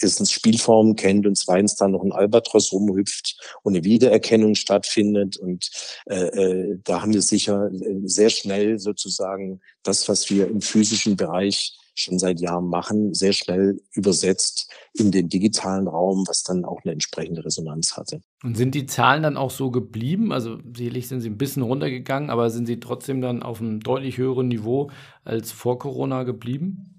erstens 0.00 0.30
Spielformen 0.30 0.96
kennt 0.96 1.26
und 1.26 1.36
zweitens 1.36 1.76
dann 1.76 1.92
noch 1.92 2.02
ein 2.02 2.12
Albatros 2.12 2.72
rumhüpft 2.72 3.58
und 3.62 3.74
eine 3.74 3.84
Wiedererkennung 3.84 4.54
stattfindet. 4.54 5.36
Und 5.36 5.70
äh, 6.06 6.26
äh, 6.26 6.78
da 6.84 7.02
haben 7.02 7.12
wir 7.12 7.22
sicher 7.22 7.70
äh, 7.72 8.00
sehr 8.04 8.30
schnell 8.30 8.78
sozusagen 8.78 9.60
das, 9.82 10.08
was 10.08 10.30
wir 10.30 10.48
im 10.48 10.60
physischen 10.60 11.16
Bereich 11.16 11.78
schon 11.94 12.18
seit 12.18 12.40
Jahren 12.40 12.66
machen, 12.66 13.14
sehr 13.14 13.32
schnell 13.32 13.80
übersetzt 13.92 14.70
in 14.94 15.12
den 15.12 15.28
digitalen 15.28 15.86
Raum, 15.86 16.24
was 16.26 16.42
dann 16.42 16.64
auch 16.64 16.80
eine 16.84 16.92
entsprechende 16.92 17.44
Resonanz 17.44 17.96
hatte. 17.96 18.20
Und 18.42 18.56
sind 18.56 18.74
die 18.74 18.86
Zahlen 18.86 19.22
dann 19.22 19.36
auch 19.36 19.50
so 19.50 19.70
geblieben? 19.70 20.32
Also 20.32 20.58
sicherlich 20.76 21.08
sind 21.08 21.20
sie 21.20 21.30
ein 21.30 21.38
bisschen 21.38 21.62
runtergegangen, 21.62 22.30
aber 22.30 22.50
sind 22.50 22.66
sie 22.66 22.80
trotzdem 22.80 23.20
dann 23.20 23.42
auf 23.42 23.60
einem 23.60 23.80
deutlich 23.80 24.18
höheren 24.18 24.48
Niveau 24.48 24.90
als 25.24 25.52
vor 25.52 25.78
Corona 25.78 26.24
geblieben? 26.24 26.93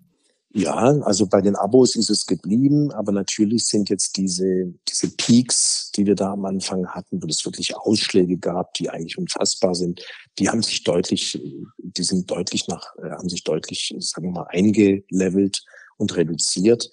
Ja, 0.58 0.74
also 1.02 1.28
bei 1.28 1.41
den 1.41 1.58
Abos 1.58 1.98
ist 1.98 2.10
es 2.10 2.26
geblieben, 2.26 2.89
aber 2.94 3.12
natürlich 3.12 3.65
sind 3.65 3.89
jetzt 3.89 4.15
diese, 4.15 4.74
diese 4.88 5.10
Peaks, 5.10 5.91
die 5.94 6.06
wir 6.06 6.15
da 6.15 6.32
am 6.32 6.46
Anfang 6.46 6.88
hatten, 6.88 7.22
wo 7.22 7.28
es 7.28 7.44
wirklich 7.44 7.76
Ausschläge 7.76 8.38
gab, 8.38 8.74
die 8.76 8.89
eigentlich 8.89 9.18
unfassbar 9.18 9.76
sind, 9.76 10.02
die 10.39 10.48
haben 10.48 10.63
sich 10.63 10.86
deutlich, 10.86 11.38
die 11.78 12.04
sind 12.04 12.32
deutlich 12.32 12.70
nach, 12.70 12.96
äh, 13.04 13.10
haben 13.10 13.28
sich 13.28 13.44
deutlich, 13.44 13.94
sagen 14.00 14.28
wir 14.28 14.32
mal, 14.32 14.48
eingelevelt 14.48 15.65
und 15.98 16.15
reduziert. 16.15 16.89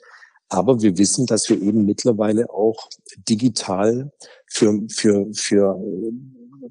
Aber 0.48 0.82
wir 0.82 0.98
wissen, 0.98 1.26
dass 1.26 1.48
wir 1.48 1.62
eben 1.62 1.84
mittlerweile 1.84 2.50
auch 2.50 2.88
digital 3.28 4.10
für, 4.48 4.80
für, 4.88 5.28
für 5.34 5.78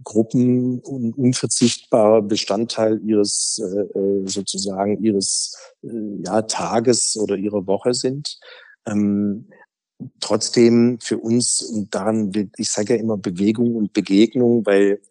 Gruppen 0.04 0.82
ein 0.86 1.14
unverzichtbarer 1.14 2.22
Bestandteil 2.22 3.02
ihres 3.04 3.62
äh, 3.64 4.00
äh, 4.00 4.28
sozusagen 4.28 5.04
ihres 5.04 5.58
äh, 5.84 5.90
ja, 6.26 6.42
Tages 6.44 7.18
oder 7.18 7.36
ihrer 7.36 7.68
Woche 7.68 7.94
sind. 7.94 8.40
Ähm, 8.88 9.48
trotzdem 10.20 11.00
für 11.00 11.18
uns 11.18 11.62
und 11.62 11.94
daran, 11.94 12.32
ich 12.58 12.70
sage 12.70 12.96
ja 12.96 13.00
immer 13.00 13.18
Bewegung 13.18 13.76
und 13.76 13.94
Begegnung, 13.94 14.66
weil 14.66 15.02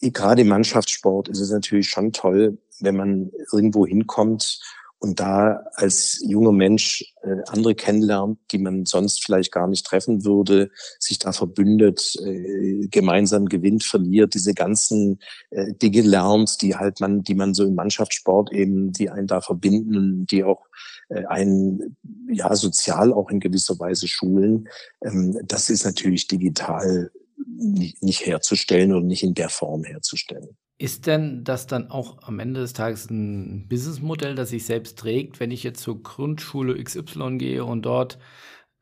gerade 0.00 0.42
im 0.42 0.48
Mannschaftssport 0.48 1.28
ist 1.28 1.40
es 1.40 1.50
natürlich 1.50 1.88
schon 1.88 2.12
toll, 2.12 2.58
wenn 2.80 2.96
man 2.96 3.30
irgendwo 3.52 3.86
hinkommt 3.86 4.60
und 5.00 5.20
da 5.20 5.64
als 5.74 6.20
junger 6.26 6.52
Mensch 6.52 7.14
äh, 7.22 7.36
andere 7.46 7.74
kennenlernt, 7.74 8.38
die 8.50 8.58
man 8.58 8.84
sonst 8.84 9.24
vielleicht 9.24 9.52
gar 9.52 9.68
nicht 9.68 9.86
treffen 9.86 10.24
würde, 10.24 10.70
sich 10.98 11.18
da 11.18 11.32
verbündet, 11.32 12.16
äh, 12.24 12.88
gemeinsam 12.88 13.46
gewinnt, 13.46 13.84
verliert, 13.84 14.34
diese 14.34 14.54
ganzen 14.54 15.20
äh, 15.50 15.72
Dinge 15.74 16.02
lernt, 16.02 16.60
die 16.62 16.74
halt 16.76 17.00
man, 17.00 17.22
die 17.22 17.34
man 17.34 17.54
so 17.54 17.64
im 17.64 17.74
Mannschaftssport 17.74 18.52
eben, 18.52 18.92
die 18.92 19.10
einen 19.10 19.26
da 19.26 19.40
verbinden 19.40 20.26
die 20.26 20.44
auch 20.44 20.66
äh, 21.08 21.24
einen 21.26 21.96
ja 22.30 22.54
sozial 22.54 23.12
auch 23.12 23.30
in 23.30 23.40
gewisser 23.40 23.78
Weise 23.78 24.08
schulen. 24.08 24.68
Ähm, 25.04 25.38
das 25.44 25.70
ist 25.70 25.84
natürlich 25.84 26.26
digital 26.26 27.10
nicht, 27.56 28.26
herzustellen 28.26 28.94
und 28.94 29.06
nicht 29.06 29.22
in 29.22 29.34
der 29.34 29.48
Form 29.48 29.84
herzustellen. 29.84 30.56
Ist 30.80 31.08
denn 31.08 31.42
das 31.42 31.66
dann 31.66 31.90
auch 31.90 32.22
am 32.22 32.38
Ende 32.38 32.60
des 32.60 32.72
Tages 32.72 33.10
ein 33.10 33.66
Businessmodell, 33.68 34.36
das 34.36 34.50
sich 34.50 34.64
selbst 34.64 34.96
trägt, 34.96 35.40
wenn 35.40 35.50
ich 35.50 35.64
jetzt 35.64 35.82
zur 35.82 36.02
Grundschule 36.02 36.80
XY 36.82 37.36
gehe 37.38 37.64
und 37.64 37.82
dort 37.82 38.18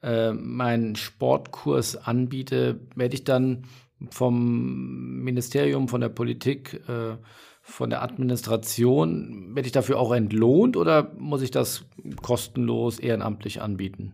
äh, 0.02 0.32
meinen 0.32 0.94
Sportkurs 0.96 1.96
anbiete, 1.96 2.80
werde 2.94 3.14
ich 3.14 3.24
dann 3.24 3.64
vom 4.10 5.22
Ministerium, 5.22 5.88
von 5.88 6.02
der 6.02 6.10
Politik, 6.10 6.82
äh, 6.86 7.16
von 7.62 7.88
der 7.90 8.02
Administration, 8.02 9.54
werde 9.54 9.66
ich 9.66 9.72
dafür 9.72 9.98
auch 9.98 10.12
entlohnt 10.12 10.76
oder 10.76 11.12
muss 11.18 11.40
ich 11.40 11.50
das 11.50 11.86
kostenlos 12.22 12.98
ehrenamtlich 12.98 13.62
anbieten? 13.62 14.12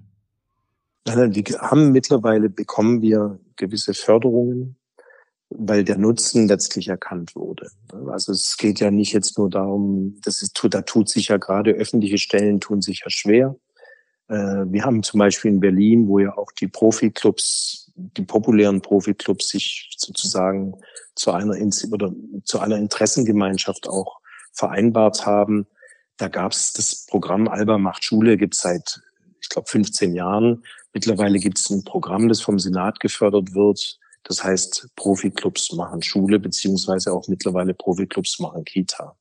Nein, 1.07 1.35
wir 1.35 1.45
haben 1.59 1.91
mittlerweile 1.91 2.49
bekommen 2.49 3.03
wir 3.03 3.41
gewisse 3.57 3.93
Förderungen 3.93 4.77
weil 5.59 5.85
der 5.85 5.99
Nutzen 5.99 6.49
letztlich 6.49 6.89
erkannt 6.89 7.35
wurde. 7.35 7.71
Also 8.11 8.33
es 8.33 8.57
geht 8.57 8.81
ja 8.81 8.91
nicht 8.91 9.13
jetzt 9.13 9.39
nur 9.39 9.51
darum, 9.51 10.19
das 10.25 10.43
ist, 10.43 10.61
da 10.71 10.83
tut 10.83 11.09
sich 11.09 11.29
ja 11.29 11.37
gerade 11.37 11.73
öffentliche 11.73 12.19
Stellen 12.19 12.61
tun 12.61 12.83
sich 12.83 13.03
ja 13.05 13.11
schwer. 13.11 13.57
Äh, 14.29 14.35
wir 14.67 14.85
haben 14.85 15.03
zum 15.03 15.19
Beispiel 15.19 15.51
in 15.51 15.61
Berlin, 15.61 16.09
wo 16.09 16.19
ja 16.19 16.37
auch 16.37 16.53
die 16.53 16.69
Profiklubs, 16.69 17.91
die 17.95 18.23
populären 18.23 18.81
Profiklubs 18.81 19.49
sich 19.49 19.91
sozusagen 19.97 20.75
zu 21.15 21.33
einer 21.33 21.55
oder 21.91 22.13
zu 22.45 22.61
einer 22.61 22.77
Interessengemeinschaft 22.77 23.89
auch 23.89 24.21
vereinbart 24.53 25.27
haben. 25.27 25.67
Da 26.17 26.29
gab 26.29 26.53
es 26.53 26.73
das 26.73 27.07
Programm 27.07 27.49
Alba 27.49 27.79
macht 27.79 28.05
Schule, 28.05 28.37
gibt 28.37 28.55
seit 28.55 29.03
ich 29.41 29.49
glaube, 29.49 29.69
15 29.69 30.15
Jahren. 30.15 30.63
Mittlerweile 30.95 31.39
gibt 31.39 31.59
es 31.59 31.69
ein 31.71 31.85
Programm, 31.85 32.29
das 32.29 32.41
vom 32.41 32.59
Senat 32.59 33.01
gefördert 33.01 33.55
wird. 33.55 33.99
Das 34.25 34.43
heißt, 34.45 34.89
Profiklubs 34.97 35.73
machen 35.73 36.03
Schule, 36.03 36.39
beziehungsweise 36.39 37.13
auch 37.13 37.29
mittlerweile 37.29 37.75
Profiklubs 37.75 38.39
machen 38.39 38.65
Kita. 38.65 39.17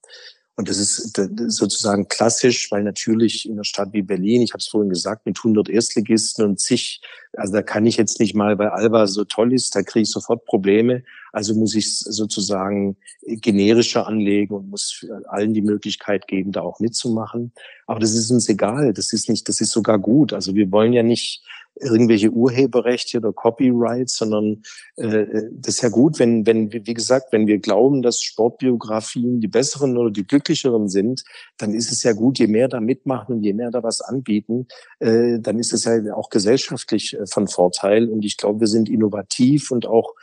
Und 0.62 0.70
das 0.70 0.78
ist 0.78 1.20
sozusagen 1.47 2.08
klassisch, 2.08 2.72
weil 2.72 2.84
natürlich 2.84 3.47
in 3.47 3.54
einer 3.54 3.64
Stadt 3.64 3.93
wie 3.93 4.02
Berlin, 4.02 4.41
ich 4.41 4.52
habe 4.52 4.60
es 4.60 4.68
vorhin 4.68 4.89
gesagt, 4.89 5.26
mit 5.26 5.38
100 5.39 5.70
Erstligisten 5.70 6.45
und 6.45 6.60
zig, 6.60 7.02
also 7.34 7.54
da 7.54 7.64
kann 7.64 7.86
ich 7.86 7.97
jetzt 7.97 8.20
nicht 8.20 8.36
mal, 8.36 8.60
weil 8.60 8.68
Alba 8.68 9.08
so 9.08 9.24
toll 9.24 9.54
ist, 9.54 9.76
da 9.76 9.82
kriege 9.82 10.04
ich 10.04 10.12
sofort 10.12 10.45
Probleme. 10.45 11.04
Also 11.32 11.56
muss 11.56 11.74
ich 11.74 11.97
sozusagen 11.97 12.97
generischer 13.26 14.06
anlegen 14.06 14.54
und 14.54 14.70
muss 14.70 15.06
allen 15.30 15.54
die 15.54 15.62
Möglichkeit 15.62 16.28
geben, 16.28 16.52
da 16.52 16.62
auch 16.62 16.80
mitzumachen. 16.80 17.54
Aber 17.88 17.99
das 17.99 18.14
ist 18.14 18.30
uns 18.30 18.49
egal. 18.49 18.93
Das 18.93 19.14
ist 19.14 19.30
nicht, 19.30 19.47
das 19.47 19.62
ist 19.62 19.72
sogar 19.72 19.97
gut. 19.97 20.34
Also 20.34 20.54
wir 20.54 20.72
wollen 20.72 20.93
ja 20.93 21.02
nicht 21.02 21.41
irgendwelche 21.82 22.30
Urheberrechte 22.30 23.18
oder 23.18 23.34
Copyrights, 23.34 24.18
sondern 24.18 24.62
äh, 24.96 25.26
das 25.52 25.76
ist 25.76 25.82
ja 25.82 25.90
gut, 25.90 26.20
wenn, 26.20 26.46
wenn, 26.46 26.72
wie 26.72 26.94
gesagt, 26.94 27.32
wenn 27.32 27.48
wir 27.48 27.60
glauben, 27.60 28.02
dass 28.02 28.22
Sportbiografien 28.22 29.42
die 29.42 29.48
besseren 29.48 29.98
oder 29.98 30.12
die 30.12 30.26
glücklicheren 30.26 30.90
sind, 30.90 31.24
dann 31.58 31.74
ist 31.74 31.92
es 31.92 32.04
ja 32.04 32.14
gut, 32.14 32.40
je 32.40 32.48
mehr 32.48 32.68
da 32.68 32.80
mitmachen 32.80 33.36
und 33.36 33.44
je 33.44 33.54
mehr 33.54 33.72
da 33.72 33.84
was 33.84 34.02
anbieten, 34.02 34.68
äh, 35.00 35.40
dann 35.40 35.60
ist 35.60 35.74
es 35.74 35.86
ja 35.86 36.14
auch 36.14 36.30
gesellschaftlich 36.30 37.14
äh, 37.14 37.26
von 37.26 37.48
Vorteil. 37.48 38.10
Und 38.10 38.26
ich 38.26 38.38
glaube, 38.38 38.62
wir 38.62 38.68
sind 38.68 38.90
innovativ 38.90 39.72
und 39.72 39.86
auch 39.86 40.14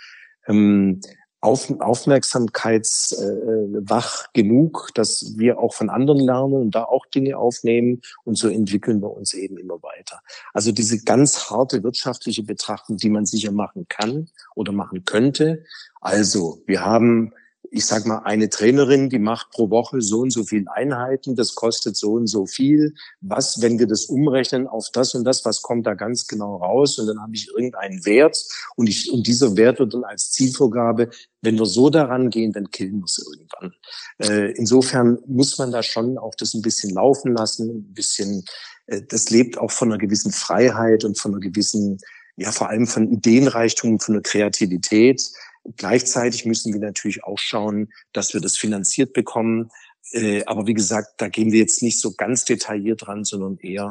ähm, 0.47 1.01
auf, 1.41 1.73
aufmerksamkeitswach 1.81 4.25
äh, 4.25 4.29
genug, 4.35 4.91
dass 4.95 5.33
wir 5.37 5.59
auch 5.59 5.73
von 5.73 5.89
anderen 5.89 6.21
lernen 6.21 6.53
und 6.55 6.75
da 6.75 6.83
auch 6.85 7.07
Dinge 7.07 7.39
aufnehmen 7.39 8.03
und 8.25 8.37
so 8.37 8.49
entwickeln 8.49 9.01
wir 9.01 9.11
uns 9.11 9.33
eben 9.35 9.57
immer 9.57 9.81
weiter. 9.83 10.21
Also 10.53 10.73
diese 10.73 11.05
ganz 11.05 11.51
harte 11.51 11.85
wirtschaftliche 11.85 12.43
Betrachtung, 12.43 12.97
die 12.97 13.11
man 13.11 13.27
sicher 13.27 13.53
machen 13.53 13.87
kann 13.89 14.29
oder 14.55 14.73
machen 14.73 15.05
könnte. 15.05 15.65
Also 16.01 16.63
wir 16.67 16.85
haben 16.85 17.33
ich 17.71 17.85
sag 17.85 18.07
mal, 18.07 18.19
eine 18.25 18.49
Trainerin, 18.49 19.11
die 19.11 19.19
macht 19.19 19.51
pro 19.51 19.71
Woche 19.71 20.01
so 20.01 20.21
und 20.21 20.31
so 20.31 20.45
viel 20.45 20.67
Einheiten, 20.69 21.37
das 21.37 21.55
kostet 21.55 21.97
so 21.97 22.13
und 22.13 22.27
so 22.27 22.47
viel. 22.47 22.95
Was, 23.21 23.61
wenn 23.61 23.79
wir 23.79 23.87
das 23.87 24.07
umrechnen 24.07 24.67
auf 24.67 24.89
das 24.93 25.15
und 25.15 25.25
das, 25.25 25.45
was 25.45 25.63
kommt 25.63 25.87
da 25.87 25.95
ganz 25.95 26.27
genau 26.27 26.57
raus? 26.57 26.99
Und 26.99 27.07
dann 27.07 27.21
habe 27.21 27.35
ich 27.35 27.49
irgendeinen 27.49 28.05
Wert 28.07 28.43
und, 28.77 28.89
ich, 28.89 29.13
und 29.13 29.27
dieser 29.27 29.57
Wert 29.57 29.79
wird 29.79 29.95
dann 29.95 30.05
als 30.05 30.31
Zielvorgabe, 30.33 31.11
wenn 31.43 31.59
wir 31.59 31.67
so 31.67 31.91
daran 31.91 32.31
gehen, 32.31 32.53
dann 32.53 32.71
killen 32.71 32.99
wir 32.99 33.05
es 33.05 33.19
irgendwann. 33.19 33.75
Äh, 34.19 34.53
insofern 34.53 35.19
muss 35.27 35.59
man 35.59 35.71
da 35.71 35.83
schon 35.83 36.19
auch 36.19 36.35
das 36.35 36.55
ein 36.55 36.63
bisschen 36.63 36.95
laufen 36.95 37.35
lassen, 37.35 37.69
ein 37.71 37.95
bisschen, 37.95 38.45
äh, 38.87 39.03
das 39.09 39.31
lebt 39.31 39.59
auch 39.59 39.71
von 39.71 39.91
einer 39.91 39.99
gewissen 39.99 40.33
Freiheit 40.33 41.05
und 41.05 41.19
von 41.19 41.33
einer 41.33 41.41
gewissen, 41.41 41.99
ja, 42.37 42.51
vor 42.53 42.69
allem 42.69 42.87
von 42.87 43.13
Ideenreichtum, 43.13 44.01
von 44.01 44.15
einer 44.15 44.23
Kreativität 44.23 45.23
Gleichzeitig 45.77 46.45
müssen 46.45 46.73
wir 46.73 46.81
natürlich 46.81 47.25
auch 47.25 47.39
schauen, 47.39 47.89
dass 48.13 48.35
wir 48.35 48.41
das 48.41 48.57
finanziert 48.57 49.13
bekommen. 49.13 49.71
Äh, 50.13 50.45
aber 50.45 50.67
wie 50.67 50.75
gesagt, 50.75 51.15
da 51.19 51.29
gehen 51.29 51.53
wir 51.53 51.61
jetzt 51.61 51.83
nicht 51.83 52.01
so 52.01 52.13
ganz 52.13 52.45
detailliert 52.45 53.07
dran, 53.07 53.25
sondern 53.25 53.59
eher 53.59 53.91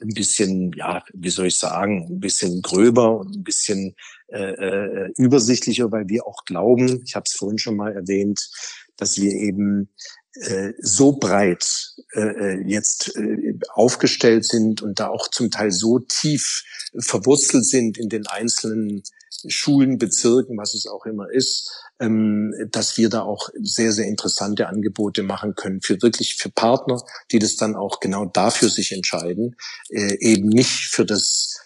ein 0.00 0.14
bisschen, 0.14 0.72
ja, 0.72 1.02
wie 1.12 1.30
soll 1.30 1.46
ich 1.46 1.58
sagen, 1.58 2.06
ein 2.08 2.20
bisschen 2.20 2.62
gröber 2.62 3.18
und 3.18 3.36
ein 3.36 3.44
bisschen 3.44 3.94
äh, 4.28 4.52
äh, 4.52 5.12
übersichtlicher, 5.16 5.90
weil 5.90 6.08
wir 6.08 6.26
auch 6.26 6.44
glauben, 6.44 7.02
ich 7.04 7.16
habe 7.16 7.24
es 7.26 7.34
vorhin 7.34 7.58
schon 7.58 7.76
mal 7.76 7.92
erwähnt, 7.92 8.48
dass 8.96 9.20
wir 9.20 9.32
eben 9.32 9.90
äh, 10.34 10.72
so 10.78 11.12
breit 11.12 11.94
äh, 12.12 12.20
äh, 12.20 12.62
jetzt 12.64 13.16
äh, 13.16 13.58
aufgestellt 13.70 14.44
sind 14.44 14.82
und 14.82 15.00
da 15.00 15.08
auch 15.08 15.28
zum 15.28 15.50
Teil 15.50 15.70
so 15.70 15.98
tief 15.98 16.62
verwurzelt 16.98 17.64
sind 17.64 17.98
in 17.98 18.08
den 18.08 18.26
einzelnen 18.26 19.02
Schulen, 19.46 19.98
Bezirken, 19.98 20.56
was 20.58 20.74
es 20.74 20.86
auch 20.86 21.06
immer 21.06 21.30
ist, 21.30 21.70
ähm, 22.00 22.54
dass 22.70 22.96
wir 22.96 23.08
da 23.08 23.22
auch 23.22 23.48
sehr, 23.60 23.92
sehr 23.92 24.06
interessante 24.06 24.68
Angebote 24.68 25.22
machen 25.22 25.54
können 25.54 25.80
für 25.80 26.00
wirklich 26.02 26.36
für 26.36 26.50
Partner, 26.50 27.02
die 27.30 27.38
das 27.38 27.56
dann 27.56 27.76
auch 27.76 28.00
genau 28.00 28.24
dafür 28.24 28.68
sich 28.68 28.92
entscheiden, 28.92 29.56
äh, 29.90 30.16
eben 30.20 30.48
nicht 30.48 30.86
für 30.86 31.04
das 31.04 31.60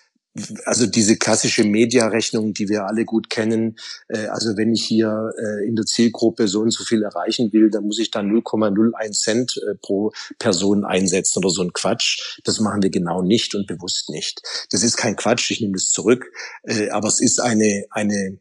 also 0.64 0.86
diese 0.86 1.16
klassische 1.16 1.64
Mediarechnung, 1.64 2.54
die 2.54 2.68
wir 2.68 2.86
alle 2.86 3.04
gut 3.04 3.28
kennen. 3.28 3.76
Äh, 4.08 4.26
also 4.28 4.56
wenn 4.56 4.72
ich 4.72 4.84
hier 4.84 5.32
äh, 5.38 5.66
in 5.66 5.76
der 5.76 5.84
Zielgruppe 5.84 6.48
so 6.48 6.60
und 6.60 6.70
so 6.70 6.84
viel 6.84 7.02
erreichen 7.02 7.52
will, 7.52 7.70
dann 7.70 7.84
muss 7.84 7.98
ich 7.98 8.10
da 8.10 8.20
0,01 8.20 9.12
Cent 9.12 9.56
äh, 9.58 9.74
pro 9.74 10.12
Person 10.38 10.84
einsetzen 10.84 11.38
oder 11.38 11.50
so 11.50 11.62
ein 11.62 11.72
Quatsch. 11.72 12.38
Das 12.44 12.60
machen 12.60 12.82
wir 12.82 12.90
genau 12.90 13.22
nicht 13.22 13.54
und 13.54 13.66
bewusst 13.66 14.08
nicht. 14.08 14.40
Das 14.70 14.82
ist 14.82 14.96
kein 14.96 15.16
Quatsch, 15.16 15.50
ich 15.50 15.60
nehme 15.60 15.74
das 15.74 15.90
zurück. 15.90 16.26
Aber 16.90 17.08
es 17.08 17.20
ist 17.20 17.40
eine, 17.40 17.84
eine 17.90 18.38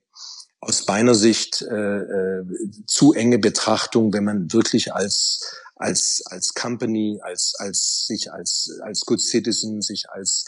aus 0.60 0.86
meiner 0.88 1.16
Sicht 1.16 1.62
äh, 1.62 2.44
zu 2.86 3.14
enge 3.14 3.40
Betrachtung, 3.40 4.14
wenn 4.14 4.24
man 4.24 4.54
wirklich 4.54 4.94
als 4.94 5.58
als 5.76 6.22
als 6.28 6.54
Company, 6.54 7.20
als 7.24 7.56
als 7.58 8.06
sich 8.08 8.32
als 8.32 8.70
als 8.84 9.02
Good 9.02 9.22
Citizen, 9.22 9.82
sich 9.82 10.10
als 10.10 10.46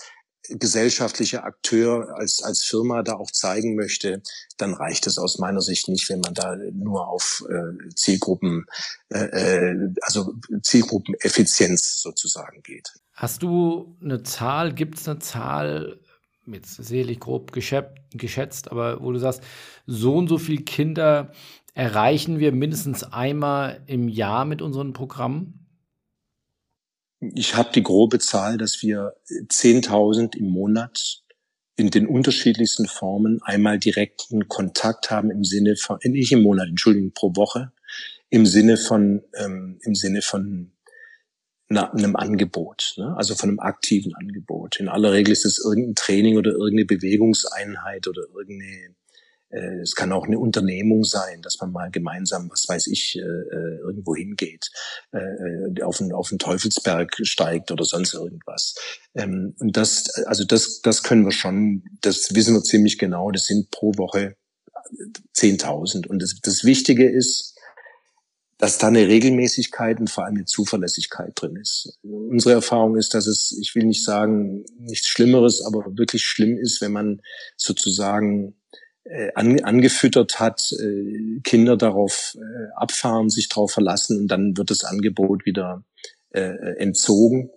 gesellschaftlicher 0.49 1.43
Akteur 1.43 2.15
als, 2.17 2.43
als 2.43 2.63
Firma 2.63 3.03
da 3.03 3.13
auch 3.13 3.31
zeigen 3.31 3.75
möchte, 3.75 4.21
dann 4.57 4.73
reicht 4.73 5.07
es 5.07 5.17
aus 5.17 5.39
meiner 5.39 5.61
Sicht 5.61 5.87
nicht, 5.87 6.09
wenn 6.09 6.19
man 6.19 6.33
da 6.33 6.55
nur 6.73 7.07
auf 7.07 7.43
äh, 7.49 7.89
Zielgruppen, 7.95 8.65
äh, 9.09 9.23
äh 9.23 9.89
also 10.01 10.33
Zielgruppeneffizienz 10.61 12.01
sozusagen 12.01 12.61
geht. 12.63 12.89
Hast 13.13 13.43
du 13.43 13.95
eine 14.01 14.23
Zahl, 14.23 14.73
gibt 14.73 14.99
es 14.99 15.07
eine 15.07 15.19
Zahl, 15.19 15.99
jetzt 16.45 16.75
selig 16.75 17.19
grob 17.19 17.51
geschätzt, 17.51 18.71
aber 18.71 19.01
wo 19.01 19.11
du 19.11 19.19
sagst, 19.19 19.41
so 19.85 20.15
und 20.17 20.27
so 20.27 20.37
viele 20.37 20.63
Kinder 20.63 21.31
erreichen 21.73 22.39
wir 22.39 22.51
mindestens 22.51 23.03
einmal 23.03 23.81
im 23.87 24.09
Jahr 24.09 24.45
mit 24.45 24.61
unseren 24.61 24.93
Programmen? 24.93 25.62
Ich 27.36 27.55
habe 27.55 27.71
die 27.74 27.84
grobe 27.84 28.19
Zahl, 28.19 28.57
dass 28.57 28.82
wir 28.82 29.15
10.000 29.28 30.36
im 30.36 30.49
Monat 30.49 31.24
in 31.76 31.89
den 31.89 32.07
unterschiedlichsten 32.07 32.86
Formen 32.86 33.41
einmal 33.41 33.80
direkten 33.80 34.47
Kontakt 34.47 35.09
haben 35.09 35.32
im 35.32 35.43
Sinne 35.43 35.76
von, 35.76 35.97
äh, 36.01 36.09
nicht 36.09 36.32
im 36.32 36.43
Monat, 36.43 36.67
Entschuldigung, 36.67 37.13
pro 37.13 37.36
Woche, 37.36 37.71
im 38.30 38.45
Sinne 38.45 38.78
von, 38.78 39.24
ähm, 39.38 39.80
im 39.82 39.95
Sinne 39.95 40.21
von 40.21 40.71
einem 41.69 42.15
Angebot, 42.15 42.93
ne? 42.97 43.15
also 43.17 43.34
von 43.34 43.49
einem 43.49 43.59
aktiven 43.59 44.13
Angebot. 44.13 44.80
In 44.80 44.89
aller 44.89 45.11
Regel 45.11 45.32
ist 45.32 45.45
es 45.45 45.63
irgendein 45.63 45.95
Training 45.95 46.38
oder 46.38 46.51
irgendeine 46.51 46.86
Bewegungseinheit 46.86 48.07
oder 48.07 48.21
irgendeine 48.36 48.71
äh, 48.71 48.89
es 49.82 49.95
kann 49.95 50.12
auch 50.12 50.26
eine 50.26 50.39
Unternehmung 50.39 51.04
sein, 51.04 51.41
dass 51.41 51.60
man 51.62 51.72
mal 51.72 51.91
gemeinsam, 51.91 52.49
was 52.49 52.68
weiß 52.68 52.88
ich, 52.88 53.18
äh, 53.18 53.22
äh, 53.22 53.78
irgendwo 53.82 54.16
hingeht, 54.16 54.72
auf 55.84 56.01
einen, 56.01 56.12
auf 56.12 56.32
einen 56.32 56.39
Teufelsberg 56.39 57.16
steigt 57.24 57.72
oder 57.72 57.86
sonst 57.86 58.14
irgendwas. 58.14 58.76
Ähm, 59.16 59.56
und 59.60 59.78
das, 59.78 60.10
also 60.26 60.43
das, 60.43 60.82
das 60.82 61.04
können 61.04 61.26
wir 61.26 61.32
schon, 61.32 61.84
das 62.01 62.34
wissen 62.34 62.56
wir 62.56 62.64
ziemlich 62.64 62.97
genau, 62.97 63.32
das 63.32 63.45
sind 63.45 63.70
pro 63.72 63.93
Woche 63.97 64.36
10.000. 65.36 66.08
Und 66.08 66.22
das, 66.22 66.39
das 66.41 66.64
Wichtige 66.64 67.10
ist, 67.10 67.54
dass 68.58 68.78
da 68.78 68.88
eine 68.88 69.08
Regelmäßigkeit 69.08 69.99
und 69.99 70.10
vor 70.10 70.26
allem 70.26 70.36
eine 70.36 70.45
Zuverlässigkeit 70.45 71.34
drin 71.36 71.58
ist. 71.58 71.99
Unsere 72.04 72.54
Erfahrung 72.56 72.95
ist, 72.95 73.14
dass 73.14 73.28
es, 73.28 73.58
ich 73.60 73.76
will 73.76 73.84
nicht 73.84 74.04
sagen, 74.04 74.64
nichts 74.78 75.08
Schlimmeres, 75.08 75.66
aber 75.66 75.97
wirklich 75.97 76.24
schlimm 76.24 76.58
ist, 76.58 76.80
wenn 76.80 76.93
man 76.93 77.22
sozusagen 77.58 78.56
äh, 78.72 78.78
angefüttert 79.36 80.39
hat, 80.39 80.72
äh, 80.80 81.39
Kinder 81.43 81.76
darauf 81.76 82.38
äh, 82.38 82.72
abfahren, 82.76 83.30
sich 83.30 83.49
darauf 83.49 83.72
verlassen 83.72 84.18
und 84.18 84.28
dann 84.30 84.56
wird 84.56 84.70
das 84.70 84.84
Angebot 84.84 85.45
wieder 85.45 85.84
äh, 86.30 86.78
entzogen. 86.78 87.49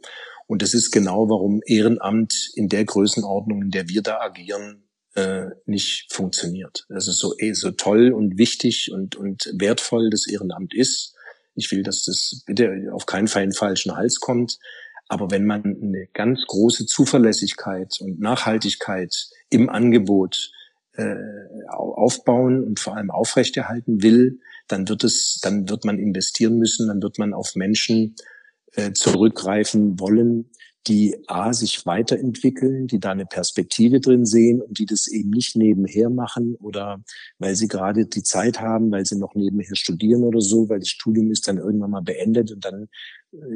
Und 0.48 0.62
das 0.62 0.74
ist 0.74 0.90
genau, 0.90 1.28
warum 1.28 1.60
Ehrenamt 1.64 2.50
in 2.54 2.68
der 2.68 2.84
Größenordnung, 2.84 3.62
in 3.62 3.70
der 3.70 3.88
wir 3.88 4.02
da 4.02 4.20
agieren, 4.20 4.84
äh, 5.14 5.46
nicht 5.64 6.12
funktioniert. 6.12 6.84
Also 6.88 7.10
so, 7.12 7.34
eh, 7.38 7.52
so 7.52 7.70
toll 7.70 8.12
und 8.12 8.38
wichtig 8.38 8.90
und, 8.92 9.16
und 9.16 9.52
wertvoll 9.54 10.10
das 10.10 10.28
Ehrenamt 10.28 10.74
ist. 10.74 11.14
Ich 11.54 11.70
will, 11.72 11.82
dass 11.82 12.04
das 12.04 12.42
bitte 12.44 12.90
auf 12.92 13.06
keinen 13.06 13.28
Fall 13.28 13.44
in 13.44 13.52
falschen 13.52 13.96
Hals 13.96 14.20
kommt. 14.20 14.58
Aber 15.08 15.30
wenn 15.30 15.46
man 15.46 15.64
eine 15.64 16.08
ganz 16.12 16.44
große 16.46 16.86
Zuverlässigkeit 16.86 17.98
und 18.00 18.20
Nachhaltigkeit 18.20 19.14
im 19.48 19.70
Angebot 19.70 20.50
äh, 20.96 21.16
aufbauen 21.68 22.62
und 22.64 22.80
vor 22.80 22.96
allem 22.96 23.10
aufrechterhalten 23.10 24.02
will, 24.02 24.40
dann 24.68 24.88
wird 24.88 25.04
es, 25.04 25.38
dann 25.42 25.68
wird 25.68 25.84
man 25.84 25.98
investieren 25.98 26.58
müssen, 26.58 26.88
dann 26.88 27.02
wird 27.02 27.18
man 27.18 27.34
auf 27.34 27.54
Menschen 27.54 28.16
äh, 28.72 28.92
zurückgreifen 28.92 29.98
wollen, 30.00 30.50
die 30.86 31.16
A, 31.26 31.52
sich 31.52 31.84
weiterentwickeln, 31.84 32.86
die 32.86 33.00
da 33.00 33.10
eine 33.10 33.26
Perspektive 33.26 34.00
drin 34.00 34.24
sehen 34.24 34.62
und 34.62 34.78
die 34.78 34.86
das 34.86 35.08
eben 35.08 35.30
nicht 35.30 35.56
nebenher 35.56 36.10
machen 36.10 36.54
oder 36.56 37.02
weil 37.38 37.56
sie 37.56 37.66
gerade 37.66 38.06
die 38.06 38.22
Zeit 38.22 38.60
haben, 38.60 38.90
weil 38.92 39.04
sie 39.04 39.18
noch 39.18 39.34
nebenher 39.34 39.74
studieren 39.74 40.22
oder 40.22 40.40
so, 40.40 40.68
weil 40.68 40.78
das 40.78 40.88
Studium 40.88 41.30
ist 41.30 41.48
dann 41.48 41.58
irgendwann 41.58 41.90
mal 41.90 42.02
beendet 42.02 42.52
und 42.52 42.64
dann 42.64 42.88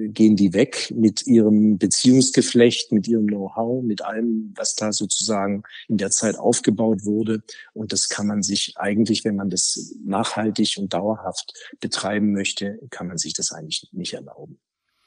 gehen 0.08 0.36
die 0.36 0.52
weg 0.52 0.92
mit 0.94 1.26
ihrem 1.26 1.78
Beziehungsgeflecht, 1.78 2.92
mit 2.92 3.08
ihrem 3.08 3.26
Know-how, 3.26 3.82
mit 3.82 4.02
allem, 4.02 4.52
was 4.56 4.74
da 4.74 4.92
sozusagen 4.92 5.62
in 5.88 5.98
der 5.98 6.10
Zeit 6.10 6.38
aufgebaut 6.38 7.04
wurde. 7.04 7.42
Und 7.72 7.92
das 7.92 8.08
kann 8.08 8.26
man 8.26 8.42
sich 8.42 8.74
eigentlich, 8.76 9.24
wenn 9.24 9.36
man 9.36 9.50
das 9.50 9.94
nachhaltig 10.04 10.76
und 10.78 10.92
dauerhaft 10.92 11.52
betreiben 11.80 12.32
möchte, 12.32 12.78
kann 12.90 13.08
man 13.08 13.18
sich 13.18 13.32
das 13.32 13.52
eigentlich 13.52 13.88
nicht 13.92 14.14
erlauben. 14.14 14.58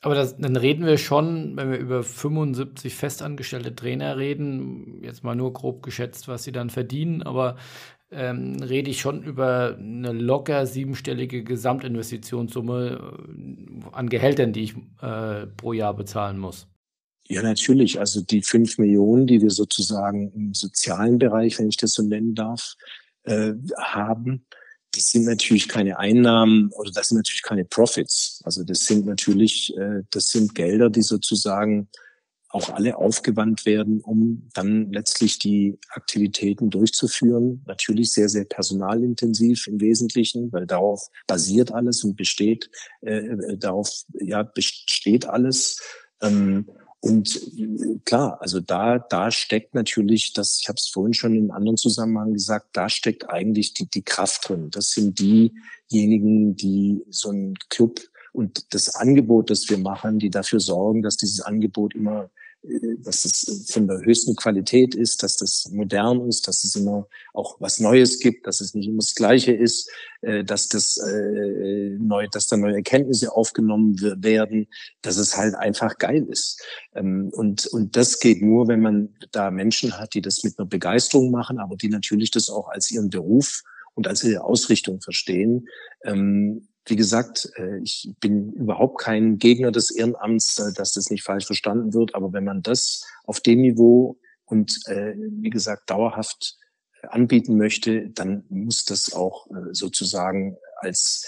Aber 0.01 0.15
das, 0.15 0.36
dann 0.38 0.57
reden 0.57 0.86
wir 0.86 0.97
schon, 0.97 1.55
wenn 1.55 1.71
wir 1.71 1.78
über 1.78 2.03
75 2.03 2.93
festangestellte 2.93 3.74
Trainer 3.74 4.17
reden, 4.17 5.01
jetzt 5.01 5.24
mal 5.24 5.34
nur 5.34 5.53
grob 5.53 5.82
geschätzt, 5.82 6.28
was 6.28 6.43
sie 6.43 6.51
dann 6.51 6.69
verdienen, 6.69 7.24
aber 7.24 7.55
ähm, 8.14 8.57
rede 8.61 8.89
ich 8.89 9.01
schon 9.01 9.24
über 9.24 9.78
eine 9.78 10.11
locker 10.11 10.66
siebenstellige 10.66 11.43
Gesamtinvestitionssumme 11.43 13.16
äh, 13.18 13.89
an 13.91 14.09
Gehältern, 14.09 14.53
die 14.53 14.64
ich 14.64 14.76
äh, 15.01 15.47
pro 15.47 15.74
Jahr 15.74 15.95
bezahlen 15.95 16.39
muss. 16.39 16.68
Ja, 17.28 17.41
natürlich. 17.41 17.99
Also 17.99 18.22
die 18.22 18.41
fünf 18.41 18.78
Millionen, 18.78 19.28
die 19.28 19.41
wir 19.41 19.51
sozusagen 19.51 20.32
im 20.34 20.53
sozialen 20.53 21.20
Bereich, 21.20 21.57
wenn 21.57 21.70
ich 21.70 21.78
das 21.78 21.93
so 21.93 22.03
nennen 22.03 22.36
darf, 22.36 22.76
äh, 23.24 23.53
haben, 23.78 24.45
das 24.93 25.09
sind 25.09 25.26
natürlich 25.26 25.68
keine 25.68 25.97
Einnahmen 25.97 26.70
oder 26.74 26.91
das 26.91 27.09
sind 27.09 27.18
natürlich 27.18 27.41
keine 27.41 27.66
Profits. 27.66 28.41
Also 28.43 28.64
das 28.64 28.86
sind 28.86 29.05
natürlich, 29.05 29.76
äh, 29.78 30.03
das 30.11 30.30
sind 30.30 30.53
Gelder, 30.53 30.89
die 30.89 31.01
sozusagen 31.01 31.89
auch 32.54 32.70
alle 32.70 32.97
aufgewandt 32.97 33.66
werden, 33.66 33.99
um 34.01 34.47
dann 34.54 34.91
letztlich 34.91 35.39
die 35.39 35.80
Aktivitäten 35.89 36.70
durchzuführen. 36.70 37.64
Natürlich 37.66 38.12
sehr, 38.14 38.30
sehr 38.30 38.45
personalintensiv 38.45 39.66
im 39.66 39.82
Wesentlichen, 39.82 40.51
weil 40.54 40.68
darauf 40.68 41.10
basiert 41.26 41.74
alles 41.74 42.04
und 42.04 42.16
besteht, 42.16 42.70
äh, 43.01 43.58
darauf 43.58 43.89
ja, 44.20 44.43
besteht 44.43 45.26
alles. 45.26 45.82
Ähm, 46.22 46.68
und 46.99 47.36
äh, 47.58 47.99
klar, 48.06 48.39
also 48.39 48.60
da, 48.60 48.99
da 48.99 49.32
steckt 49.32 49.74
natürlich, 49.74 50.34
das, 50.34 50.60
ich 50.62 50.70
habe 50.70 50.78
es 50.78 50.88
vorhin 50.88 51.16
schon 51.16 51.36
in 51.36 51.49
anderen 51.49 51.78
Zusammenhang 51.78 52.34
gesagt, 52.34 52.68
da 52.74 52.88
steckt 52.88 53.28
eigentlich 53.30 53.74
die, 53.74 53.89
die 53.89 54.04
Kraft 54.04 54.47
drin. 54.47 54.70
Das 54.70 54.91
sind 54.91 55.20
diejenigen, 55.20 56.56
die 56.56 57.04
so 57.10 57.32
ein 57.32 57.56
Club 57.70 57.99
und 58.32 58.74
das 58.76 58.93
Angebot, 58.93 59.49
das 59.49 59.68
wir 59.70 59.80
machen, 59.80 60.20
die 60.20 60.30
dafür 60.30 60.60
sorgen, 60.60 61.01
dass 61.01 61.18
dieses 61.18 61.41
Angebot 61.41 61.95
immer 61.95 62.30
dass 62.99 63.26
es 63.26 63.66
von 63.70 63.88
der 63.88 63.99
höchsten 64.05 64.36
Qualität 64.36 64.95
ist, 64.95 65.22
dass 65.22 65.36
das 65.36 65.70
modern 65.72 66.28
ist, 66.30 66.47
dass 66.47 66.64
es 66.64 66.76
immer 66.76 67.07
auch 67.34 67.57
was 67.59 67.80
Neues 67.80 68.20
gibt, 68.20 68.47
dass 68.47 68.61
es 68.61 68.74
nicht 68.74 68.88
immer 68.88 68.99
das 68.99 69.16
Gleiche 69.16 69.51
ist, 69.51 69.89
äh, 70.22 70.45
dass 70.45 70.70
das 70.70 70.97
äh, 70.97 71.97
neu, 71.99 72.28
dass 72.32 72.47
da 72.47 72.55
neue 72.55 72.76
Erkenntnisse 72.76 73.34
aufgenommen 73.34 73.99
werden, 74.24 74.68
dass 75.01 75.18
es 75.18 75.36
halt 75.36 75.55
einfach 75.55 75.97
geil 75.97 76.26
ist. 76.30 76.64
Ähm, 76.95 77.30
und 77.34 77.68
und 77.68 77.97
das 77.97 78.20
geht 78.20 78.41
nur, 78.41 78.70
wenn 78.70 78.80
man 78.80 79.09
da 79.32 79.51
Menschen 79.51 79.99
hat, 79.99 80.14
die 80.14 80.22
das 80.22 80.43
mit 80.43 80.57
einer 80.57 80.68
Begeisterung 80.68 81.32
machen, 81.32 81.59
aber 81.59 81.76
die 81.76 81.89
natürlich 81.89 82.32
das 82.32 82.49
auch 82.49 82.70
als 82.70 82.91
ihren 82.91 83.09
Beruf 83.09 83.64
und 83.93 84.07
als 84.07 84.24
ihre 84.24 84.43
Ausrichtung 84.43 85.01
verstehen. 85.01 85.68
Ähm, 86.05 86.68
wie 86.86 86.96
gesagt, 86.96 87.50
äh, 87.56 87.80
ich 87.80 88.12
bin 88.20 88.52
überhaupt 88.54 89.00
kein 89.00 89.38
Gegner 89.38 89.72
des 89.72 89.92
Ehrenamts, 89.92 90.60
äh, 90.60 90.74
dass 90.74 90.94
das 90.94 91.10
nicht 91.10 91.24
falsch 91.24 91.46
verstanden 91.46 91.94
wird. 91.94 92.16
Aber 92.16 92.34
wenn 92.34 92.44
man 92.44 92.62
das 92.62 93.06
auf 93.26 93.40
dem 93.40 93.62
Niveau 93.62 94.18
und 94.46 94.80
äh, 94.88 95.14
wie 95.16 95.50
gesagt 95.50 95.90
dauerhaft 95.90 96.58
anbieten 97.04 97.58
möchte, 97.58 98.10
dann 98.10 98.46
muss 98.48 98.86
das 98.86 99.12
auch 99.12 99.48
sozusagen 99.72 100.56
als 100.78 101.26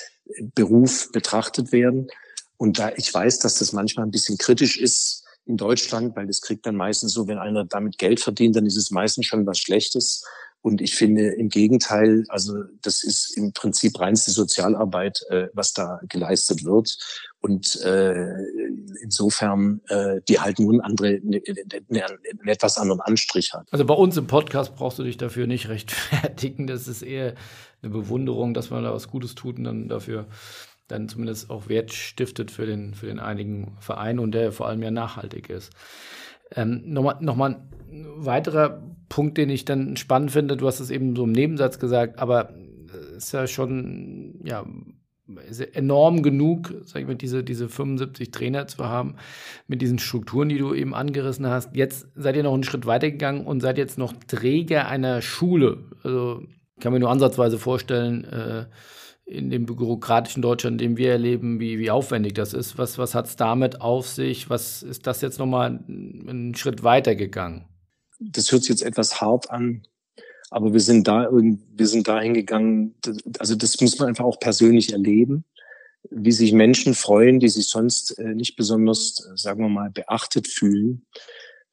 Beruf 0.53 1.11
betrachtet 1.11 1.73
werden. 1.73 2.07
Und 2.55 2.79
da 2.79 2.93
ich 2.95 3.13
weiß, 3.13 3.39
dass 3.39 3.59
das 3.59 3.73
manchmal 3.73 4.05
ein 4.05 4.11
bisschen 4.11 4.37
kritisch 4.37 4.77
ist 4.77 5.25
in 5.45 5.57
Deutschland, 5.57 6.15
weil 6.15 6.27
das 6.27 6.39
kriegt 6.39 6.65
dann 6.65 6.77
meistens 6.77 7.11
so, 7.11 7.27
wenn 7.27 7.39
einer 7.39 7.65
damit 7.65 7.97
Geld 7.97 8.21
verdient, 8.21 8.55
dann 8.55 8.65
ist 8.65 8.77
es 8.77 8.89
meistens 8.89 9.25
schon 9.25 9.45
was 9.45 9.59
Schlechtes. 9.59 10.23
Und 10.65 10.81
ich 10.81 10.95
finde 10.95 11.27
im 11.27 11.49
Gegenteil, 11.49 12.25
also 12.27 12.63
das 12.81 13.03
ist 13.03 13.37
im 13.37 13.53
Prinzip 13.53 13.99
reinste 13.99 14.31
Sozialarbeit, 14.31 15.23
äh, 15.29 15.47
was 15.53 15.73
da 15.73 15.99
geleistet 16.09 16.65
wird. 16.65 16.97
Und 17.39 17.79
äh, 17.81 18.33
insofern, 18.99 19.81
äh, 19.89 20.21
die 20.27 20.39
halt 20.39 20.57
nur 20.57 20.71
einen, 20.71 20.81
andere, 20.81 21.19
ne, 21.21 21.39
ne, 21.89 22.03
einen 22.07 22.47
etwas 22.47 22.79
anderen 22.79 22.99
Anstrich 23.01 23.53
hat. 23.53 23.67
Also 23.69 23.85
bei 23.85 23.93
uns 23.93 24.17
im 24.17 24.25
Podcast 24.25 24.75
brauchst 24.75 24.97
du 24.97 25.03
dich 25.03 25.17
dafür 25.17 25.45
nicht 25.45 25.69
rechtfertigen. 25.69 26.65
Das 26.65 26.87
ist 26.87 27.03
eher 27.03 27.35
eine 27.83 27.91
Bewunderung, 27.91 28.55
dass 28.55 28.71
man 28.71 28.83
da 28.83 28.91
was 28.91 29.07
Gutes 29.07 29.35
tut 29.35 29.59
und 29.59 29.65
dann 29.65 29.87
dafür 29.87 30.25
dann 30.87 31.07
zumindest 31.09 31.51
auch 31.51 31.69
Wert 31.69 31.93
stiftet 31.93 32.49
für 32.49 32.65
den, 32.65 32.95
für 32.95 33.05
den 33.05 33.19
einigen 33.19 33.77
Verein 33.81 34.17
und 34.17 34.31
der 34.31 34.51
vor 34.51 34.67
allem 34.67 34.81
ja 34.81 34.89
nachhaltig 34.89 35.51
ist. 35.51 35.71
Ähm, 36.55 36.81
Nochmal 36.85 37.17
noch 37.21 37.35
mal 37.35 37.61
weiterer 38.15 38.81
Punkt, 39.09 39.37
den 39.37 39.49
ich 39.49 39.65
dann 39.65 39.97
spannend 39.97 40.31
finde, 40.31 40.57
du 40.57 40.67
hast 40.67 40.79
es 40.79 40.89
eben 40.89 41.15
so 41.15 41.23
im 41.23 41.31
Nebensatz 41.31 41.79
gesagt, 41.79 42.19
aber 42.19 42.53
es 43.15 43.25
ist 43.25 43.31
ja 43.31 43.47
schon 43.47 44.39
ja, 44.43 44.65
enorm 45.73 46.21
genug, 46.21 46.73
sag 46.85 47.01
ich 47.01 47.07
mal, 47.07 47.15
diese, 47.15 47.43
diese 47.43 47.67
75 47.69 48.31
Trainer 48.31 48.67
zu 48.67 48.85
haben, 48.85 49.15
mit 49.67 49.81
diesen 49.81 49.99
Strukturen, 49.99 50.49
die 50.49 50.57
du 50.57 50.73
eben 50.73 50.93
angerissen 50.93 51.47
hast. 51.47 51.75
Jetzt 51.75 52.07
seid 52.15 52.35
ihr 52.35 52.43
noch 52.43 52.53
einen 52.53 52.63
Schritt 52.63 52.85
weitergegangen 52.85 53.45
und 53.45 53.61
seid 53.61 53.77
jetzt 53.77 53.97
noch 53.97 54.13
Träger 54.27 54.87
einer 54.87 55.21
Schule. 55.21 55.85
Also 56.03 56.43
ich 56.75 56.83
kann 56.83 56.93
mir 56.93 56.99
nur 56.99 57.09
ansatzweise 57.09 57.57
vorstellen, 57.57 58.25
äh, 58.25 58.65
in 59.25 59.49
dem 59.49 59.65
bürokratischen 59.65 60.43
Deutschland, 60.43 60.79
in 60.81 60.89
dem 60.89 60.97
wir 60.97 61.11
erleben, 61.11 61.59
wie, 61.59 61.79
wie 61.79 61.89
aufwendig 61.89 62.33
das 62.33 62.53
ist. 62.53 62.77
Was, 62.77 62.99
was 62.99 63.15
hat 63.15 63.25
es 63.25 63.35
damit 63.35 63.81
auf 63.81 64.07
sich? 64.07 64.51
Was 64.51 64.83
ist 64.83 65.07
das 65.07 65.21
jetzt 65.21 65.39
nochmal 65.39 65.79
einen 65.87 66.53
Schritt 66.53 66.83
weiter 66.83 67.15
gegangen? 67.15 67.65
Das 68.19 68.51
hört 68.51 68.63
sich 68.63 68.69
jetzt 68.69 68.83
etwas 68.83 69.21
hart 69.21 69.49
an, 69.49 69.83
aber 70.49 70.73
wir 70.73 70.79
sind 70.79 71.07
da 71.07 71.29
wir 71.31 71.87
sind 71.87 72.07
da 72.07 72.21
hingegangen. 72.21 72.95
Also 73.39 73.55
das 73.55 73.79
muss 73.81 73.99
man 73.99 74.09
einfach 74.09 74.25
auch 74.25 74.39
persönlich 74.39 74.93
erleben, 74.93 75.43
wie 76.09 76.31
sich 76.31 76.53
Menschen 76.53 76.93
freuen, 76.93 77.39
die 77.39 77.49
sich 77.49 77.67
sonst 77.67 78.17
äh, 78.19 78.35
nicht 78.35 78.55
besonders, 78.55 79.15
sagen 79.35 79.61
wir 79.61 79.69
mal, 79.69 79.89
beachtet 79.89 80.47
fühlen 80.47 81.05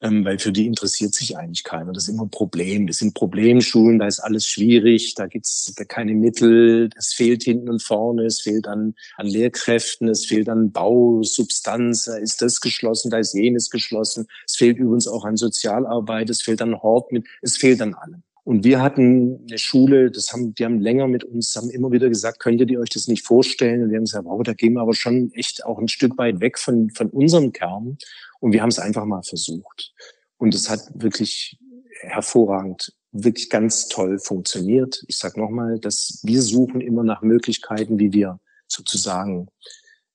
ähm, 0.02 0.24
weil 0.24 0.38
für 0.38 0.52
die 0.52 0.66
interessiert 0.66 1.14
sich 1.14 1.36
eigentlich 1.36 1.62
keiner. 1.64 1.92
Das 1.92 2.04
ist 2.04 2.14
immer 2.14 2.24
ein 2.24 2.30
Problem. 2.30 2.86
Das 2.86 2.98
sind 2.98 3.14
Problemschulen, 3.14 4.00
da 4.00 4.06
ist 4.06 4.18
alles 4.18 4.46
schwierig, 4.46 5.14
da 5.14 5.26
gibt's 5.28 5.72
keine 5.88 6.14
Mittel, 6.14 6.90
es 6.96 7.14
fehlt 7.14 7.44
hinten 7.44 7.70
und 7.70 7.82
vorne, 7.82 8.24
es 8.24 8.40
fehlt 8.40 8.66
an, 8.66 8.94
an 9.16 9.26
Lehrkräften, 9.26 10.08
es 10.08 10.26
fehlt 10.26 10.48
an 10.48 10.72
Bausubstanz, 10.72 12.06
da 12.06 12.16
ist 12.16 12.42
das 12.42 12.60
geschlossen, 12.60 13.10
da 13.10 13.18
ist 13.18 13.34
jenes 13.34 13.70
geschlossen, 13.70 14.26
es 14.46 14.56
fehlt 14.56 14.78
übrigens 14.78 15.06
auch 15.06 15.24
an 15.24 15.36
Sozialarbeit, 15.36 16.28
es 16.30 16.42
fehlt 16.42 16.60
an 16.60 16.82
Hort 16.82 17.12
mit, 17.12 17.24
es 17.40 17.56
fehlt 17.56 17.80
an 17.80 17.94
allem. 17.94 18.22
Und 18.44 18.64
wir 18.64 18.82
hatten 18.82 19.38
eine 19.48 19.58
Schule, 19.58 20.10
das 20.10 20.32
haben, 20.32 20.52
die 20.54 20.64
haben 20.64 20.80
länger 20.80 21.06
mit 21.06 21.22
uns, 21.22 21.54
haben 21.54 21.70
immer 21.70 21.92
wieder 21.92 22.08
gesagt, 22.08 22.40
könntet 22.40 22.72
ihr 22.72 22.80
euch 22.80 22.90
das 22.90 23.06
nicht 23.06 23.24
vorstellen? 23.24 23.84
Und 23.84 23.90
wir 23.90 23.98
haben 23.98 24.04
gesagt, 24.04 24.24
wow, 24.24 24.42
da 24.42 24.52
gehen 24.52 24.72
wir 24.72 24.80
aber 24.80 24.94
schon 24.94 25.30
echt 25.34 25.64
auch 25.64 25.78
ein 25.78 25.86
Stück 25.86 26.18
weit 26.18 26.40
weg 26.40 26.58
von, 26.58 26.90
von 26.90 27.08
unserem 27.10 27.52
Kern. 27.52 27.98
Und 28.42 28.52
wir 28.52 28.60
haben 28.60 28.70
es 28.70 28.80
einfach 28.80 29.04
mal 29.04 29.22
versucht. 29.22 29.94
Und 30.36 30.52
es 30.52 30.68
hat 30.68 30.80
wirklich 30.94 31.60
hervorragend, 32.00 32.92
wirklich 33.12 33.48
ganz 33.48 33.86
toll 33.86 34.18
funktioniert. 34.18 35.04
Ich 35.06 35.18
sage 35.18 35.38
nochmal, 35.40 35.78
dass 35.78 36.18
wir 36.24 36.42
suchen 36.42 36.80
immer 36.80 37.04
nach 37.04 37.22
Möglichkeiten, 37.22 38.00
wie 38.00 38.12
wir 38.12 38.40
sozusagen 38.66 39.46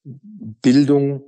Bildung, 0.03 1.23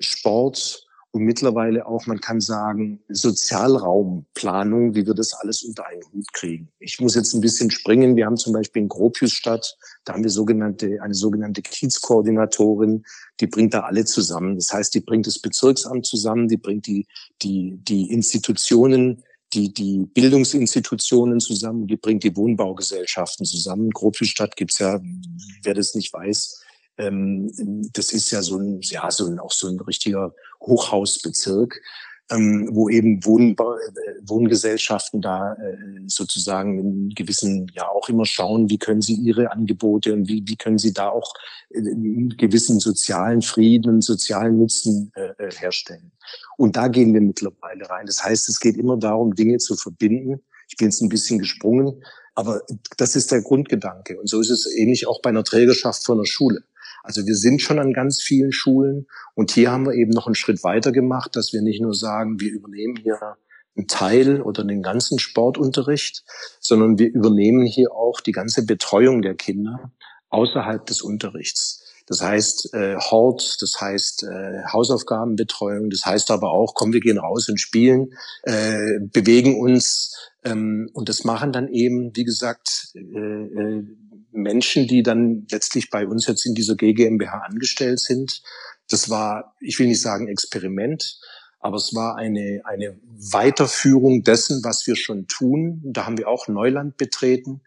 Sport 0.00 0.88
und 1.12 1.24
mittlerweile 1.24 1.86
auch, 1.86 2.06
man 2.06 2.20
kann 2.20 2.40
sagen, 2.40 3.00
Sozialraumplanung, 3.08 4.94
wie 4.94 5.06
wir 5.06 5.14
das 5.14 5.32
alles 5.34 5.64
unter 5.64 5.86
einen 5.86 6.02
Hut 6.12 6.32
kriegen. 6.32 6.68
Ich 6.78 7.00
muss 7.00 7.16
jetzt 7.16 7.34
ein 7.34 7.40
bisschen 7.40 7.70
springen. 7.70 8.14
Wir 8.14 8.26
haben 8.26 8.36
zum 8.36 8.52
Beispiel 8.52 8.82
in 8.82 8.88
Gropiusstadt, 8.88 9.76
da 10.04 10.12
haben 10.12 10.22
wir 10.22 10.30
sogenannte, 10.30 11.02
eine 11.02 11.14
sogenannte 11.14 11.62
Kiezkoordinatorin, 11.62 13.04
die 13.40 13.48
bringt 13.48 13.74
da 13.74 13.80
alle 13.80 14.04
zusammen. 14.04 14.54
Das 14.54 14.72
heißt, 14.72 14.94
die 14.94 15.00
bringt 15.00 15.26
das 15.26 15.40
Bezirksamt 15.40 16.06
zusammen, 16.06 16.46
die 16.46 16.58
bringt 16.58 16.86
die, 16.86 17.08
die, 17.42 17.78
die 17.82 18.12
Institutionen, 18.12 19.24
die, 19.52 19.74
die 19.74 20.06
Bildungsinstitutionen 20.14 21.40
zusammen, 21.40 21.88
die 21.88 21.96
bringt 21.96 22.22
die 22.22 22.36
Wohnbaugesellschaften 22.36 23.44
zusammen. 23.44 23.90
Gropiusstadt 23.90 24.54
gibt's 24.54 24.78
ja, 24.78 25.00
wer 25.64 25.74
das 25.74 25.96
nicht 25.96 26.12
weiß, 26.12 26.62
ähm, 27.00 27.50
das 27.92 28.12
ist 28.12 28.30
ja 28.30 28.42
so 28.42 28.58
ein, 28.58 28.80
ja, 28.82 29.10
so 29.10 29.26
ein, 29.26 29.38
auch 29.38 29.52
so 29.52 29.68
ein 29.68 29.80
richtiger 29.80 30.34
Hochhausbezirk. 30.60 31.80
ähm, 32.30 32.68
wo 32.72 32.88
eben 32.88 33.24
Wohnba 33.24 33.76
äh, 33.76 34.12
Wohngesellschaften 34.22 35.20
da 35.20 35.54
äh, 35.54 35.76
sozusagen 36.06 36.78
in 36.78 37.08
gewissen, 37.10 37.70
ja 37.74 37.88
auch 37.88 38.08
immer 38.08 38.24
schauen, 38.24 38.70
wie 38.70 38.78
können 38.78 39.02
sie 39.02 39.14
ihre 39.14 39.50
Angebote 39.50 40.12
und 40.12 40.28
wie, 40.28 40.42
wie 40.46 40.56
können 40.56 40.78
sie 40.78 40.92
da 40.92 41.08
auch 41.08 41.34
äh, 41.70 41.80
gewissen 42.36 42.78
sozialen 42.78 43.42
Frieden 43.42 43.94
und 43.94 44.02
sozialen 44.02 44.58
Nutzen 44.58 45.12
äh, 45.16 45.44
äh, 45.44 45.50
herstellen. 45.50 46.12
Und 46.56 46.76
da 46.76 46.88
gehen 46.88 47.12
wir 47.14 47.20
mittlerweile 47.20 47.88
rein. 47.90 48.06
Das 48.06 48.22
heißt, 48.22 48.48
es 48.48 48.60
geht 48.60 48.76
immer 48.76 48.96
darum, 48.96 49.34
Dinge 49.34 49.58
zu 49.58 49.74
verbinden. 49.74 50.40
Ich 50.68 50.76
bin 50.76 50.88
jetzt 50.88 51.02
ein 51.02 51.08
bisschen 51.08 51.40
gesprungen, 51.40 52.00
aber 52.36 52.60
das 52.96 53.16
ist 53.16 53.32
der 53.32 53.42
Grundgedanke. 53.42 54.20
Und 54.20 54.28
so 54.28 54.40
ist 54.40 54.50
es 54.50 54.72
ähnlich 54.76 55.08
auch 55.08 55.20
bei 55.20 55.30
einer 55.30 55.42
Trägerschaft 55.42 56.04
von 56.04 56.18
einer 56.18 56.26
Schule. 56.26 56.62
Also 57.02 57.26
wir 57.26 57.34
sind 57.34 57.62
schon 57.62 57.78
an 57.78 57.92
ganz 57.92 58.20
vielen 58.20 58.52
Schulen 58.52 59.06
und 59.34 59.50
hier 59.50 59.70
haben 59.70 59.86
wir 59.86 59.94
eben 59.94 60.10
noch 60.10 60.26
einen 60.26 60.34
Schritt 60.34 60.62
weiter 60.64 60.92
gemacht, 60.92 61.36
dass 61.36 61.52
wir 61.52 61.62
nicht 61.62 61.80
nur 61.80 61.94
sagen, 61.94 62.40
wir 62.40 62.52
übernehmen 62.52 62.96
hier 62.96 63.18
einen 63.76 63.86
Teil 63.86 64.42
oder 64.42 64.64
den 64.64 64.82
ganzen 64.82 65.18
Sportunterricht, 65.18 66.24
sondern 66.60 66.98
wir 66.98 67.08
übernehmen 67.08 67.64
hier 67.64 67.92
auch 67.92 68.20
die 68.20 68.32
ganze 68.32 68.64
Betreuung 68.64 69.22
der 69.22 69.34
Kinder 69.34 69.92
außerhalb 70.28 70.84
des 70.86 71.02
Unterrichts. 71.02 71.80
Das 72.06 72.22
heißt 72.22 72.74
äh, 72.74 72.96
Hort, 72.96 73.58
das 73.60 73.80
heißt 73.80 74.24
äh, 74.24 74.64
Hausaufgabenbetreuung, 74.72 75.90
das 75.90 76.04
heißt 76.04 76.32
aber 76.32 76.50
auch, 76.50 76.74
komm, 76.74 76.92
wir 76.92 76.98
gehen 76.98 77.18
raus 77.18 77.48
und 77.48 77.60
spielen, 77.60 78.14
äh, 78.42 78.98
bewegen 79.00 79.60
uns 79.60 80.16
ähm, 80.42 80.90
und 80.92 81.08
das 81.08 81.22
machen 81.22 81.52
dann 81.52 81.68
eben, 81.68 82.10
wie 82.16 82.24
gesagt, 82.24 82.88
äh, 82.94 82.98
äh, 82.98 83.86
Menschen, 84.32 84.86
die 84.86 85.02
dann 85.02 85.46
letztlich 85.50 85.90
bei 85.90 86.06
uns 86.06 86.26
jetzt 86.26 86.46
in 86.46 86.54
dieser 86.54 86.76
GGMBH 86.76 87.42
angestellt 87.46 88.00
sind. 88.00 88.42
Das 88.88 89.10
war, 89.10 89.54
ich 89.60 89.78
will 89.78 89.86
nicht 89.86 90.00
sagen 90.00 90.28
Experiment, 90.28 91.18
aber 91.60 91.76
es 91.76 91.94
war 91.94 92.16
eine, 92.16 92.62
eine 92.64 92.98
Weiterführung 93.32 94.22
dessen, 94.22 94.62
was 94.64 94.86
wir 94.86 94.96
schon 94.96 95.26
tun. 95.26 95.80
Da 95.84 96.06
haben 96.06 96.18
wir 96.18 96.28
auch 96.28 96.48
Neuland 96.48 96.96
betreten. 96.96 97.60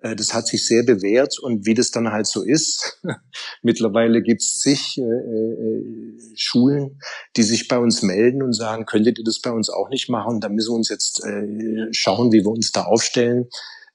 Äh, 0.00 0.16
das 0.16 0.34
hat 0.34 0.46
sich 0.46 0.66
sehr 0.66 0.82
bewährt 0.82 1.38
und 1.38 1.64
wie 1.64 1.74
das 1.74 1.90
dann 1.90 2.10
halt 2.10 2.26
so 2.26 2.42
ist, 2.42 3.00
mittlerweile 3.62 4.22
gibt 4.22 4.42
es 4.42 4.58
zig 4.58 4.98
äh, 4.98 5.02
äh, 5.02 6.18
Schulen, 6.34 7.00
die 7.36 7.42
sich 7.42 7.68
bei 7.68 7.78
uns 7.78 8.02
melden 8.02 8.42
und 8.42 8.52
sagen, 8.52 8.84
könntet 8.84 9.18
ihr 9.18 9.24
das 9.24 9.40
bei 9.40 9.50
uns 9.50 9.70
auch 9.70 9.88
nicht 9.88 10.08
machen? 10.08 10.40
Da 10.40 10.48
müssen 10.48 10.72
wir 10.72 10.76
uns 10.76 10.88
jetzt 10.88 11.24
äh, 11.24 11.88
schauen, 11.92 12.32
wie 12.32 12.44
wir 12.44 12.50
uns 12.50 12.72
da 12.72 12.84
aufstellen 12.84 13.48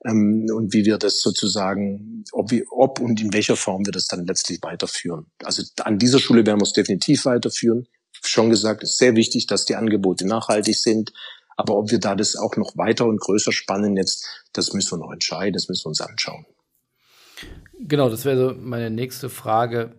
ähm, 0.05 0.47
und 0.53 0.73
wie 0.73 0.85
wir 0.85 0.97
das 0.97 1.21
sozusagen, 1.21 2.23
ob, 2.31 2.51
wir, 2.51 2.63
ob 2.71 2.99
und 2.99 3.21
in 3.21 3.33
welcher 3.33 3.55
Form 3.55 3.85
wir 3.85 3.91
das 3.91 4.07
dann 4.07 4.25
letztlich 4.25 4.59
weiterführen. 4.61 5.27
Also 5.43 5.63
an 5.83 5.99
dieser 5.99 6.19
Schule 6.19 6.45
werden 6.45 6.59
wir 6.59 6.65
es 6.65 6.73
definitiv 6.73 7.25
weiterführen. 7.25 7.87
Schon 8.23 8.49
gesagt, 8.49 8.83
es 8.83 8.91
ist 8.91 8.97
sehr 8.97 9.15
wichtig, 9.15 9.47
dass 9.47 9.65
die 9.65 9.75
Angebote 9.75 10.27
nachhaltig 10.27 10.75
sind. 10.75 11.11
Aber 11.57 11.77
ob 11.77 11.91
wir 11.91 11.99
da 11.99 12.15
das 12.15 12.35
auch 12.35 12.55
noch 12.55 12.77
weiter 12.77 13.05
und 13.05 13.19
größer 13.19 13.51
spannen 13.51 13.95
jetzt, 13.95 14.25
das 14.53 14.73
müssen 14.73 14.99
wir 14.99 15.05
noch 15.05 15.13
entscheiden, 15.13 15.53
das 15.53 15.69
müssen 15.69 15.85
wir 15.85 15.89
uns 15.89 16.01
anschauen. 16.01 16.45
Genau, 17.79 18.09
das 18.09 18.25
wäre 18.25 18.37
so 18.37 18.55
meine 18.59 18.91
nächste 18.91 19.29
Frage. 19.29 19.95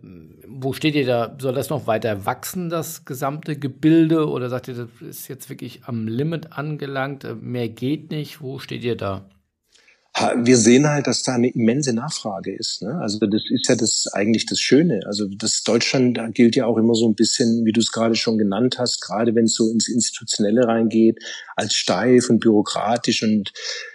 Wo 0.46 0.72
steht 0.72 0.94
ihr 0.94 1.06
da? 1.06 1.36
Soll 1.40 1.54
das 1.54 1.68
noch 1.68 1.86
weiter 1.88 2.24
wachsen, 2.26 2.70
das 2.70 3.04
gesamte 3.04 3.58
Gebilde? 3.58 4.28
Oder 4.28 4.48
sagt 4.48 4.68
ihr, 4.68 4.74
das 4.74 4.88
ist 5.00 5.28
jetzt 5.28 5.50
wirklich 5.50 5.84
am 5.84 6.06
Limit 6.06 6.52
angelangt? 6.52 7.26
Mehr 7.40 7.68
geht 7.68 8.10
nicht? 8.10 8.40
Wo 8.40 8.60
steht 8.60 8.84
ihr 8.84 8.96
da? 8.96 9.28
Wir 10.36 10.56
sehen 10.56 10.88
halt, 10.88 11.06
dass 11.06 11.22
da 11.22 11.34
eine 11.34 11.50
immense 11.50 11.92
Nachfrage 11.92 12.54
ist. 12.54 12.82
Ne? 12.82 12.98
Also 13.00 13.18
das 13.18 13.42
ist 13.50 13.68
ja 13.68 13.76
das 13.76 14.06
eigentlich 14.12 14.46
das 14.46 14.58
Schöne. 14.58 15.00
Also 15.06 15.26
das 15.28 15.62
Deutschland 15.62 16.16
da 16.16 16.28
gilt 16.28 16.56
ja 16.56 16.66
auch 16.66 16.76
immer 16.78 16.94
so 16.94 17.08
ein 17.08 17.14
bisschen, 17.14 17.64
wie 17.64 17.72
du 17.72 17.80
es 17.80 17.92
gerade 17.92 18.14
schon 18.14 18.38
genannt 18.38 18.78
hast, 18.78 19.00
gerade 19.00 19.34
wenn 19.34 19.44
es 19.44 19.54
so 19.54 19.70
ins 19.70 19.88
Institutionelle 19.88 20.66
reingeht, 20.66 21.18
als 21.56 21.74
steif 21.74 22.30
und 22.30 22.40
bürokratisch 22.40 23.22
und 23.22 23.52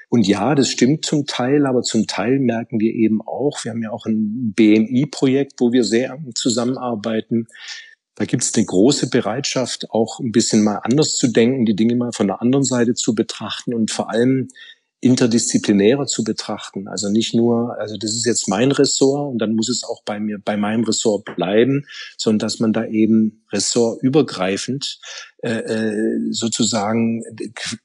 und 0.10 0.26
ja, 0.26 0.56
das 0.56 0.70
stimmt 0.70 1.04
zum 1.04 1.26
Teil, 1.26 1.66
aber 1.66 1.82
zum 1.82 2.08
Teil 2.08 2.40
merken 2.40 2.80
wir 2.80 2.94
eben 2.94 3.22
auch, 3.22 3.66
wir 3.66 3.72
haben 3.72 3.84
ja 3.84 3.92
auch 3.92 4.06
ein 4.06 4.54
BMI-Projekt, 4.56 5.60
wo 5.60 5.74
wir 5.74 5.84
sehr 5.84 6.18
zusammenarbeiten. 6.34 7.48
Da 8.16 8.24
gibt 8.24 8.44
es 8.44 8.54
eine 8.56 8.66
große 8.66 9.10
Bereitschaft, 9.10 9.92
auch 9.92 10.20
ein 10.20 10.32
bisschen 10.32 10.64
mal 10.64 10.78
anders 10.78 11.18
zu 11.18 11.28
denken, 11.28 11.66
die 11.66 11.76
Dinge 11.76 11.96
mal 11.98 12.14
von 12.14 12.28
der 12.28 12.42
anderen 12.42 12.64
Seite 12.64 12.94
zu 12.94 13.16
betrachten 13.16 13.74
und 13.74 13.92
vor 13.92 14.10
allem 14.10 14.48
interdisziplinärer 15.00 16.08
zu 16.08 16.24
betrachten. 16.24 16.88
Also 16.88 17.10
nicht 17.10 17.36
nur, 17.36 17.78
also 17.80 17.98
das 17.98 18.16
ist 18.16 18.26
jetzt 18.26 18.48
mein 18.48 18.72
Ressort 18.72 19.32
und 19.32 19.40
dann 19.40 19.54
muss 19.54 19.70
es 19.70 19.84
auch 19.84 20.02
bei 20.04 20.20
mir, 20.20 20.40
bei 20.44 20.58
meinem 20.58 20.84
Ressort 20.84 21.26
bleiben, 21.36 21.86
sondern 22.18 22.40
dass 22.40 22.60
man 22.60 22.74
da 22.74 22.86
eben 22.86 23.44
ressortübergreifend 23.52 25.00
äh, 25.44 25.60
äh 25.60 26.32
sozusagen 26.32 27.22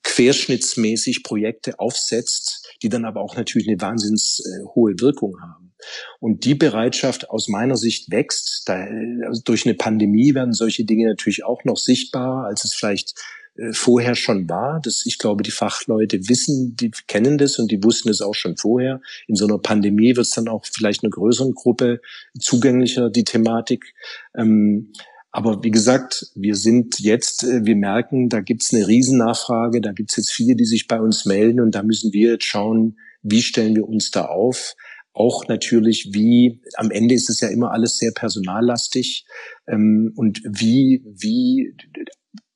querschnittsmäßig 0.03 1.23
Projekte 1.23 1.79
aufsetzt, 1.79 2.67
die 2.83 2.89
dann 2.89 3.05
aber 3.05 3.21
auch 3.21 3.37
natürlich 3.37 3.69
eine 3.69 3.81
wahnsinns 3.81 4.41
äh, 4.41 4.65
hohe 4.75 4.95
Wirkung 4.99 5.41
haben. 5.43 5.75
Und 6.21 6.45
die 6.45 6.55
Bereitschaft 6.55 7.29
aus 7.29 7.49
meiner 7.49 7.77
Sicht 7.77 8.11
wächst. 8.11 8.63
Da, 8.67 8.87
also 9.27 9.43
durch 9.45 9.67
eine 9.67 9.75
Pandemie 9.75 10.35
werden 10.35 10.53
solche 10.53 10.85
Dinge 10.85 11.09
natürlich 11.09 11.45
auch 11.45 11.65
noch 11.65 11.77
sichtbarer, 11.77 12.47
als 12.47 12.65
es 12.65 12.75
vielleicht 12.75 13.15
äh, 13.19 13.41
vorher 13.73 14.15
schon 14.15 14.49
war. 14.49 14.81
Das, 14.83 15.05
ich 15.07 15.19
glaube, 15.19 15.43
die 15.43 15.51
Fachleute 15.51 16.29
wissen, 16.29 16.75
die 16.77 16.91
kennen 17.07 17.39
das 17.39 17.59
und 17.59 17.71
die 17.71 17.83
wussten 17.83 18.09
es 18.09 18.23
auch 18.23 18.35
schon 18.35 18.57
vorher. 18.57 19.01
In 19.27 19.37
so 19.37 19.47
einer 19.47 19.59
Pandemie 19.59 20.17
wird 20.17 20.27
es 20.27 20.33
dann 20.33 20.49
auch 20.49 20.65
vielleicht 20.65 21.03
einer 21.03 21.11
größeren 21.11 21.53
Gruppe 21.53 22.01
zugänglicher, 22.39 23.11
die 23.11 23.25
Thematik. 23.25 23.95
Ähm, 24.35 24.93
aber 25.33 25.63
wie 25.65 25.71
gesagt, 25.71 26.31
wir 26.35 26.55
sind 26.55 27.01
jetzt, 27.01 27.43
äh, 27.45 27.65
wir 27.65 27.77
merken, 27.77 28.29
da 28.29 28.41
gibt 28.41 28.63
es 28.63 28.73
eine 28.73 28.87
Riesennachfrage, 28.87 29.81
da 29.81 29.93
gibt 29.93 30.11
es 30.11 30.17
jetzt 30.17 30.33
viele, 30.33 30.55
die 30.55 30.67
sich 30.67 30.89
bei 30.89 31.01
uns 31.01 31.25
melden 31.25 31.61
und 31.61 31.75
da 31.75 31.83
müssen 31.83 32.13
wir 32.13 32.33
jetzt 32.33 32.45
schauen, 32.45 32.99
wie 33.23 33.43
stellen 33.43 33.75
wir 33.75 33.89
uns 33.89 34.11
da 34.11 34.27
auf. 34.27 34.75
Auch 35.15 35.47
natürlich, 35.49 36.11
wie, 36.13 36.61
am 36.75 36.91
Ende 36.91 37.15
ist 37.15 37.29
es 37.29 37.41
ja 37.41 37.49
immer 37.49 37.71
alles 37.73 37.99
sehr 37.99 38.13
personallastig 38.13 39.27
ähm, 39.67 40.13
und 40.17 40.43
wie, 40.45 41.03
wie 41.07 41.75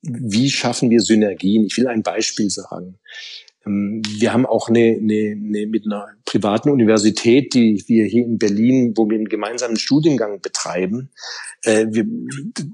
wie 0.01 0.49
schaffen 0.49 0.89
wir 0.89 1.01
Synergien? 1.01 1.65
Ich 1.65 1.77
will 1.77 1.87
ein 1.87 2.03
Beispiel 2.03 2.49
sagen. 2.49 2.99
Ähm, 3.67 4.01
wir 4.19 4.33
haben 4.33 4.45
auch 4.45 4.69
eine, 4.69 4.97
eine, 4.99 5.35
eine 5.37 5.67
mit 5.67 5.85
einer 5.85 6.07
privaten 6.25 6.69
Universität, 6.69 7.53
die 7.53 7.83
wir 7.87 8.05
hier 8.05 8.25
in 8.25 8.37
Berlin, 8.37 8.93
wo 8.95 9.09
wir 9.09 9.17
einen 9.17 9.29
gemeinsamen 9.29 9.77
Studiengang 9.77 10.41
betreiben, 10.41 11.09
äh, 11.63 11.87
wir, 11.89 12.05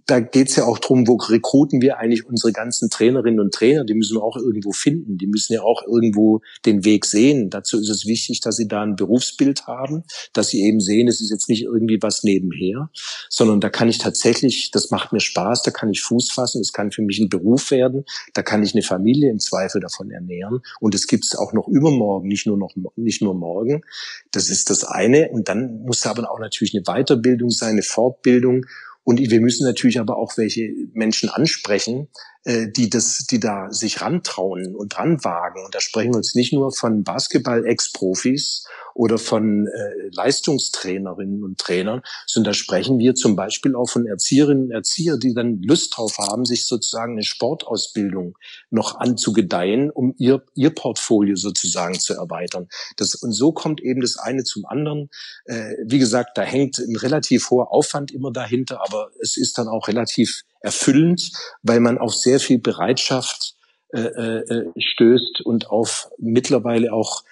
da 0.06 0.20
geht 0.20 0.50
es 0.50 0.56
ja 0.56 0.66
auch 0.66 0.78
drum, 0.78 1.08
wo 1.08 1.16
rekruten 1.16 1.82
wir 1.82 1.98
eigentlich 1.98 2.26
unsere 2.26 2.52
ganzen 2.52 2.90
Trainerinnen 2.90 3.40
und 3.40 3.54
Trainer? 3.54 3.86
Die 3.86 3.94
müssen 3.94 4.18
wir 4.18 4.24
auch 4.24 4.36
irgendwo 4.36 4.72
finden. 4.72 5.18
Die 5.18 5.28
müssen 5.28 5.54
ja 5.54 5.62
auch 5.62 5.84
irgendwo 5.88 6.42
den 6.66 6.84
Weg 6.84 7.06
sehen. 7.06 7.50
Dazu 7.50 7.80
ist 7.80 7.90
es 7.90 8.06
wichtig, 8.06 8.42
dass 8.42 8.58
sie 8.58 8.68
da 8.68 8.84
ein 8.84 8.96
Berufsbild 8.96 9.68
haben, 9.68 10.04
dass 10.34 10.50
sie 10.50 10.64
eben 10.64 10.80
sehen, 10.80 11.08
es 11.08 11.22
ist 11.22 11.32
jetzt 11.32 11.50
nicht 11.50 11.64
irgendwie 11.64 11.98
was 12.02 12.24
nebenher, 12.24 12.90
sondern 13.30 13.62
da 13.62 13.70
kann 13.70 13.90
ich 13.90 14.00
tatsächlich, 14.00 14.72
das 14.72 14.92
macht 14.92 15.14
mir 15.14 15.22
Spaß, 15.22 15.64
da 15.64 15.72
kann 15.72 15.90
ich 15.90 16.02
Fuß 16.02 16.32
fassen, 16.32 16.62
es 16.62 16.74
kann 16.74 16.92
für 16.92 17.02
mich 17.02 17.20
ein 17.20 17.30
Beruf 17.30 17.72
werden, 17.72 18.04
da 18.34 18.42
kann 18.42 18.64
ich 18.64 18.74
eine 18.74 18.84
Familie 18.84 19.32
im 19.32 19.40
Zweifel 19.40 19.82
davon 19.82 20.12
ernähren. 20.12 20.60
Und 20.84 20.96
es 20.96 21.08
gibt 21.08 21.24
es 21.24 21.34
auch 21.38 21.54
noch 21.54 21.70
übermorgen, 21.70 22.28
nicht 22.28 22.46
nur 22.46 22.58
noch 22.58 22.76
nicht 22.98 23.22
nur 23.22 23.34
morgen. 23.34 23.84
Das 24.32 24.50
ist 24.50 24.70
das 24.70 24.84
eine. 24.84 25.30
Und 25.30 25.48
dann 25.48 25.84
muss 25.84 26.06
aber 26.06 26.30
auch 26.30 26.40
natürlich 26.40 26.76
eine 26.76 26.84
Weiterbildung 26.84 27.52
sein, 27.52 27.70
eine 27.70 27.84
Fortbildung. 27.84 28.66
Und 29.06 29.22
wir 29.22 29.40
müssen 29.40 29.66
natürlich 29.66 29.98
aber 29.98 30.18
auch 30.18 30.36
welche 30.36 30.74
Menschen 30.92 31.30
ansprechen, 31.30 32.10
äh, 32.46 32.68
die 32.68 32.90
das, 32.90 33.26
die 33.30 33.40
da 33.40 33.72
sich 33.72 34.02
rantrauen 34.02 34.76
und 34.76 34.98
ranwagen. 34.98 35.64
Und 35.64 35.76
da 35.76 35.80
sprechen 35.80 36.14
wir 36.14 36.18
uns 36.18 36.36
nicht 36.36 36.54
nur 36.54 36.72
von 36.72 37.04
Basketball-Ex-Profis 37.04 38.66
oder 38.96 39.18
von 39.18 39.68
äh, 39.68 40.10
Leistungstrainerinnen 40.12 41.44
und 41.44 41.58
Trainern, 41.58 42.02
sondern 42.28 42.52
da 42.52 42.54
sprechen 42.54 43.00
wir 43.00 43.16
zum 43.16 43.36
Beispiel 43.36 43.76
auch 43.76 43.90
von 43.90 44.06
Erzieherinnen 44.06 44.66
und 44.66 44.72
Erziehern, 44.72 45.20
die 45.20 45.34
dann 45.34 45.62
Lust 45.62 45.96
drauf 45.96 46.18
haben, 46.18 46.46
sich 46.46 46.68
sozusagen 46.68 47.14
eine 47.14 47.24
Sportausbildung 47.24 48.38
noch 48.70 49.00
anzugedeihen, 49.00 49.90
um 49.90 50.14
ihr, 50.18 50.44
ihr 50.54 50.70
Portfolio 50.70 51.36
sozusagen 51.36 52.00
zu 52.00 52.14
erweitern. 52.14 52.68
Das, 52.98 53.16
und 53.16 53.32
so 53.32 53.52
kommt 53.52 53.82
eben 53.82 54.02
das 54.02 54.18
eine 54.18 54.44
zum 54.44 54.66
anderen. 54.66 55.10
Äh, 55.46 55.76
wie 55.86 56.00
gesagt, 56.00 56.38
da 56.38 56.44
hängt 56.44 56.78
ein 56.78 56.96
relativ 56.96 57.50
hoher 57.50 57.72
Aufwand 57.72 58.12
immer 58.12 58.32
dahinter, 58.32 58.82
aber 58.82 59.12
es 59.22 59.38
ist 59.38 59.58
dann 59.58 59.68
auch 59.68 59.88
relativ 59.88 60.44
erfüllend, 60.64 61.32
weil 61.62 61.80
man 61.80 62.00
auf 62.00 62.16
sehr 62.16 62.40
viel 62.40 62.58
Bereitschaft 62.58 63.56
äh, 63.94 64.00
äh, 64.00 64.72
stößt 64.76 65.42
und 65.42 65.70
auf 65.70 66.10
mittlerweile 66.18 66.94
auch 66.94 67.24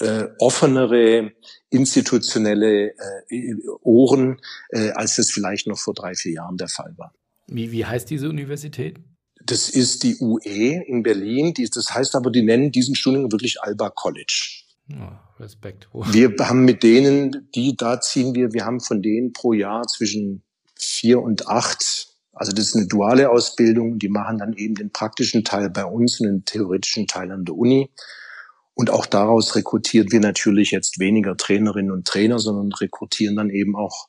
äh, 0.00 0.28
offenere 0.38 1.32
institutionelle 1.68 2.94
äh, 3.28 3.54
Ohren, 3.82 4.40
äh, 4.70 4.90
als 4.92 5.16
das 5.16 5.30
vielleicht 5.30 5.66
noch 5.66 5.78
vor 5.78 5.92
drei, 5.92 6.14
vier 6.14 6.32
Jahren 6.32 6.56
der 6.56 6.68
Fall 6.68 6.94
war. 6.96 7.12
Wie, 7.48 7.70
wie 7.72 7.84
heißt 7.84 8.08
diese 8.08 8.28
Universität? 8.28 8.98
Das 9.44 9.68
ist 9.68 10.02
die 10.02 10.16
UE 10.20 10.82
in 10.86 11.02
Berlin. 11.02 11.52
Die, 11.52 11.68
das 11.68 11.92
heißt 11.92 12.14
aber, 12.14 12.30
die 12.30 12.42
nennen 12.42 12.72
diesen 12.72 12.94
Studiengang 12.94 13.32
wirklich 13.32 13.60
Alba 13.62 13.90
College. 13.90 14.64
Oh, 14.92 15.42
Respekt. 15.42 15.88
Oh. 15.92 16.04
Wir 16.10 16.34
haben 16.40 16.64
mit 16.64 16.82
denen, 16.82 17.48
die 17.54 17.76
da 17.76 18.00
ziehen 18.00 18.34
wir, 18.34 18.52
wir 18.52 18.64
haben 18.64 18.80
von 18.80 19.02
denen 19.02 19.32
pro 19.32 19.52
Jahr 19.52 19.86
zwischen 19.86 20.42
vier 20.76 21.20
und 21.20 21.46
acht 21.46 22.09
Also 22.40 22.52
das 22.52 22.68
ist 22.68 22.76
eine 22.76 22.86
duale 22.86 23.28
Ausbildung. 23.28 23.98
Die 23.98 24.08
machen 24.08 24.38
dann 24.38 24.54
eben 24.54 24.74
den 24.74 24.90
praktischen 24.90 25.44
Teil 25.44 25.68
bei 25.68 25.84
uns 25.84 26.20
und 26.20 26.26
den 26.26 26.44
theoretischen 26.46 27.06
Teil 27.06 27.30
an 27.32 27.44
der 27.44 27.54
Uni. 27.54 27.90
Und 28.72 28.88
auch 28.88 29.04
daraus 29.04 29.54
rekrutieren 29.56 30.10
wir 30.10 30.20
natürlich 30.20 30.70
jetzt 30.70 30.98
weniger 30.98 31.36
Trainerinnen 31.36 31.90
und 31.90 32.06
Trainer, 32.06 32.38
sondern 32.38 32.72
rekrutieren 32.72 33.36
dann 33.36 33.50
eben 33.50 33.76
auch 33.76 34.08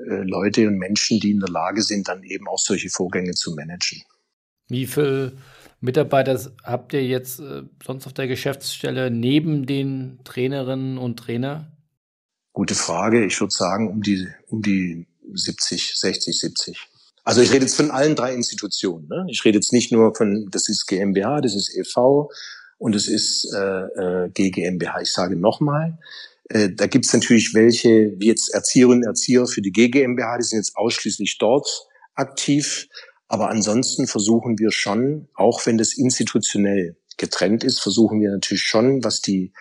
äh, 0.00 0.24
Leute 0.24 0.66
und 0.66 0.78
Menschen, 0.78 1.20
die 1.20 1.30
in 1.30 1.38
der 1.38 1.48
Lage 1.48 1.82
sind, 1.82 2.08
dann 2.08 2.24
eben 2.24 2.48
auch 2.48 2.58
solche 2.58 2.90
Vorgänge 2.90 3.34
zu 3.34 3.54
managen. 3.54 4.02
Wie 4.66 4.88
viele 4.88 5.34
Mitarbeiter 5.80 6.40
habt 6.64 6.92
ihr 6.92 7.06
jetzt 7.06 7.38
äh, 7.38 7.62
sonst 7.86 8.04
auf 8.04 8.14
der 8.14 8.26
Geschäftsstelle 8.26 9.12
neben 9.12 9.64
den 9.64 10.18
Trainerinnen 10.24 10.98
und 10.98 11.20
Trainer? 11.20 11.70
Gute 12.52 12.74
Frage. 12.74 13.24
Ich 13.24 13.40
würde 13.40 13.54
sagen, 13.54 13.88
um 13.88 14.02
die, 14.02 14.26
um 14.48 14.60
die 14.60 15.06
70, 15.32 15.92
60, 15.94 16.36
70. 16.36 16.89
Also 17.30 17.42
ich 17.42 17.52
rede 17.52 17.64
jetzt 17.64 17.76
von 17.76 17.92
allen 17.92 18.16
drei 18.16 18.34
Institutionen. 18.34 19.06
Ne? 19.06 19.24
Ich 19.28 19.44
rede 19.44 19.56
jetzt 19.56 19.72
nicht 19.72 19.92
nur 19.92 20.16
von, 20.16 20.48
das 20.50 20.68
ist 20.68 20.86
GmbH, 20.88 21.40
das 21.40 21.54
ist 21.54 21.72
EV 21.72 22.28
und 22.76 22.96
es 22.96 23.06
ist 23.06 23.48
äh, 23.54 24.24
äh, 24.24 24.30
GGMBH. 24.30 25.02
Ich 25.02 25.12
sage 25.12 25.36
nochmal, 25.36 25.96
äh, 26.48 26.70
da 26.70 26.88
gibt 26.88 27.06
es 27.06 27.12
natürlich 27.12 27.54
welche, 27.54 28.14
wie 28.18 28.26
jetzt 28.26 28.52
Erzieherinnen 28.52 29.04
und 29.04 29.06
Erzieher 29.06 29.46
für 29.46 29.62
die 29.62 29.70
GGMBH, 29.70 30.38
die 30.38 30.42
sind 30.44 30.58
jetzt 30.58 30.76
ausschließlich 30.76 31.38
dort 31.38 31.68
aktiv. 32.16 32.88
Aber 33.28 33.48
ansonsten 33.48 34.08
versuchen 34.08 34.58
wir 34.58 34.72
schon, 34.72 35.28
auch 35.36 35.64
wenn 35.66 35.78
das 35.78 35.96
institutionell 35.96 36.96
getrennt 37.16 37.62
ist, 37.62 37.78
versuchen 37.78 38.20
wir 38.20 38.32
natürlich 38.32 38.64
schon, 38.64 39.04
was 39.04 39.20
die, 39.20 39.52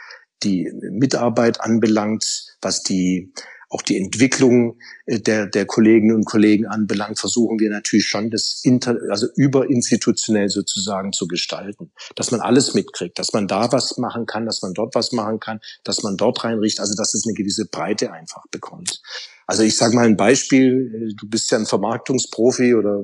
die 0.41 0.71
Mitarbeit 0.89 1.61
anbelangt, 1.61 2.57
was 2.63 2.81
die 2.81 3.31
auch 3.69 3.83
die 3.83 3.97
Entwicklung 3.97 4.79
äh, 5.05 5.19
der, 5.19 5.45
der 5.45 5.65
Kolleginnen 5.65 6.15
und 6.15 6.25
Kollegen 6.25 6.65
anbelangt, 6.65 7.19
versuchen 7.19 7.59
wir 7.59 7.69
natürlich 7.69 8.07
schon, 8.07 8.29
das 8.31 8.61
inter, 8.63 8.97
also 9.09 9.27
überinstitutionell 9.35 10.49
sozusagen 10.49 11.13
zu 11.13 11.27
gestalten. 11.27 11.91
Dass 12.15 12.31
man 12.31 12.41
alles 12.41 12.73
mitkriegt, 12.73 13.19
dass 13.19 13.31
man 13.31 13.47
da 13.47 13.71
was 13.71 13.97
machen 13.97 14.25
kann, 14.25 14.45
dass 14.45 14.61
man 14.61 14.73
dort 14.73 14.95
was 14.95 15.11
machen 15.11 15.39
kann, 15.39 15.59
dass 15.83 16.03
man 16.03 16.17
dort 16.17 16.43
reinrichtet, 16.43 16.81
also 16.81 16.95
dass 16.95 17.13
es 17.13 17.25
eine 17.25 17.35
gewisse 17.35 17.65
Breite 17.65 18.11
einfach 18.11 18.43
bekommt. 18.51 19.01
Also 19.45 19.63
ich 19.63 19.77
sage 19.77 19.95
mal 19.95 20.05
ein 20.05 20.17
Beispiel, 20.17 21.13
du 21.15 21.27
bist 21.27 21.51
ja 21.51 21.57
ein 21.57 21.65
Vermarktungsprofi 21.65 22.75
oder 22.75 23.03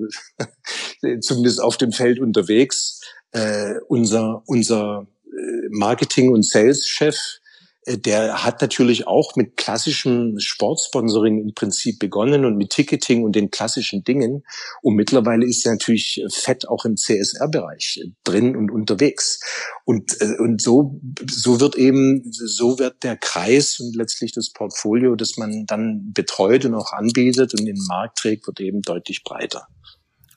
zumindest 1.21 1.61
auf 1.61 1.77
dem 1.77 1.91
Feld 1.91 2.19
unterwegs. 2.19 3.01
Äh, 3.31 3.75
unser 3.87 4.43
unser 4.45 5.07
äh, 5.25 5.67
Marketing- 5.69 6.31
und 6.31 6.45
Sales-Chef, 6.45 7.15
äh, 7.15 7.44
der 7.87 8.43
hat 8.43 8.61
natürlich 8.61 9.07
auch 9.07 9.35
mit 9.35 9.57
klassischem 9.57 10.39
Sportsponsoring 10.39 11.39
im 11.39 11.53
Prinzip 11.53 11.99
begonnen 11.99 12.43
und 12.45 12.57
mit 12.57 12.71
Ticketing 12.71 13.23
und 13.23 13.35
den 13.35 13.51
klassischen 13.51 14.03
Dingen. 14.03 14.43
Und 14.81 14.95
mittlerweile 14.95 15.45
ist 15.45 15.65
er 15.65 15.73
natürlich 15.73 16.23
fett 16.29 16.67
auch 16.67 16.85
im 16.85 16.97
CSR-Bereich 16.97 18.01
drin 18.23 18.55
und 18.55 18.71
unterwegs. 18.71 19.39
Und, 19.85 20.19
äh, 20.19 20.37
und 20.39 20.61
so, 20.61 20.99
so 21.29 21.59
wird 21.59 21.75
eben, 21.75 22.23
so 22.31 22.79
wird 22.79 23.03
der 23.03 23.17
Kreis 23.17 23.79
und 23.79 23.95
letztlich 23.95 24.31
das 24.31 24.51
Portfolio, 24.51 25.15
das 25.15 25.37
man 25.37 25.65
dann 25.67 26.11
betreut 26.13 26.65
und 26.65 26.73
auch 26.73 26.91
anbietet 26.91 27.53
und 27.53 27.59
in 27.59 27.65
den 27.67 27.85
Markt 27.87 28.17
trägt, 28.17 28.47
wird 28.47 28.59
eben 28.59 28.81
deutlich 28.81 29.23
breiter. 29.23 29.67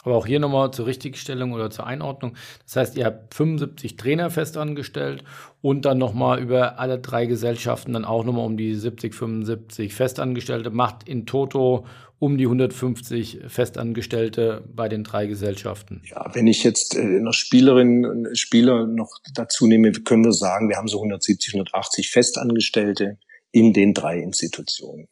Aber 0.08 0.16
auch 0.16 0.26
hier 0.26 0.40
nochmal 0.40 0.70
zur 0.70 0.86
Richtigstellung 0.86 1.52
oder 1.52 1.68
zur 1.68 1.86
Einordnung. 1.86 2.32
Das 2.64 2.76
heißt, 2.76 2.96
ihr 2.96 3.04
habt 3.04 3.34
75 3.34 3.98
Trainer 3.98 4.30
festangestellt 4.30 5.22
und 5.60 5.84
dann 5.84 5.98
nochmal 5.98 6.40
über 6.40 6.78
alle 6.78 6.98
drei 6.98 7.26
Gesellschaften 7.26 7.92
dann 7.92 8.06
auch 8.06 8.24
nochmal 8.24 8.46
um 8.46 8.56
die 8.56 8.74
70, 8.74 9.14
75 9.14 9.92
Festangestellte, 9.92 10.70
macht 10.70 11.06
in 11.06 11.26
Toto 11.26 11.84
um 12.18 12.38
die 12.38 12.44
150 12.44 13.40
Festangestellte 13.48 14.64
bei 14.74 14.88
den 14.88 15.04
drei 15.04 15.26
Gesellschaften. 15.26 16.00
Ja, 16.06 16.30
wenn 16.32 16.46
ich 16.46 16.64
jetzt 16.64 16.96
äh, 16.96 17.20
noch 17.20 17.34
Spielerinnen 17.34 18.06
und 18.06 18.38
Spieler 18.38 18.86
noch 18.86 19.10
dazu 19.34 19.66
nehme, 19.66 19.92
können 19.92 20.24
wir 20.24 20.32
sagen, 20.32 20.70
wir 20.70 20.78
haben 20.78 20.88
so 20.88 20.96
170, 20.96 21.52
180 21.52 22.10
Festangestellte 22.10 23.18
in 23.52 23.74
den 23.74 23.92
drei 23.92 24.20
Institutionen. 24.20 25.06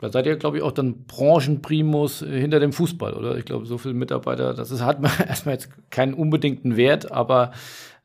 Da 0.00 0.10
seid 0.10 0.26
ihr, 0.26 0.36
glaube 0.36 0.56
ich, 0.56 0.62
auch 0.62 0.72
dann 0.72 1.04
Branchenprimus 1.04 2.22
äh, 2.22 2.40
hinter 2.40 2.60
dem 2.60 2.72
Fußball, 2.72 3.14
oder? 3.14 3.36
Ich 3.36 3.44
glaube, 3.44 3.66
so 3.66 3.78
viele 3.78 3.94
Mitarbeiter, 3.94 4.54
das 4.54 4.70
ist, 4.70 4.82
hat 4.82 5.00
man 5.00 5.12
erstmal 5.28 5.54
jetzt 5.54 5.70
keinen 5.90 6.14
unbedingten 6.14 6.76
Wert, 6.76 7.12
aber 7.12 7.52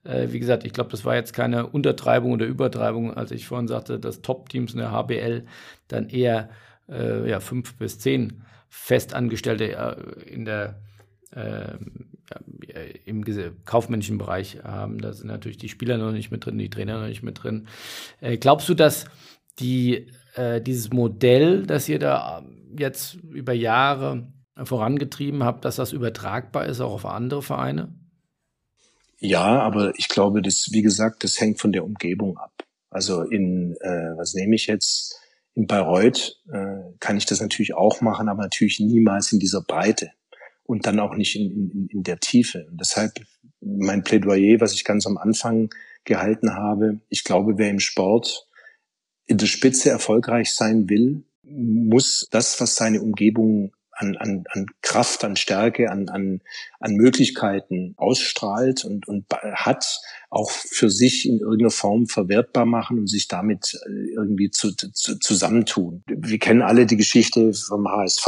äh, 0.03 0.27
wie 0.31 0.39
gesagt, 0.39 0.65
ich 0.65 0.73
glaube, 0.73 0.91
das 0.91 1.05
war 1.05 1.15
jetzt 1.15 1.33
keine 1.33 1.67
Untertreibung 1.67 2.33
oder 2.33 2.45
Übertreibung, 2.45 3.13
als 3.13 3.31
ich 3.31 3.47
vorhin 3.47 3.67
sagte, 3.67 3.99
dass 3.99 4.21
Top-Teams 4.21 4.73
in 4.73 4.79
der 4.79 4.91
HBL 4.91 5.45
dann 5.87 6.09
eher 6.09 6.49
äh, 6.89 7.29
ja, 7.29 7.39
fünf 7.39 7.75
bis 7.75 7.99
zehn 7.99 8.43
Festangestellte 8.69 9.73
äh, 9.73 10.29
in 10.29 10.45
der 10.45 10.81
äh, 11.31 11.77
im 13.05 13.23
kaufmännischen 13.65 14.17
Bereich 14.17 14.63
haben. 14.63 14.99
Da 14.99 15.13
sind 15.13 15.27
natürlich 15.27 15.57
die 15.57 15.69
Spieler 15.69 15.97
noch 15.97 16.11
nicht 16.11 16.31
mit 16.31 16.45
drin, 16.45 16.57
die 16.57 16.69
Trainer 16.69 16.99
noch 16.99 17.07
nicht 17.07 17.23
mit 17.23 17.43
drin. 17.43 17.67
Äh, 18.21 18.37
glaubst 18.37 18.67
du, 18.67 18.73
dass 18.73 19.05
die 19.59 20.07
äh, 20.35 20.61
dieses 20.61 20.91
Modell, 20.91 21.65
das 21.65 21.89
ihr 21.89 21.99
da 21.99 22.43
jetzt 22.77 23.15
über 23.15 23.53
Jahre 23.53 24.27
vorangetrieben 24.63 25.43
habt, 25.43 25.65
dass 25.65 25.75
das 25.75 25.91
übertragbar 25.91 26.65
ist 26.65 26.79
auch 26.79 26.93
auf 26.93 27.05
andere 27.05 27.41
Vereine? 27.41 27.93
Ja, 29.19 29.59
aber 29.61 29.93
ich 29.97 30.07
glaube, 30.07 30.41
das, 30.41 30.69
wie 30.71 30.81
gesagt, 30.81 31.23
das 31.23 31.39
hängt 31.39 31.59
von 31.59 31.71
der 31.71 31.83
Umgebung 31.83 32.37
ab. 32.37 32.51
Also 32.89 33.23
in, 33.23 33.75
äh, 33.81 34.17
was 34.17 34.33
nehme 34.33 34.55
ich 34.55 34.67
jetzt? 34.67 35.19
In 35.53 35.67
Bayreuth 35.67 36.41
äh, 36.51 36.81
kann 36.99 37.17
ich 37.17 37.25
das 37.25 37.39
natürlich 37.39 37.73
auch 37.73 38.01
machen, 38.01 38.27
aber 38.27 38.43
natürlich 38.43 38.79
niemals 38.79 39.31
in 39.31 39.39
dieser 39.39 39.61
Breite 39.61 40.11
und 40.63 40.85
dann 40.85 40.99
auch 40.99 41.15
nicht 41.15 41.35
in, 41.35 41.71
in, 41.71 41.87
in 41.87 42.03
der 42.03 42.19
Tiefe. 42.19 42.67
Und 42.69 42.79
deshalb 42.79 43.13
mein 43.61 44.03
Plädoyer, 44.03 44.59
was 44.59 44.73
ich 44.73 44.83
ganz 44.83 45.07
am 45.07 45.17
Anfang 45.17 45.69
gehalten 46.03 46.53
habe, 46.53 46.99
ich 47.09 47.23
glaube, 47.23 47.57
wer 47.57 47.69
im 47.69 47.79
Sport 47.79 48.47
in 49.27 49.37
der 49.37 49.47
Spitze 49.47 49.89
erfolgreich 49.89 50.53
sein 50.53 50.89
will, 50.89 51.23
muss 51.43 52.27
das, 52.31 52.59
was 52.59 52.75
seine 52.75 53.01
Umgebung 53.01 53.71
an, 53.97 54.17
an, 54.17 54.43
an 54.51 54.65
Kraft, 54.81 55.23
an 55.23 55.35
Stärke, 55.35 55.89
an, 55.89 56.09
an, 56.09 56.41
an 56.79 56.95
Möglichkeiten 56.95 57.93
ausstrahlt 57.97 58.83
und, 58.83 59.07
und 59.07 59.25
hat, 59.31 60.01
auch 60.29 60.51
für 60.51 60.89
sich 60.89 61.25
in 61.25 61.39
irgendeiner 61.39 61.71
Form 61.71 62.07
verwertbar 62.07 62.65
machen 62.65 62.99
und 62.99 63.07
sich 63.07 63.27
damit 63.29 63.79
äh, 63.87 64.13
irgendwie 64.15 64.51
zu, 64.51 64.75
zu, 64.75 65.17
zusammentun. 65.17 66.03
Wir 66.07 66.39
kennen 66.39 66.61
alle 66.61 66.85
die 66.85 66.97
Geschichte 66.97 67.53
vom 67.53 67.87
HSV 67.87 68.27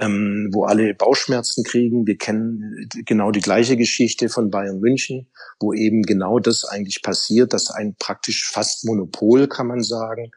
ähm, 0.00 0.48
wo 0.52 0.64
alle 0.64 0.94
Bauchschmerzen 0.94 1.62
kriegen. 1.62 2.06
Wir 2.06 2.16
kennen 2.16 2.88
genau 3.04 3.30
die 3.30 3.40
gleiche 3.40 3.76
Geschichte 3.76 4.28
von 4.28 4.50
Bayern 4.50 4.80
München, 4.80 5.28
wo 5.60 5.72
eben 5.74 6.02
genau 6.02 6.38
das 6.38 6.64
eigentlich 6.64 7.02
passiert, 7.02 7.52
dass 7.52 7.70
ein 7.70 7.94
praktisch 7.98 8.50
fast 8.50 8.86
Monopol, 8.86 9.46
kann 9.46 9.66
man 9.66 9.82
sagen, 9.82 10.30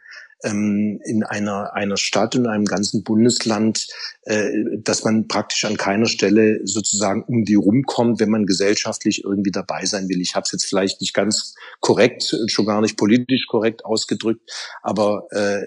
ähm, 0.43 0.99
in 1.03 1.23
einer, 1.23 1.73
einer 1.73 1.97
Stadt, 1.97 2.35
in 2.35 2.47
einem 2.47 2.65
ganzen 2.65 3.03
Bundesland, 3.03 3.87
äh, 4.23 4.49
dass 4.77 5.03
man 5.03 5.27
praktisch 5.27 5.65
an 5.65 5.77
keiner 5.77 6.05
Stelle 6.05 6.59
sozusagen 6.63 7.23
um 7.23 7.45
die 7.45 7.55
rumkommt, 7.55 8.19
wenn 8.19 8.29
man 8.29 8.45
gesellschaftlich 8.45 9.23
irgendwie 9.23 9.51
dabei 9.51 9.85
sein 9.85 10.09
will. 10.09 10.21
Ich 10.21 10.35
habe 10.35 10.43
es 10.43 10.51
jetzt 10.51 10.65
vielleicht 10.65 11.01
nicht 11.01 11.13
ganz 11.13 11.55
korrekt, 11.79 12.35
schon 12.47 12.65
gar 12.65 12.81
nicht 12.81 12.97
politisch 12.97 13.47
korrekt 13.47 13.85
ausgedrückt, 13.85 14.51
aber 14.81 15.27
äh, 15.31 15.65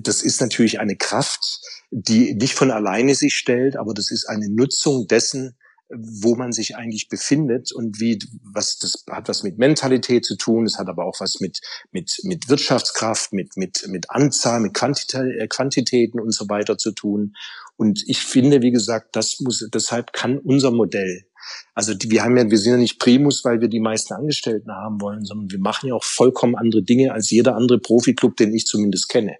das 0.00 0.22
ist 0.22 0.40
natürlich 0.40 0.80
eine 0.80 0.96
Kraft, 0.96 1.60
die 1.90 2.34
nicht 2.34 2.54
von 2.54 2.70
alleine 2.70 3.14
sich 3.14 3.34
stellt, 3.34 3.76
aber 3.76 3.92
das 3.94 4.10
ist 4.10 4.26
eine 4.26 4.48
Nutzung 4.48 5.06
dessen, 5.06 5.56
wo 5.94 6.34
man 6.36 6.52
sich 6.52 6.76
eigentlich 6.76 7.08
befindet 7.08 7.72
und 7.72 8.00
wie 8.00 8.18
was 8.42 8.78
das 8.78 9.04
hat 9.10 9.28
was 9.28 9.42
mit 9.42 9.58
Mentalität 9.58 10.24
zu 10.24 10.36
tun, 10.36 10.66
es 10.66 10.78
hat 10.78 10.88
aber 10.88 11.04
auch 11.04 11.20
was 11.20 11.40
mit 11.40 11.60
mit 11.90 12.20
mit 12.24 12.48
Wirtschaftskraft, 12.48 13.32
mit 13.32 13.56
mit 13.56 13.86
mit 13.88 14.10
Anzahl, 14.10 14.60
mit 14.60 14.74
Quantität, 14.74 15.40
äh, 15.40 15.46
Quantitäten 15.48 16.20
und 16.20 16.32
so 16.32 16.48
weiter 16.48 16.78
zu 16.78 16.92
tun. 16.92 17.34
Und 17.76 18.02
ich 18.06 18.20
finde, 18.20 18.62
wie 18.62 18.70
gesagt, 18.70 19.16
das 19.16 19.40
muss 19.40 19.66
deshalb 19.72 20.12
kann 20.12 20.38
unser 20.38 20.70
Modell 20.70 21.26
also 21.74 21.94
die, 21.94 22.10
wir 22.10 22.22
haben 22.22 22.36
ja, 22.36 22.48
wir 22.50 22.58
sind 22.58 22.72
ja 22.72 22.78
nicht 22.78 22.98
Primus, 22.98 23.44
weil 23.44 23.60
wir 23.60 23.68
die 23.68 23.80
meisten 23.80 24.14
Angestellten 24.14 24.72
haben 24.72 25.00
wollen, 25.00 25.24
sondern 25.24 25.50
wir 25.50 25.58
machen 25.58 25.88
ja 25.88 25.94
auch 25.94 26.04
vollkommen 26.04 26.54
andere 26.54 26.82
Dinge 26.82 27.12
als 27.12 27.30
jeder 27.30 27.56
andere 27.56 27.78
Profiklub, 27.78 28.36
den 28.36 28.54
ich 28.54 28.66
zumindest 28.66 29.08
kenne. 29.08 29.36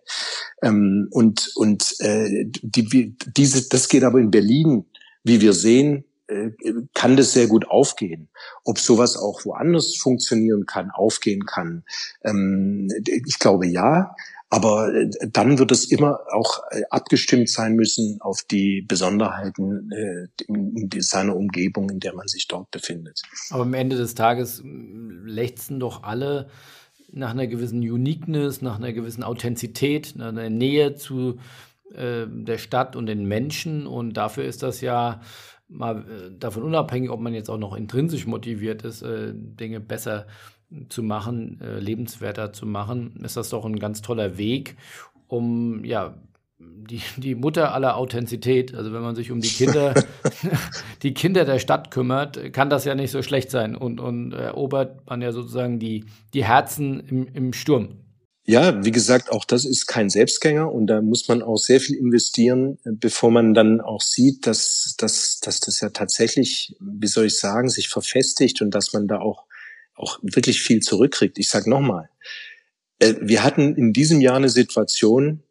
Ähm, 0.62 1.09
und 1.11 1.53
und 1.55 1.94
äh, 2.00 2.46
die, 2.62 3.16
diese, 3.36 3.68
das 3.68 3.88
geht 3.88 4.05
aber 4.05 4.18
in 4.18 4.30
Berlin, 4.30 4.86
wie 5.24 5.40
wir 5.40 5.53
sehen, 5.53 6.05
kann 6.94 7.16
das 7.16 7.32
sehr 7.32 7.46
gut 7.46 7.68
aufgehen. 7.68 8.28
Ob 8.64 8.78
sowas 8.78 9.16
auch 9.16 9.44
woanders 9.44 9.96
funktionieren 9.96 10.66
kann, 10.66 10.90
aufgehen 10.90 11.44
kann, 11.44 11.84
ähm, 12.24 12.88
ich 13.04 13.38
glaube 13.38 13.66
ja. 13.66 14.14
Aber 14.48 14.94
äh, 14.94 15.08
dann 15.30 15.58
wird 15.58 15.72
es 15.72 15.90
immer 15.90 16.20
auch 16.30 16.62
äh, 16.70 16.82
abgestimmt 16.90 17.48
sein 17.48 17.74
müssen 17.74 18.20
auf 18.20 18.42
die 18.42 18.82
Besonderheiten 18.82 19.90
in 20.46 20.90
seiner 21.00 21.36
Umgebung, 21.36 21.88
in 21.88 22.00
der 22.00 22.14
man 22.14 22.28
sich 22.28 22.48
dort 22.48 22.70
befindet. 22.70 23.22
Aber 23.50 23.62
am 23.62 23.74
Ende 23.74 23.96
des 23.96 24.14
Tages 24.14 24.62
lechzen 24.64 25.80
doch 25.80 26.02
alle 26.02 26.48
nach 27.12 27.30
einer 27.30 27.46
gewissen 27.46 27.80
Uniqueness, 27.80 28.62
nach 28.62 28.76
einer 28.76 28.92
gewissen 28.92 29.22
Authentizität, 29.22 30.14
nach 30.16 30.28
einer 30.28 30.50
Nähe 30.50 30.94
zu 30.96 31.38
äh, 31.94 32.26
der 32.26 32.58
Stadt 32.58 32.96
und 32.96 33.06
den 33.06 33.26
Menschen. 33.26 33.86
Und 33.86 34.14
dafür 34.14 34.44
ist 34.44 34.62
das 34.62 34.80
ja 34.80 35.20
mal 35.72 35.98
äh, 35.98 36.38
davon 36.38 36.62
unabhängig, 36.62 37.10
ob 37.10 37.20
man 37.20 37.34
jetzt 37.34 37.50
auch 37.50 37.58
noch 37.58 37.74
intrinsisch 37.74 38.26
motiviert 38.26 38.82
ist, 38.82 39.02
äh, 39.02 39.32
Dinge 39.34 39.80
besser 39.80 40.26
zu 40.88 41.02
machen, 41.02 41.60
äh, 41.60 41.78
lebenswerter 41.78 42.52
zu 42.52 42.66
machen, 42.66 43.20
ist 43.24 43.36
das 43.36 43.50
doch 43.50 43.64
ein 43.64 43.78
ganz 43.78 44.02
toller 44.02 44.38
Weg, 44.38 44.76
um 45.28 45.84
ja 45.84 46.14
die, 46.58 47.00
die 47.16 47.34
Mutter 47.34 47.74
aller 47.74 47.96
Authentizität. 47.96 48.74
Also 48.74 48.92
wenn 48.92 49.02
man 49.02 49.14
sich 49.14 49.30
um 49.30 49.40
die 49.40 49.48
Kinder, 49.48 49.94
die 51.02 51.14
Kinder 51.14 51.44
der 51.44 51.58
Stadt 51.58 51.90
kümmert, 51.90 52.52
kann 52.52 52.70
das 52.70 52.84
ja 52.84 52.94
nicht 52.94 53.10
so 53.10 53.22
schlecht 53.22 53.50
sein 53.50 53.76
und, 53.76 54.00
und 54.00 54.32
erobert 54.32 55.06
man 55.08 55.22
ja 55.22 55.32
sozusagen 55.32 55.78
die, 55.78 56.04
die 56.34 56.44
Herzen 56.44 57.00
im, 57.00 57.26
im 57.26 57.52
Sturm. 57.52 57.98
Ja, 58.45 58.84
wie 58.84 58.90
gesagt, 58.90 59.30
auch 59.30 59.45
das 59.45 59.64
ist 59.64 59.86
kein 59.86 60.11
Selbstgänger 60.11 60.72
und 60.72 60.88
da 60.88 61.01
muss 61.01 61.28
man 61.28 61.43
auch 61.43 61.59
sehr 61.59 61.80
viel 61.80 61.97
investieren, 61.97 62.78
bevor 62.84 63.30
man 63.30 63.55
dann 63.55 63.80
auch 63.80 64.01
sieht, 64.01 64.49
dass, 64.49 64.97
dass, 64.99 65.38
dass 65.38 65.61
das 65.61 65.80
ja 65.80 65.90
tatsächlich, 65.90 66.74
wie 66.80 67.07
soll 67.07 67.26
ich 67.26 67.38
sagen, 67.38 67.68
sich 67.68 67.88
verfestigt 67.88 68.61
und 68.61 68.72
dass 68.72 68.93
man 68.93 69.07
da 69.07 69.20
auch, 69.20 69.45
auch 69.95 70.18
wirklich 70.22 70.61
viel 70.61 70.80
zurückkriegt. 70.80 71.38
Ich 71.38 71.51
sage 71.51 71.70
nochmal, 71.70 72.09
äh, 72.99 73.14
wir 73.20 73.45
hatten 73.45 73.76
in 73.76 73.93
diesem 73.93 74.20
Jahr 74.20 74.36
eine 74.36 74.49
Situation, 74.49 75.45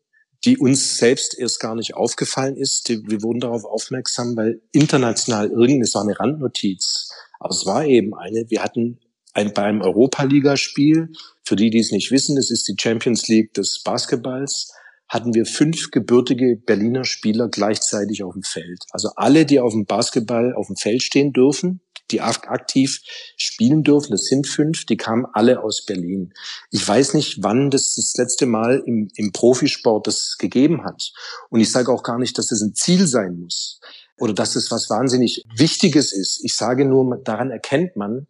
die 0.44 0.58
uns 0.58 0.98
selbst 0.98 1.38
erst 1.38 1.62
gar 1.62 1.76
nicht 1.76 1.94
aufgefallen 1.94 2.58
ist. 2.58 2.90
Wir 2.90 3.22
wurden 3.22 3.40
darauf 3.40 3.64
aufmerksam, 3.64 4.36
weil 4.36 4.62
international 4.74 5.48
irgendeine, 5.48 5.84
es 5.84 5.96
war 5.96 6.02
eine 6.02 6.20
Randnotiz, 6.20 7.10
aber 7.40 7.52
es 7.52 7.66
war 7.66 7.86
eben 7.86 8.14
eine, 8.16 8.50
wir 8.50 8.64
hatten 8.64 9.00
ein, 9.34 9.54
bei 9.54 9.64
einem 9.64 9.82
Europa-Ligaspiel, 9.82 11.10
für 11.44 11.56
die, 11.56 11.70
die 11.70 11.80
es 11.80 11.92
nicht 11.92 12.12
wissen, 12.12 12.38
es 12.38 12.52
ist 12.52 12.68
die 12.68 12.76
Champions 12.80 13.28
League 13.28 13.54
des 13.54 13.82
Basketballs, 13.84 14.74
hatten 15.08 15.34
wir 15.34 15.46
fünf 15.46 15.92
gebürtige 15.92 16.56
Berliner 16.56 17.04
Spieler 17.04 17.50
gleichzeitig 17.50 18.24
auf 18.24 18.34
dem 18.34 18.44
Feld. 18.44 18.84
Also 18.92 19.10
alle, 19.16 19.46
die 19.46 19.60
auf 19.60 19.74
dem 19.74 19.86
Basketball 19.86 20.54
auf 20.54 20.68
dem 20.68 20.78
Feld 20.78 21.04
stehen 21.04 21.34
dürfen, 21.34 21.82
die 22.12 22.22
aktiv 22.22 23.02
spielen 23.38 23.84
dürfen. 23.84 24.12
Das 24.12 24.26
sind 24.26 24.48
fünf, 24.48 24.86
die 24.86 24.98
kamen 24.98 25.26
alle 25.34 25.64
aus 25.64 25.86
Berlin. 25.86 26.34
Ich 26.70 26.88
weiß 26.88 27.14
nicht, 27.14 27.42
wann 27.42 27.70
das 27.70 27.96
das 27.96 28.14
letzte 28.18 28.46
Mal 28.46 28.84
im, 28.86 29.10
im 29.16 29.32
Profisport 29.32 30.08
das 30.08 30.38
gegeben 30.38 30.84
hat. 30.84 31.12
Und 31.50 31.60
ich 31.60 31.72
sage 31.72 31.92
auch 31.92 32.04
gar 32.04 32.20
nicht, 32.20 32.38
dass 32.38 32.48
das 32.48 32.62
ein 32.62 32.76
Ziel 32.76 33.08
sein 33.08 33.40
muss 33.40 33.80
oder 34.18 34.34
dass 34.34 34.54
das 34.54 34.72
was 34.72 34.90
wahnsinnig 34.90 35.44
Wichtiges 35.56 36.14
ist. 36.14 36.42
Ich 36.44 36.56
sage 36.56 36.86
nur, 36.86 37.18
daran 37.24 37.52
erkennt 37.52 37.96
man, 37.96 38.28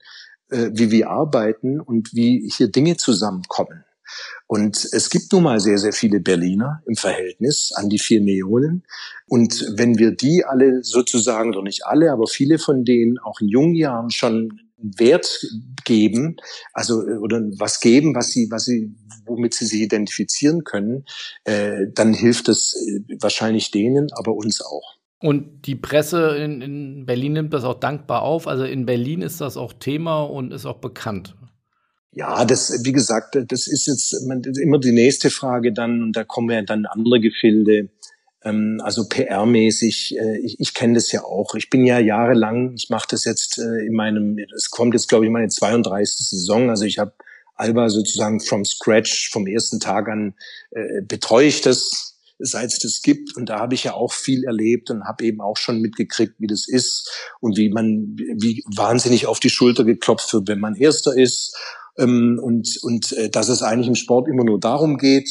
äh, 0.51 0.69
wie 0.73 0.91
wir 0.91 1.09
arbeiten 1.09 1.79
und 1.79 2.13
wie 2.13 2.49
hier 2.55 2.67
Dinge 2.67 2.97
zusammenkommen. 2.97 3.83
Und 4.47 4.85
es 4.91 5.09
gibt 5.09 5.31
nun 5.31 5.43
mal 5.43 5.59
sehr, 5.59 5.77
sehr 5.77 5.93
viele 5.93 6.19
Berliner 6.19 6.83
im 6.85 6.95
Verhältnis 6.95 7.71
an 7.75 7.89
die 7.89 7.99
vier 7.99 8.21
Millionen. 8.21 8.83
Und 9.27 9.65
wenn 9.75 9.97
wir 9.97 10.11
die 10.11 10.43
alle 10.45 10.83
sozusagen, 10.83 11.51
oder 11.51 11.63
nicht 11.63 11.85
alle, 11.85 12.11
aber 12.11 12.27
viele 12.27 12.59
von 12.59 12.83
denen 12.83 13.17
auch 13.19 13.39
in 13.39 13.47
jungen 13.47 13.75
Jahren 13.75 14.11
schon 14.11 14.59
Wert 14.77 15.45
geben, 15.85 16.37
also 16.73 17.07
äh, 17.07 17.17
oder 17.17 17.39
was 17.57 17.79
geben, 17.79 18.15
was 18.15 18.31
sie, 18.31 18.49
was 18.49 18.65
sie, 18.65 18.93
womit 19.25 19.53
sie 19.53 19.65
sich 19.65 19.81
identifizieren 19.81 20.63
können, 20.63 21.05
äh, 21.43 21.85
dann 21.93 22.13
hilft 22.13 22.49
es 22.49 22.75
äh, 22.75 23.15
wahrscheinlich 23.21 23.71
denen, 23.71 24.07
aber 24.13 24.33
uns 24.33 24.61
auch. 24.61 24.97
Und 25.21 25.67
die 25.67 25.75
Presse 25.75 26.35
in, 26.37 26.61
in 26.61 27.05
Berlin 27.05 27.33
nimmt 27.33 27.53
das 27.53 27.63
auch 27.63 27.79
dankbar 27.79 28.23
auf. 28.23 28.47
Also 28.47 28.63
in 28.63 28.87
Berlin 28.87 29.21
ist 29.21 29.39
das 29.39 29.55
auch 29.55 29.71
Thema 29.73 30.23
und 30.23 30.51
ist 30.51 30.65
auch 30.65 30.79
bekannt. 30.79 31.35
Ja, 32.13 32.43
das, 32.43 32.83
wie 32.83 32.91
gesagt, 32.91 33.37
das 33.47 33.67
ist 33.67 33.85
jetzt 33.87 34.13
immer 34.13 34.79
die 34.79 34.91
nächste 34.91 35.29
Frage 35.29 35.71
dann, 35.71 36.01
und 36.03 36.15
da 36.15 36.23
kommen 36.23 36.49
ja 36.49 36.61
dann 36.63 36.85
andere 36.85 37.19
Gefilde. 37.21 37.89
Ähm, 38.43 38.81
also 38.83 39.03
PR-mäßig, 39.03 40.17
äh, 40.17 40.39
ich, 40.39 40.59
ich 40.59 40.73
kenne 40.73 40.95
das 40.95 41.11
ja 41.11 41.23
auch. 41.23 41.53
Ich 41.53 41.69
bin 41.69 41.85
ja 41.85 41.99
jahrelang, 41.99 42.73
ich 42.75 42.89
mache 42.89 43.07
das 43.11 43.23
jetzt 43.23 43.59
äh, 43.59 43.85
in 43.85 43.93
meinem, 43.93 44.39
es 44.55 44.71
kommt 44.71 44.93
jetzt, 44.93 45.07
glaube 45.07 45.25
ich, 45.25 45.31
meine 45.31 45.47
32. 45.47 46.27
Saison. 46.27 46.69
Also 46.69 46.83
ich 46.83 46.97
habe 46.97 47.13
Alba 47.55 47.89
sozusagen 47.89 48.39
from 48.39 48.65
scratch, 48.65 49.29
vom 49.31 49.45
ersten 49.45 49.79
Tag 49.79 50.09
an 50.09 50.33
äh, 50.71 51.01
betreue 51.03 51.45
ich 51.45 51.61
das, 51.61 52.10
seit 52.41 52.71
es 52.71 52.79
das 52.79 53.01
gibt. 53.01 53.35
Und 53.35 53.49
da 53.49 53.59
habe 53.59 53.73
ich 53.73 53.83
ja 53.83 53.93
auch 53.93 54.11
viel 54.11 54.43
erlebt 54.43 54.89
und 54.89 55.05
habe 55.05 55.23
eben 55.23 55.41
auch 55.41 55.57
schon 55.57 55.79
mitgekriegt, 55.79 56.35
wie 56.39 56.47
das 56.47 56.67
ist 56.67 57.09
und 57.39 57.57
wie 57.57 57.69
man, 57.69 58.15
wie 58.17 58.63
wahnsinnig 58.75 59.27
auf 59.27 59.39
die 59.39 59.49
Schulter 59.49 59.83
geklopft 59.83 60.33
wird, 60.33 60.47
wenn 60.47 60.59
man 60.59 60.75
Erster 60.75 61.15
ist 61.15 61.55
ähm, 61.97 62.39
und, 62.41 62.77
und 62.83 63.11
äh, 63.13 63.29
dass 63.29 63.49
es 63.49 63.61
eigentlich 63.61 63.87
im 63.87 63.95
Sport 63.95 64.27
immer 64.27 64.43
nur 64.43 64.59
darum 64.59 64.97
geht. 64.97 65.29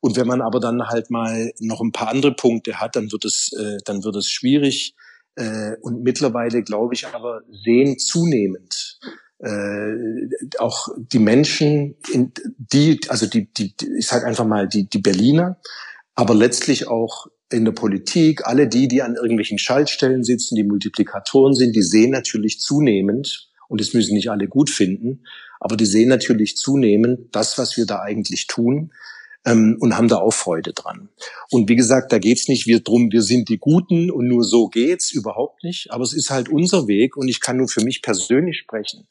Und 0.00 0.16
wenn 0.16 0.26
man 0.26 0.40
aber 0.40 0.58
dann 0.58 0.88
halt 0.88 1.10
mal 1.10 1.52
noch 1.60 1.80
ein 1.80 1.92
paar 1.92 2.08
andere 2.08 2.34
Punkte 2.34 2.80
hat, 2.80 2.96
dann 2.96 3.12
wird 3.12 3.24
es, 3.24 3.52
äh, 3.52 3.78
dann 3.84 4.02
wird 4.04 4.16
es 4.16 4.28
schwierig. 4.28 4.94
Äh, 5.36 5.76
und 5.80 6.02
mittlerweile 6.02 6.62
glaube 6.62 6.94
ich 6.94 7.06
aber 7.06 7.42
sehen 7.64 7.98
zunehmend 7.98 8.98
äh, 9.42 10.28
auch 10.58 10.88
die 10.96 11.18
Menschen, 11.18 11.96
in, 12.12 12.32
die, 12.56 13.00
also 13.08 13.26
die, 13.26 13.52
die, 13.52 13.74
ich 13.98 14.06
sage 14.06 14.26
einfach 14.26 14.46
mal 14.46 14.68
die, 14.68 14.88
die 14.88 15.00
Berliner, 15.00 15.58
aber 16.14 16.34
letztlich 16.34 16.88
auch 16.88 17.26
in 17.50 17.64
der 17.64 17.72
Politik, 17.72 18.46
alle 18.46 18.68
die, 18.68 18.88
die 18.88 19.02
an 19.02 19.14
irgendwelchen 19.14 19.58
Schaltstellen 19.58 20.24
sitzen, 20.24 20.56
die 20.56 20.64
Multiplikatoren 20.64 21.54
sind, 21.54 21.76
die 21.76 21.82
sehen 21.82 22.10
natürlich 22.10 22.60
zunehmend, 22.60 23.50
und 23.68 23.80
das 23.80 23.94
müssen 23.94 24.14
nicht 24.14 24.30
alle 24.30 24.48
gut 24.48 24.68
finden, 24.68 25.24
aber 25.58 25.76
die 25.76 25.86
sehen 25.86 26.08
natürlich 26.08 26.56
zunehmend 26.56 27.34
das, 27.34 27.56
was 27.56 27.76
wir 27.76 27.86
da 27.86 28.00
eigentlich 28.00 28.46
tun 28.46 28.92
ähm, 29.46 29.76
und 29.80 29.96
haben 29.96 30.08
da 30.08 30.16
auch 30.16 30.32
Freude 30.32 30.72
dran. 30.72 31.08
Und 31.50 31.68
wie 31.68 31.76
gesagt, 31.76 32.12
da 32.12 32.18
geht's 32.18 32.48
nicht 32.48 32.66
wir 32.66 32.80
drum, 32.80 33.10
wir 33.10 33.22
sind 33.22 33.48
die 33.48 33.58
Guten 33.58 34.10
und 34.10 34.28
nur 34.28 34.44
so 34.44 34.68
geht's, 34.68 35.10
überhaupt 35.10 35.64
nicht. 35.64 35.90
Aber 35.90 36.04
es 36.04 36.12
ist 36.12 36.30
halt 36.30 36.48
unser 36.48 36.86
Weg 36.86 37.16
und 37.16 37.28
ich 37.28 37.40
kann 37.40 37.56
nur 37.56 37.68
für 37.68 37.82
mich 37.82 38.02
persönlich 38.02 38.58
sprechen. 38.58 39.06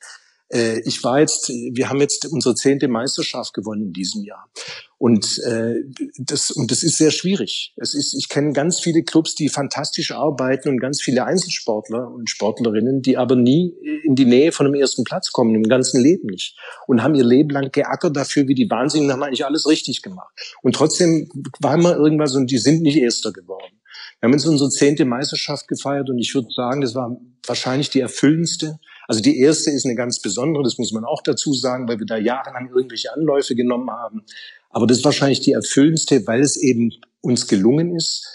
Äh, 0.51 0.79
ich 0.81 1.03
war 1.03 1.19
jetzt, 1.19 1.49
wir 1.49 1.89
haben 1.89 2.01
jetzt 2.01 2.25
unsere 2.31 2.55
zehnte 2.55 2.87
Meisterschaft 2.87 3.53
gewonnen 3.53 3.87
in 3.87 3.93
diesem 3.93 4.23
Jahr. 4.23 4.49
Und 4.97 5.39
äh, 5.39 5.75
das 6.19 6.51
und 6.51 6.69
das 6.69 6.83
ist 6.83 6.97
sehr 6.97 7.09
schwierig. 7.09 7.73
Es 7.77 7.95
ist, 7.95 8.13
ich 8.13 8.29
kenne 8.29 8.53
ganz 8.53 8.79
viele 8.79 9.01
Clubs, 9.01 9.33
die 9.33 9.49
fantastisch 9.49 10.11
arbeiten 10.11 10.69
und 10.69 10.79
ganz 10.79 11.01
viele 11.01 11.25
Einzelsportler 11.25 12.07
und 12.07 12.29
Sportlerinnen, 12.29 13.01
die 13.01 13.17
aber 13.17 13.35
nie 13.35 13.73
in 14.03 14.15
die 14.15 14.25
Nähe 14.25 14.51
von 14.51 14.67
einem 14.67 14.75
ersten 14.75 15.03
Platz 15.03 15.31
kommen 15.31 15.55
im 15.55 15.63
ganzen 15.63 16.03
Leben 16.03 16.27
nicht 16.27 16.55
und 16.85 17.01
haben 17.01 17.15
ihr 17.15 17.25
Leben 17.25 17.49
lang 17.49 17.71
geackert 17.71 18.15
dafür, 18.15 18.47
wie 18.47 18.53
die 18.53 18.69
Wahnsinnigen 18.69 19.11
haben 19.11 19.23
eigentlich 19.23 19.45
alles 19.45 19.67
richtig 19.67 20.03
gemacht. 20.03 20.33
Und 20.61 20.75
trotzdem 20.75 21.29
war 21.59 21.73
immer 21.73 21.95
irgendwas 21.95 22.35
und 22.35 22.51
die 22.51 22.59
sind 22.59 22.83
nicht 22.83 22.97
Erster 22.97 23.31
geworden. 23.31 23.81
Wir 24.19 24.27
haben 24.27 24.33
jetzt 24.33 24.45
unsere 24.45 24.69
zehnte 24.69 25.05
Meisterschaft 25.05 25.67
gefeiert 25.67 26.11
und 26.11 26.19
ich 26.19 26.35
würde 26.35 26.49
sagen, 26.55 26.81
das 26.81 26.93
war 26.93 27.17
wahrscheinlich 27.47 27.89
die 27.89 28.01
erfüllendste 28.01 28.79
also 29.11 29.19
die 29.21 29.41
erste 29.41 29.71
ist 29.71 29.83
eine 29.83 29.95
ganz 29.95 30.21
besondere, 30.21 30.63
das 30.63 30.77
muss 30.77 30.93
man 30.93 31.03
auch 31.03 31.21
dazu 31.21 31.53
sagen, 31.53 31.85
weil 31.89 31.99
wir 31.99 32.05
da 32.05 32.15
jahrelang 32.15 32.69
irgendwelche 32.73 33.11
Anläufe 33.11 33.55
genommen 33.55 33.91
haben. 33.91 34.23
Aber 34.69 34.87
das 34.87 34.99
ist 34.99 35.03
wahrscheinlich 35.03 35.41
die 35.41 35.51
erfüllendste, 35.51 36.25
weil 36.27 36.39
es 36.39 36.55
eben 36.55 36.93
uns 37.19 37.49
gelungen 37.49 37.93
ist, 37.93 38.25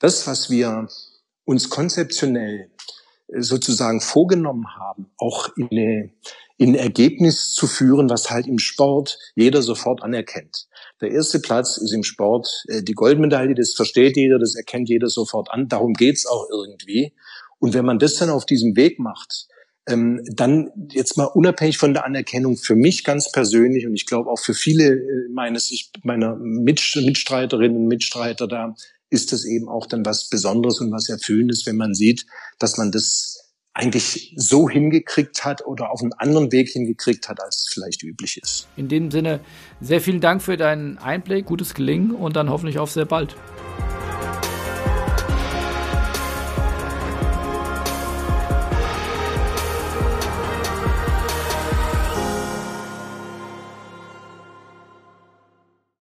das, 0.00 0.26
was 0.26 0.50
wir 0.50 0.88
uns 1.44 1.70
konzeptionell 1.70 2.68
äh, 3.28 3.42
sozusagen 3.42 4.00
vorgenommen 4.00 4.66
haben, 4.76 5.08
auch 5.18 5.56
in, 5.56 5.68
eine, 5.70 6.10
in 6.58 6.70
ein 6.70 6.74
Ergebnis 6.74 7.52
zu 7.52 7.68
führen, 7.68 8.10
was 8.10 8.28
halt 8.28 8.48
im 8.48 8.58
Sport 8.58 9.16
jeder 9.36 9.62
sofort 9.62 10.02
anerkennt. 10.02 10.66
Der 11.00 11.12
erste 11.12 11.38
Platz 11.38 11.76
ist 11.76 11.92
im 11.92 12.02
Sport 12.02 12.64
äh, 12.66 12.82
die 12.82 12.94
Goldmedaille, 12.94 13.54
das 13.54 13.74
versteht 13.74 14.16
jeder, 14.16 14.40
das 14.40 14.56
erkennt 14.56 14.88
jeder 14.88 15.10
sofort 15.10 15.48
an. 15.52 15.68
Darum 15.68 15.92
geht's 15.92 16.26
auch 16.26 16.48
irgendwie. 16.50 17.14
Und 17.60 17.72
wenn 17.72 17.84
man 17.84 18.00
das 18.00 18.16
dann 18.16 18.30
auf 18.30 18.46
diesem 18.46 18.74
Weg 18.74 18.98
macht, 18.98 19.46
ähm, 19.86 20.20
dann 20.32 20.70
jetzt 20.90 21.16
mal 21.16 21.24
unabhängig 21.24 21.78
von 21.78 21.92
der 21.92 22.04
Anerkennung 22.04 22.56
für 22.56 22.74
mich 22.74 23.04
ganz 23.04 23.30
persönlich 23.30 23.86
und 23.86 23.94
ich 23.94 24.06
glaube 24.06 24.30
auch 24.30 24.38
für 24.38 24.54
viele 24.54 24.94
äh, 24.94 25.28
meines 25.30 25.70
ich, 25.70 25.90
meiner 26.02 26.36
Mitstreiterinnen 26.36 27.76
und 27.76 27.88
Mitstreiter 27.88 28.48
da 28.48 28.74
ist 29.10 29.32
das 29.32 29.44
eben 29.44 29.68
auch 29.68 29.86
dann 29.86 30.04
was 30.04 30.28
Besonderes 30.28 30.80
und 30.80 30.90
was 30.90 31.08
Erfüllendes, 31.08 31.66
wenn 31.66 31.76
man 31.76 31.94
sieht, 31.94 32.26
dass 32.58 32.78
man 32.78 32.90
das 32.90 33.44
eigentlich 33.74 34.34
so 34.36 34.68
hingekriegt 34.68 35.44
hat 35.44 35.66
oder 35.66 35.90
auf 35.90 36.00
einen 36.00 36.12
anderen 36.12 36.52
Weg 36.52 36.68
hingekriegt 36.70 37.28
hat, 37.28 37.40
als 37.40 37.58
es 37.58 37.68
vielleicht 37.72 38.02
üblich 38.02 38.40
ist. 38.40 38.68
In 38.76 38.88
dem 38.88 39.10
Sinne, 39.10 39.40
sehr 39.80 40.00
vielen 40.00 40.20
Dank 40.20 40.42
für 40.42 40.56
deinen 40.56 40.98
Einblick, 40.98 41.46
gutes 41.46 41.74
Gelingen 41.74 42.12
und 42.12 42.36
dann 42.36 42.50
hoffentlich 42.50 42.78
auf 42.78 42.90
sehr 42.90 43.04
bald. 43.04 43.36